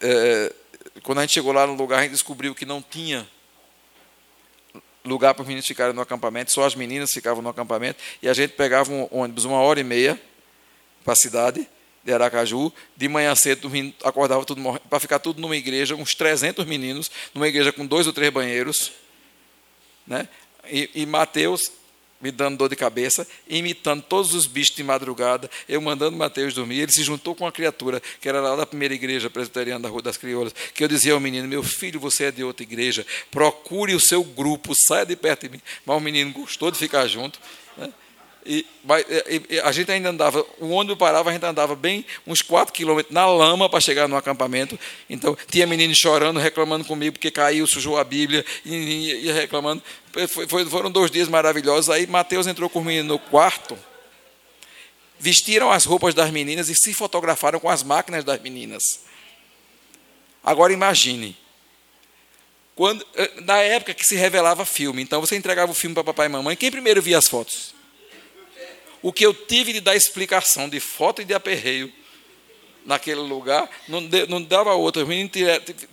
é, 0.00 0.52
quando 1.02 1.18
a 1.18 1.20
gente 1.22 1.34
chegou 1.34 1.52
lá 1.52 1.66
no 1.66 1.74
lugar, 1.74 2.00
a 2.00 2.02
gente 2.02 2.12
descobriu 2.12 2.54
que 2.54 2.66
não 2.66 2.82
tinha 2.82 3.26
lugar 5.04 5.34
para 5.34 5.42
os 5.42 5.48
meninos 5.48 5.66
ficarem 5.66 5.94
no 5.94 6.02
acampamento, 6.02 6.52
só 6.52 6.64
as 6.64 6.74
meninas 6.74 7.10
ficavam 7.10 7.42
no 7.42 7.48
acampamento, 7.48 7.98
e 8.22 8.28
a 8.28 8.32
gente 8.32 8.52
pegava 8.52 8.92
um 8.92 9.08
ônibus 9.10 9.44
uma 9.44 9.58
hora 9.60 9.80
e 9.80 9.84
meia 9.84 10.20
para 11.04 11.14
a 11.14 11.16
cidade 11.16 11.66
de 12.04 12.12
Aracaju, 12.12 12.72
de 12.96 13.08
manhã 13.08 13.34
cedo 13.34 13.70
acordava 14.04 14.44
tudo 14.44 14.62
para 14.88 15.00
ficar 15.00 15.18
tudo 15.18 15.40
numa 15.40 15.56
igreja, 15.56 15.94
uns 15.94 16.14
300 16.14 16.64
meninos, 16.64 17.10
numa 17.34 17.48
igreja 17.48 17.72
com 17.72 17.86
dois 17.86 18.06
ou 18.06 18.12
três 18.12 18.32
banheiros, 18.32 18.92
né? 20.08 20.28
e, 20.70 20.90
e 20.94 21.06
Mateus 21.06 21.70
me 22.20 22.30
dando 22.32 22.56
dor 22.56 22.68
de 22.68 22.76
cabeça, 22.76 23.26
imitando 23.48 24.02
todos 24.02 24.34
os 24.34 24.46
bichos 24.46 24.74
de 24.74 24.82
madrugada, 24.82 25.48
eu 25.68 25.80
mandando 25.80 26.16
Mateus 26.16 26.52
dormir, 26.52 26.80
ele 26.80 26.92
se 26.92 27.02
juntou 27.02 27.34
com 27.34 27.44
uma 27.44 27.52
criatura, 27.52 28.02
que 28.20 28.28
era 28.28 28.40
lá 28.40 28.56
da 28.56 28.66
primeira 28.66 28.92
igreja 28.92 29.30
presbiteriana 29.30 29.80
da 29.80 29.88
Rua 29.88 30.02
das 30.02 30.16
Crioulas, 30.16 30.54
que 30.74 30.82
eu 30.82 30.88
dizia 30.88 31.12
ao 31.12 31.20
menino, 31.20 31.46
meu 31.46 31.62
filho, 31.62 32.00
você 32.00 32.24
é 32.24 32.32
de 32.32 32.42
outra 32.42 32.64
igreja, 32.64 33.06
procure 33.30 33.94
o 33.94 34.00
seu 34.00 34.24
grupo, 34.24 34.74
saia 34.74 35.06
de 35.06 35.14
perto 35.14 35.42
de 35.42 35.50
mim. 35.50 35.62
Mas 35.86 35.96
o 35.96 36.00
menino 36.00 36.32
gostou 36.32 36.70
de 36.70 36.78
ficar 36.78 37.06
junto. 37.06 37.38
Né? 38.44 38.62
E, 39.28 39.42
e, 39.50 39.60
a 39.60 39.70
gente 39.72 39.90
ainda 39.90 40.08
andava, 40.10 40.44
o 40.58 40.70
ônibus 40.70 40.98
parava, 40.98 41.30
a 41.30 41.32
gente 41.32 41.44
andava 41.44 41.74
bem 41.74 42.04
uns 42.26 42.40
4 42.42 42.72
quilômetros 42.72 43.14
na 43.14 43.26
lama 43.26 43.68
para 43.68 43.80
chegar 43.80 44.08
no 44.08 44.16
acampamento. 44.16 44.78
Então, 45.08 45.36
tinha 45.50 45.66
menino 45.66 45.94
chorando, 45.94 46.40
reclamando 46.40 46.84
comigo 46.84 47.14
porque 47.14 47.30
caiu, 47.30 47.66
sujou 47.66 47.98
a 47.98 48.04
Bíblia, 48.04 48.44
e, 48.64 49.26
e 49.26 49.32
reclamando. 49.32 49.82
Foi, 50.28 50.46
foi, 50.46 50.64
foram 50.66 50.90
dois 50.90 51.10
dias 51.10 51.28
maravilhosos. 51.28 51.90
Aí 51.90 52.06
Mateus 52.06 52.46
entrou 52.46 52.68
com 52.68 52.80
o 52.80 52.84
menino 52.84 53.08
no 53.08 53.18
quarto, 53.18 53.78
vestiram 55.18 55.70
as 55.70 55.84
roupas 55.84 56.14
das 56.14 56.30
meninas 56.30 56.68
e 56.68 56.74
se 56.74 56.94
fotografaram 56.94 57.60
com 57.60 57.68
as 57.68 57.82
máquinas 57.82 58.24
das 58.24 58.40
meninas. 58.40 58.82
Agora 60.42 60.72
imagine. 60.72 61.36
Quando, 62.74 63.04
eh, 63.16 63.32
na 63.40 63.56
época 63.58 63.92
que 63.92 64.06
se 64.06 64.14
revelava 64.14 64.64
filme, 64.64 65.02
então 65.02 65.20
você 65.20 65.34
entregava 65.34 65.72
o 65.72 65.74
filme 65.74 65.94
para 65.94 66.04
papai 66.04 66.26
e 66.26 66.28
mamãe, 66.28 66.56
quem 66.56 66.70
primeiro 66.70 67.02
via 67.02 67.18
as 67.18 67.26
fotos? 67.26 67.74
O 69.02 69.12
que 69.12 69.24
eu 69.24 69.32
tive 69.32 69.72
de 69.72 69.80
dar 69.80 69.96
explicação 69.96 70.68
de 70.68 70.80
foto 70.80 71.22
e 71.22 71.24
de 71.24 71.34
aperreio 71.34 71.92
naquele 72.84 73.20
lugar, 73.20 73.68
não, 73.86 74.04
de, 74.04 74.26
não 74.26 74.42
dava 74.42 74.72
outra. 74.72 75.02
Os 75.02 75.08
meninos 75.08 75.30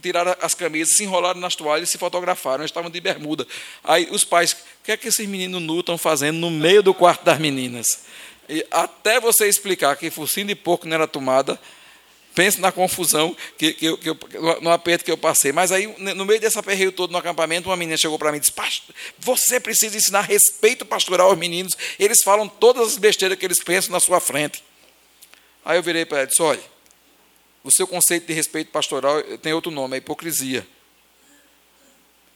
tiraram 0.02 0.36
as 0.42 0.54
camisas, 0.54 0.96
se 0.96 1.04
enrolaram 1.04 1.40
nas 1.40 1.56
toalhas 1.56 1.90
e 1.90 1.92
se 1.92 1.98
fotografaram. 1.98 2.62
Eles 2.62 2.72
estavam 2.72 2.90
de 2.90 3.02
bermuda. 3.02 3.46
Aí 3.84 4.08
os 4.12 4.24
pais, 4.24 4.54
o 4.54 4.86
que 4.86 4.94
é 4.94 4.98
que 4.98 5.10
esses 5.10 5.28
meninos 5.28 5.62
nu 5.62 5.82
estão 5.82 5.98
fazendo 5.98 6.38
no 6.38 6.50
meio 6.50 6.82
do 6.82 6.94
quarto 6.94 7.26
das 7.26 7.38
meninas? 7.38 8.06
E 8.48 8.66
até 8.72 9.20
você 9.20 9.48
explicar 9.48 9.98
que 9.98 10.10
focinho 10.10 10.48
de 10.48 10.56
porco 10.56 10.88
não 10.88 10.96
era 10.96 11.08
tomada, 11.08 11.60
Pense 12.36 12.60
na 12.60 12.70
confusão, 12.70 13.36
que, 13.58 13.74
que, 13.74 13.96
que 13.96 14.10
eu, 14.10 14.18
no 14.62 14.70
aperto 14.70 15.06
que 15.06 15.12
eu 15.12 15.18
passei. 15.18 15.54
Mas 15.54 15.72
aí, 15.72 15.88
no 15.98 16.26
meio 16.26 16.38
desse 16.38 16.60
aperreio 16.60 16.92
todo 16.92 17.12
no 17.12 17.18
acampamento, 17.18 17.70
uma 17.70 17.78
menina 17.78 17.98
chegou 17.98 18.20
para 18.20 18.30
mim 18.30 18.38
e 18.38 18.42
disse: 18.42 18.52
Pastor, 18.52 18.94
você 19.18 19.58
precisa 19.58 19.96
ensinar 19.96 20.22
respeito 20.22 20.86
pastoral 20.86 21.30
aos 21.30 21.38
meninos. 21.38 21.78
Eles 21.98 22.22
falam 22.22 22.50
todas 22.50 22.90
as 22.90 22.98
besteiras 22.98 23.40
que 23.40 23.46
eles 23.46 23.64
pensam 23.64 23.94
na 23.94 24.02
sua 24.02 24.20
frente. 24.20 24.62
Aí 25.64 25.78
eu 25.78 25.84
virei 25.84 26.06
para 26.06 26.18
ela 26.18 26.26
e 26.26 26.30
disse: 26.30 26.42
Olha, 26.42 26.60
o 27.64 27.72
seu 27.72 27.88
conceito 27.88 28.28
de 28.28 28.34
respeito 28.34 28.70
pastoral 28.70 29.24
tem 29.42 29.54
outro 29.54 29.72
nome, 29.72 29.96
é 29.96 29.98
hipocrisia. 30.00 30.68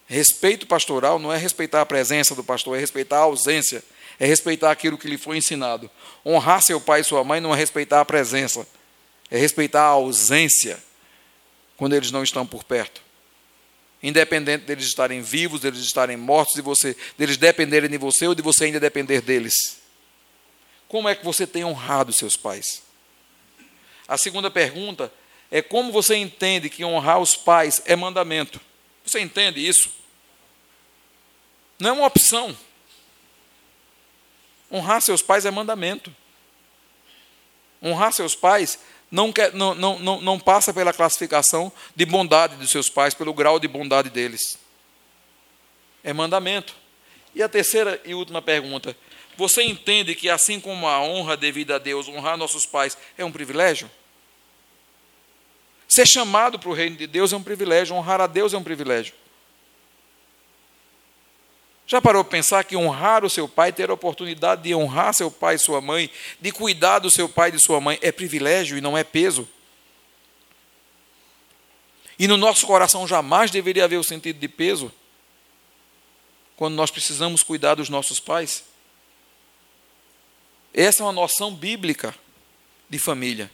Respeito 0.07 0.65
pastoral 0.65 1.19
não 1.19 1.31
é 1.31 1.37
respeitar 1.37 1.81
a 1.81 1.85
presença 1.85 2.33
do 2.33 2.43
pastor, 2.43 2.77
é 2.77 2.79
respeitar 2.79 3.17
a 3.17 3.23
ausência, 3.23 3.83
é 4.17 4.25
respeitar 4.25 4.71
aquilo 4.71 4.97
que 4.97 5.09
lhe 5.09 5.17
foi 5.17 5.35
ensinado. 5.35 5.91
Honrar 6.25 6.63
seu 6.63 6.79
pai 6.79 7.01
e 7.01 7.03
sua 7.03 7.21
mãe 7.21 7.41
não 7.41 7.53
é 7.53 7.57
respeitar 7.57 7.99
a 7.99 8.05
presença 8.05 8.65
é 9.29 9.37
respeitar 9.37 9.83
a 9.83 9.89
ausência 9.89 10.81
quando 11.77 11.95
eles 11.95 12.11
não 12.11 12.23
estão 12.23 12.45
por 12.45 12.63
perto. 12.63 13.01
Independente 14.01 14.65
deles 14.65 14.85
estarem 14.85 15.21
vivos, 15.21 15.61
deles 15.61 15.79
estarem 15.79 16.15
mortos, 16.15 16.55
de 16.55 16.61
você, 16.61 16.95
deles 17.17 17.37
dependerem 17.37 17.89
de 17.89 17.97
você 17.97 18.27
ou 18.27 18.35
de 18.35 18.41
você 18.41 18.65
ainda 18.65 18.79
depender 18.79 19.21
deles. 19.21 19.79
Como 20.87 21.07
é 21.07 21.15
que 21.15 21.23
você 21.23 21.45
tem 21.45 21.65
honrado 21.65 22.13
seus 22.13 22.35
pais? 22.35 22.81
A 24.07 24.17
segunda 24.17 24.49
pergunta 24.49 25.13
é 25.51 25.61
como 25.61 25.91
você 25.91 26.15
entende 26.15 26.69
que 26.69 26.83
honrar 26.83 27.19
os 27.19 27.35
pais 27.35 27.81
é 27.85 27.95
mandamento? 27.95 28.59
Você 29.05 29.19
entende 29.19 29.65
isso? 29.65 29.91
Não 31.77 31.89
é 31.89 31.93
uma 31.93 32.07
opção. 32.07 32.57
Honrar 34.71 35.01
seus 35.01 35.21
pais 35.21 35.45
é 35.45 35.51
mandamento. 35.51 36.15
Honrar 37.81 38.13
seus 38.13 38.35
pais 38.35 38.79
não, 39.11 39.31
quer, 39.31 39.53
não, 39.53 39.73
não, 39.73 39.99
não, 39.99 40.21
não 40.21 40.39
passa 40.39 40.73
pela 40.73 40.93
classificação 40.93 41.71
de 41.95 42.05
bondade 42.05 42.55
dos 42.55 42.69
seus 42.69 42.89
pais, 42.89 43.13
pelo 43.13 43.33
grau 43.33 43.59
de 43.59 43.67
bondade 43.67 44.09
deles. 44.09 44.59
É 46.03 46.13
mandamento. 46.13 46.75
E 47.33 47.41
a 47.41 47.49
terceira 47.49 47.99
e 48.05 48.13
última 48.13 48.41
pergunta: 48.41 48.95
você 49.35 49.63
entende 49.63 50.13
que, 50.15 50.29
assim 50.29 50.59
como 50.59 50.87
a 50.87 51.01
honra 51.01 51.35
devida 51.35 51.75
a 51.75 51.79
Deus, 51.79 52.07
honrar 52.07 52.37
nossos 52.37 52.65
pais 52.65 52.97
é 53.17 53.25
um 53.25 53.31
privilégio? 53.31 53.89
Ser 55.87 56.05
chamado 56.05 56.59
para 56.59 56.69
o 56.69 56.73
reino 56.73 56.95
de 56.95 57.07
Deus 57.07 57.33
é 57.33 57.35
um 57.35 57.41
privilégio, 57.41 57.95
honrar 57.95 58.21
a 58.21 58.27
Deus 58.27 58.53
é 58.53 58.57
um 58.57 58.63
privilégio. 58.63 59.13
Já 61.89 61.99
parou 61.99 62.23
para 62.23 62.37
pensar 62.37 62.63
que 62.65 62.77
honrar 62.77 63.25
o 63.25 63.29
seu 63.31 63.49
pai, 63.49 63.73
ter 63.73 63.89
a 63.89 63.93
oportunidade 63.95 64.61
de 64.61 64.75
honrar 64.75 65.11
seu 65.11 65.31
pai 65.31 65.55
e 65.55 65.59
sua 65.59 65.81
mãe, 65.81 66.07
de 66.39 66.51
cuidar 66.51 66.99
do 66.99 67.09
seu 67.09 67.27
pai 67.27 67.49
e 67.49 67.53
de 67.53 67.65
sua 67.65 67.81
mãe, 67.81 67.97
é 67.99 68.11
privilégio 68.11 68.77
e 68.77 68.81
não 68.81 68.95
é 68.95 69.03
peso? 69.03 69.49
E 72.19 72.27
no 72.27 72.37
nosso 72.37 72.67
coração 72.67 73.07
jamais 73.07 73.49
deveria 73.49 73.85
haver 73.85 73.97
o 73.97 74.03
sentido 74.03 74.37
de 74.37 74.47
peso 74.47 74.93
quando 76.55 76.75
nós 76.75 76.91
precisamos 76.91 77.41
cuidar 77.41 77.73
dos 77.73 77.89
nossos 77.89 78.19
pais. 78.19 78.65
Essa 80.71 81.01
é 81.01 81.05
uma 81.07 81.11
noção 81.11 81.55
bíblica 81.55 82.13
de 82.87 82.99
família. 82.99 83.49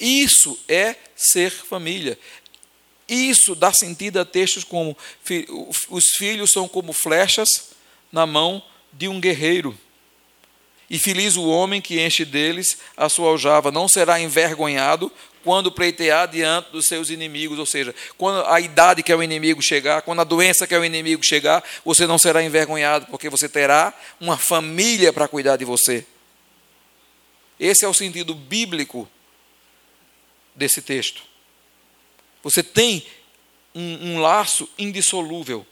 Isso 0.00 0.58
é 0.66 0.96
ser 1.14 1.50
família. 1.50 2.18
Isso 3.10 3.56
dá 3.56 3.72
sentido 3.72 4.20
a 4.20 4.24
textos 4.24 4.62
como: 4.62 4.96
os 5.88 6.04
filhos 6.16 6.52
são 6.52 6.68
como 6.68 6.92
flechas 6.92 7.48
na 8.12 8.24
mão 8.24 8.62
de 8.92 9.08
um 9.08 9.20
guerreiro. 9.20 9.76
E 10.88 10.98
feliz 10.98 11.36
o 11.36 11.44
homem 11.48 11.80
que 11.80 12.00
enche 12.00 12.24
deles 12.24 12.78
a 12.96 13.08
sua 13.08 13.30
aljava, 13.30 13.70
não 13.70 13.88
será 13.88 14.20
envergonhado 14.20 15.10
quando 15.42 15.72
pleitear 15.72 16.28
diante 16.28 16.70
dos 16.70 16.86
seus 16.86 17.10
inimigos, 17.10 17.58
ou 17.58 17.66
seja, 17.66 17.94
quando 18.18 18.44
a 18.46 18.60
idade 18.60 19.02
que 19.02 19.10
é 19.10 19.16
o 19.16 19.22
inimigo 19.22 19.62
chegar, 19.62 20.02
quando 20.02 20.20
a 20.20 20.24
doença 20.24 20.66
que 20.66 20.74
é 20.74 20.78
o 20.78 20.84
inimigo 20.84 21.24
chegar, 21.24 21.64
você 21.84 22.06
não 22.06 22.18
será 22.18 22.42
envergonhado, 22.42 23.06
porque 23.06 23.28
você 23.28 23.48
terá 23.48 23.94
uma 24.20 24.36
família 24.36 25.12
para 25.12 25.26
cuidar 25.26 25.56
de 25.56 25.64
você. 25.64 26.06
Esse 27.58 27.84
é 27.84 27.88
o 27.88 27.94
sentido 27.94 28.34
bíblico 28.34 29.08
desse 30.54 30.82
texto. 30.82 31.22
Você 32.42 32.62
tem 32.62 33.06
um, 33.74 34.12
um 34.12 34.20
laço 34.20 34.68
indissolúvel. 34.78 35.66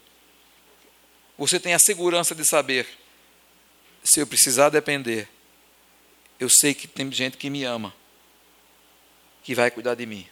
Você 1.37 1.59
tem 1.59 1.73
a 1.73 1.79
segurança 1.79 2.35
de 2.35 2.45
saber: 2.45 2.87
se 4.03 4.19
eu 4.19 4.27
precisar 4.27 4.69
depender, 4.69 5.27
eu 6.39 6.49
sei 6.49 6.73
que 6.73 6.87
tem 6.87 7.11
gente 7.11 7.37
que 7.37 7.49
me 7.49 7.63
ama, 7.63 7.93
que 9.43 9.55
vai 9.55 9.71
cuidar 9.71 9.95
de 9.95 10.05
mim. 10.05 10.27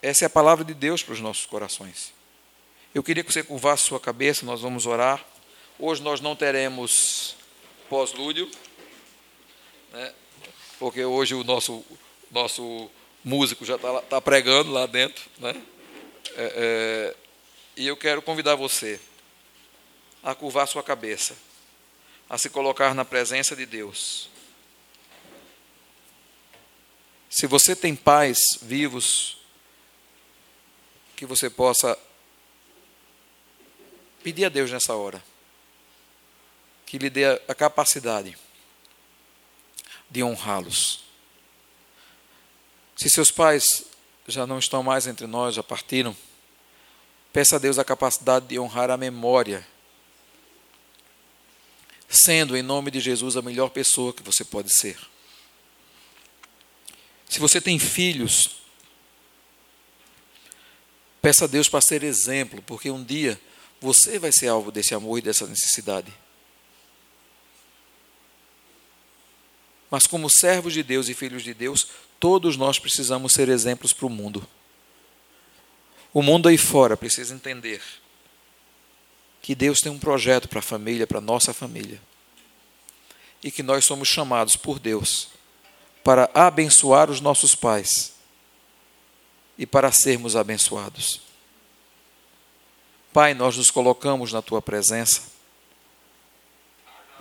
Essa 0.00 0.24
é 0.24 0.26
a 0.26 0.30
palavra 0.30 0.64
de 0.64 0.74
Deus 0.74 1.02
para 1.02 1.14
os 1.14 1.20
nossos 1.20 1.46
corações. 1.46 2.12
Eu 2.94 3.02
queria 3.02 3.24
que 3.24 3.32
você 3.32 3.42
curvasse 3.42 3.84
sua 3.84 4.00
cabeça, 4.00 4.46
nós 4.46 4.60
vamos 4.60 4.86
orar. 4.86 5.24
Hoje 5.78 6.02
nós 6.02 6.20
não 6.20 6.34
teremos 6.34 7.36
pós-lúdio. 7.88 8.50
Né? 9.92 10.14
porque 10.78 11.04
hoje 11.04 11.34
o 11.34 11.42
nosso, 11.42 11.84
nosso 12.30 12.90
músico 13.24 13.64
já 13.64 13.76
está 13.76 14.00
tá 14.02 14.20
pregando 14.20 14.70
lá 14.70 14.86
dentro. 14.86 15.24
Né? 15.38 15.62
É, 16.36 16.52
é, 16.54 17.16
e 17.76 17.86
eu 17.86 17.96
quero 17.96 18.22
convidar 18.22 18.54
você 18.54 19.00
a 20.22 20.34
curvar 20.34 20.66
sua 20.66 20.82
cabeça, 20.82 21.36
a 22.28 22.36
se 22.36 22.50
colocar 22.50 22.94
na 22.94 23.04
presença 23.04 23.54
de 23.54 23.66
Deus. 23.66 24.28
Se 27.30 27.46
você 27.46 27.76
tem 27.76 27.94
pais 27.94 28.38
vivos, 28.62 29.38
que 31.14 31.26
você 31.26 31.50
possa 31.50 31.98
pedir 34.22 34.44
a 34.44 34.48
Deus 34.48 34.70
nessa 34.70 34.94
hora 34.94 35.22
que 36.88 36.96
lhe 36.96 37.10
dê 37.10 37.26
a 37.26 37.54
capacidade 37.54 38.34
de 40.08 40.22
honrá-los. 40.22 41.04
Se 42.98 43.08
seus 43.08 43.30
pais 43.30 43.84
já 44.26 44.44
não 44.44 44.58
estão 44.58 44.82
mais 44.82 45.06
entre 45.06 45.24
nós, 45.28 45.54
já 45.54 45.62
partiram, 45.62 46.16
peça 47.32 47.54
a 47.54 47.58
Deus 47.60 47.78
a 47.78 47.84
capacidade 47.84 48.48
de 48.48 48.58
honrar 48.58 48.90
a 48.90 48.96
memória, 48.96 49.64
sendo 52.08 52.56
em 52.56 52.62
nome 52.62 52.90
de 52.90 52.98
Jesus 52.98 53.36
a 53.36 53.42
melhor 53.42 53.70
pessoa 53.70 54.12
que 54.12 54.22
você 54.22 54.44
pode 54.44 54.76
ser. 54.76 54.98
Se 57.28 57.38
você 57.38 57.60
tem 57.60 57.78
filhos, 57.78 58.62
peça 61.22 61.44
a 61.44 61.48
Deus 61.48 61.68
para 61.68 61.80
ser 61.80 62.02
exemplo, 62.02 62.60
porque 62.62 62.90
um 62.90 63.04
dia 63.04 63.40
você 63.80 64.18
vai 64.18 64.32
ser 64.32 64.48
alvo 64.48 64.72
desse 64.72 64.92
amor 64.92 65.18
e 65.18 65.22
dessa 65.22 65.46
necessidade. 65.46 66.12
Mas, 69.88 70.04
como 70.04 70.28
servos 70.28 70.72
de 70.72 70.82
Deus 70.82 71.08
e 71.08 71.14
filhos 71.14 71.42
de 71.42 71.54
Deus, 71.54 71.86
todos 72.20 72.56
nós 72.56 72.78
precisamos 72.78 73.32
ser 73.32 73.48
exemplos 73.48 73.92
para 73.92 74.06
o 74.06 74.10
mundo. 74.10 74.46
O 76.12 76.22
mundo 76.22 76.48
aí 76.48 76.58
fora 76.58 76.96
precisa 76.96 77.34
entender 77.34 77.82
que 79.40 79.54
Deus 79.54 79.80
tem 79.80 79.90
um 79.90 79.98
projeto 79.98 80.48
para 80.48 80.58
a 80.58 80.62
família, 80.62 81.06
para 81.06 81.18
a 81.18 81.22
nossa 81.22 81.54
família. 81.54 82.00
E 83.42 83.50
que 83.50 83.62
nós 83.62 83.84
somos 83.84 84.08
chamados 84.08 84.56
por 84.56 84.78
Deus 84.78 85.28
para 86.02 86.30
abençoar 86.34 87.10
os 87.10 87.20
nossos 87.20 87.54
pais 87.54 88.14
e 89.56 89.66
para 89.66 89.92
sermos 89.92 90.34
abençoados. 90.34 91.20
Pai, 93.12 93.34
nós 93.34 93.56
nos 93.56 93.70
colocamos 93.70 94.32
na 94.32 94.42
tua 94.42 94.60
presença, 94.60 95.22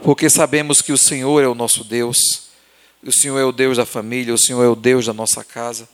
porque 0.03 0.29
sabemos 0.29 0.81
que 0.81 0.91
o 0.91 0.97
Senhor 0.97 1.43
é 1.43 1.47
o 1.47 1.55
nosso 1.55 1.83
Deus 1.83 2.46
o 3.03 3.11
Senhor 3.11 3.37
é 3.39 3.43
o 3.43 3.51
Deus 3.51 3.77
da 3.77 3.85
família, 3.85 4.33
o 4.33 4.37
Senhor 4.39 4.63
é 4.63 4.67
o 4.67 4.75
Deus 4.75 5.05
da 5.05 5.13
nossa 5.13 5.43
casa. 5.43 5.87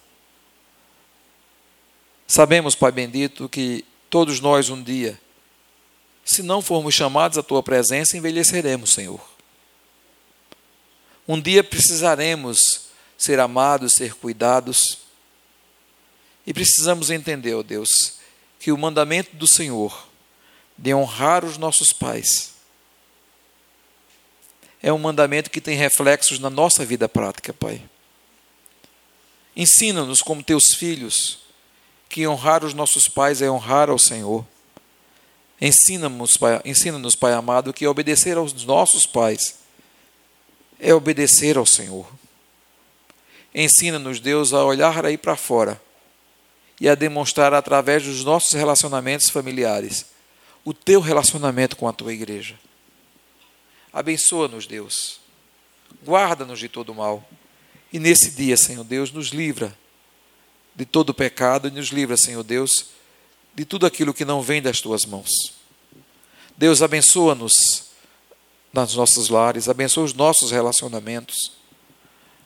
Sabemos, 2.26 2.76
Pai 2.76 2.92
bendito, 2.92 3.50
que 3.50 3.86
todos 4.10 4.40
nós 4.40 4.70
um 4.70 4.82
dia, 4.82 5.20
se 6.26 6.42
não 6.42 6.62
formos 6.62 6.94
chamados 6.94 7.38
à 7.38 7.44
tua 7.44 7.62
presença, 7.62 8.18
envelheceremos, 8.18 8.94
Senhor. 8.94 9.22
Um 11.28 11.40
dia 11.40 11.64
precisaremos 11.64 12.60
ser 13.18 13.40
amados, 13.40 13.94
ser 13.94 14.14
cuidados. 14.16 15.00
E 16.46 16.54
precisamos 16.54 17.10
entender, 17.10 17.54
ó 17.54 17.64
Deus, 17.64 17.90
que 18.60 18.72
o 18.72 18.78
mandamento 18.78 19.36
do 19.36 19.48
Senhor 19.48 20.08
de 20.78 20.94
honrar 20.94 21.46
os 21.46 21.58
nossos 21.58 21.94
pais 21.94 22.53
é 24.84 24.92
um 24.92 25.00
mandamento 25.00 25.50
que 25.50 25.62
tem 25.62 25.78
reflexos 25.78 26.40
na 26.40 26.50
nossa 26.50 26.86
vida 26.86 27.08
prática, 27.08 27.54
Pai. 27.54 27.82
Ensina-nos 29.56 30.22
como 30.22 30.44
teus 30.44 30.76
filhos 30.76 31.40
que 32.10 32.28
honrar 32.28 32.66
os 32.66 32.74
nossos 32.74 33.08
pais 33.08 33.42
é 33.42 33.50
honrar 33.50 33.90
ao 33.90 33.98
Senhor. 33.98 34.46
Ensina-nos, 35.62 36.36
Pai, 36.36 36.62
ensina 36.66 37.00
Pai 37.18 37.32
amado, 37.32 37.72
que 37.72 37.88
obedecer 37.88 38.36
aos 38.36 38.54
nossos 38.66 39.06
pais 39.06 39.60
é 40.78 40.94
obedecer 40.94 41.58
ao 41.58 41.66
Senhor. 41.66 42.06
Ensina-nos, 43.56 44.20
Deus, 44.20 44.52
a 44.52 44.66
olhar 44.66 45.06
aí 45.06 45.18
para 45.18 45.38
fora 45.38 45.82
e 46.82 46.90
a 46.90 46.96
demonstrar 46.96 47.54
através 47.54 48.04
dos 48.04 48.26
nossos 48.26 48.52
relacionamentos 48.52 49.30
familiares 49.30 50.08
o 50.66 50.74
teu 50.74 51.00
relacionamento 51.00 51.78
com 51.78 51.88
a 51.88 51.94
tua 51.94 52.12
igreja. 52.12 52.56
Abençoa-nos, 53.94 54.66
Deus. 54.66 55.20
Guarda-nos 56.04 56.60
de 56.60 56.68
todo 56.68 56.96
mal. 56.96 57.24
E 57.92 58.00
nesse 58.00 58.32
dia, 58.32 58.58
Senhor 58.58 58.84
Deus, 58.84 59.12
nos 59.12 59.28
livra 59.28 59.78
de 60.76 60.84
todo 60.84 61.14
pecado 61.14 61.68
e 61.68 61.72
nos 61.72 61.90
livra, 61.90 62.18
Senhor 62.18 62.44
Deus, 62.44 62.72
de 63.54 63.64
tudo 63.64 63.86
aquilo 63.86 64.12
que 64.12 64.26
não 64.26 64.42
vem 64.42 64.64
das 64.64 64.82
tuas 64.82 65.06
mãos. 65.06 65.30
Deus, 66.58 66.82
abençoa-nos 66.82 67.54
nas 68.74 68.96
nossos 68.96 69.30
lares, 69.30 69.70
abençoa 69.70 70.06
os 70.06 70.14
nossos 70.16 70.50
relacionamentos. 70.50 71.52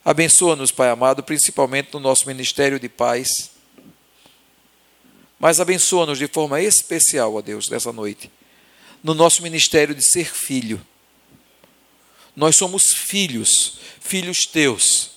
Abençoa-nos, 0.03 0.71
Pai 0.71 0.89
amado, 0.89 1.23
principalmente 1.23 1.93
no 1.93 2.01
nosso 2.01 2.27
ministério 2.27 2.77
de 2.77 2.89
paz. 2.89 3.51
Mas 5.39 5.61
abençoa-nos 5.61 6.17
de 6.17 6.27
forma 6.27 6.61
especial, 6.61 7.35
ó 7.35 7.41
Deus, 7.41 7.69
nessa 7.69 7.93
noite, 7.93 8.29
no 9.01 9.13
nosso 9.13 9.41
ministério 9.41 9.95
de 9.95 10.05
ser 10.05 10.25
filho 10.25 10.85
nós 12.37 12.55
somos 12.55 12.93
filhos, 12.93 13.79
filhos 13.99 14.45
teus. 14.45 15.09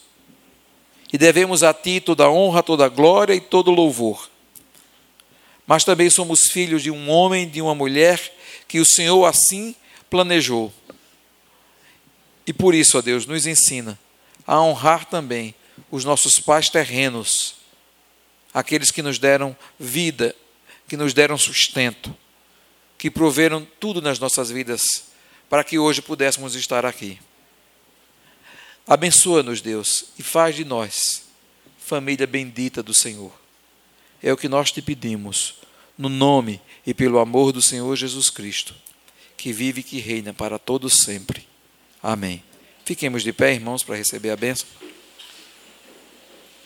E 1.13 1.19
devemos 1.19 1.63
a 1.63 1.75
ti 1.75 2.01
toda 2.01 2.31
honra, 2.31 2.63
toda 2.63 2.89
glória 2.89 3.35
e 3.35 3.41
todo 3.43 3.71
louvor. 3.71 4.31
Mas 5.67 5.85
também 5.85 6.09
somos 6.09 6.51
filhos 6.51 6.83
de 6.83 6.91
um 6.91 7.11
homem, 7.11 7.47
de 7.47 7.61
uma 7.61 7.75
mulher 7.75 8.19
que 8.67 8.81
o 8.81 8.87
Senhor 8.87 9.27
assim 9.27 9.77
planejou. 10.09 10.73
E 12.47 12.55
por 12.55 12.75
isso, 12.75 12.97
ó 12.97 13.03
Deus, 13.03 13.27
nos 13.27 13.47
ensina 13.47 13.99
a 14.47 14.59
honrar 14.59 15.05
também 15.05 15.55
os 15.91 16.07
nossos 16.07 16.39
pais 16.39 16.71
terrenos, 16.71 17.57
aqueles 18.55 18.91
que 18.91 19.03
nos 19.03 19.19
deram 19.19 19.55
vida, 19.79 20.35
que 20.89 20.97
nos 20.97 21.13
deram 21.13 21.37
sustento, 21.37 22.17
que 22.97 23.11
proveram 23.11 23.67
tudo 23.79 24.01
nas 24.01 24.19
nossas 24.19 24.51
vidas 24.51 25.10
para 25.51 25.65
que 25.65 25.81
hoje 25.81 26.01
pudéssemos 26.01 26.55
estar 26.55 26.87
aqui. 26.87 27.19
Abençoa-nos, 28.87 29.61
Deus, 29.61 30.05
e 30.17 30.23
faz 30.23 30.55
de 30.55 30.65
nós 30.65 31.25
família 31.79 32.25
bendita 32.25 32.85
do 32.85 32.95
Senhor. 32.95 33.33
É 34.23 34.33
o 34.33 34.37
que 34.37 34.49
nós 34.49 34.71
te 34.71 34.81
pedimos, 34.81 35.57
no 35.99 36.09
nome 36.09 36.63
e 36.87 36.95
pelo 36.95 37.19
amor 37.19 37.51
do 37.51 37.61
Senhor 37.61 37.97
Jesus 37.97 38.31
Cristo, 38.31 38.77
que 39.37 39.53
vive 39.53 39.81
e 39.81 39.85
que 39.85 39.99
reina 39.99 40.33
para 40.33 40.57
todos 40.57 41.03
sempre. 41.03 41.49
Amém. 42.01 42.45
Fiquemos 42.85 43.25
de 43.25 43.33
pé, 43.33 43.53
irmãos, 43.53 43.83
para 43.83 43.97
receber 43.97 44.31
a 44.31 44.37
bênção. 44.37 44.69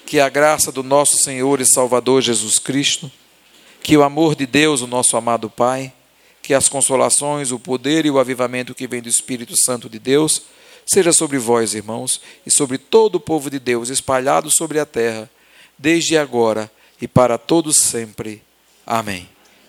Que 0.04 0.20
a 0.20 0.28
graça 0.28 0.70
do 0.70 0.82
nosso 0.82 1.16
Senhor 1.16 1.58
e 1.58 1.64
Salvador 1.66 2.20
Jesus 2.20 2.58
Cristo, 2.58 3.10
que 3.82 3.96
o 3.96 4.02
amor 4.02 4.34
de 4.34 4.44
Deus, 4.44 4.82
o 4.82 4.86
nosso 4.86 5.16
amado 5.16 5.48
Pai, 5.48 5.92
que 6.44 6.52
as 6.52 6.68
consolações, 6.68 7.50
o 7.50 7.58
poder 7.58 8.04
e 8.04 8.10
o 8.10 8.18
avivamento 8.18 8.74
que 8.74 8.86
vem 8.86 9.00
do 9.00 9.08
Espírito 9.08 9.54
Santo 9.56 9.88
de 9.88 9.98
Deus 9.98 10.42
seja 10.84 11.10
sobre 11.10 11.38
vós, 11.38 11.72
irmãos, 11.72 12.20
e 12.44 12.50
sobre 12.50 12.76
todo 12.76 13.14
o 13.14 13.20
povo 13.20 13.48
de 13.48 13.58
Deus 13.58 13.88
espalhado 13.88 14.50
sobre 14.50 14.78
a 14.78 14.84
terra, 14.84 15.30
desde 15.78 16.18
agora 16.18 16.70
e 17.00 17.08
para 17.08 17.38
todos 17.38 17.78
sempre. 17.78 18.42
Amém. 18.86 19.33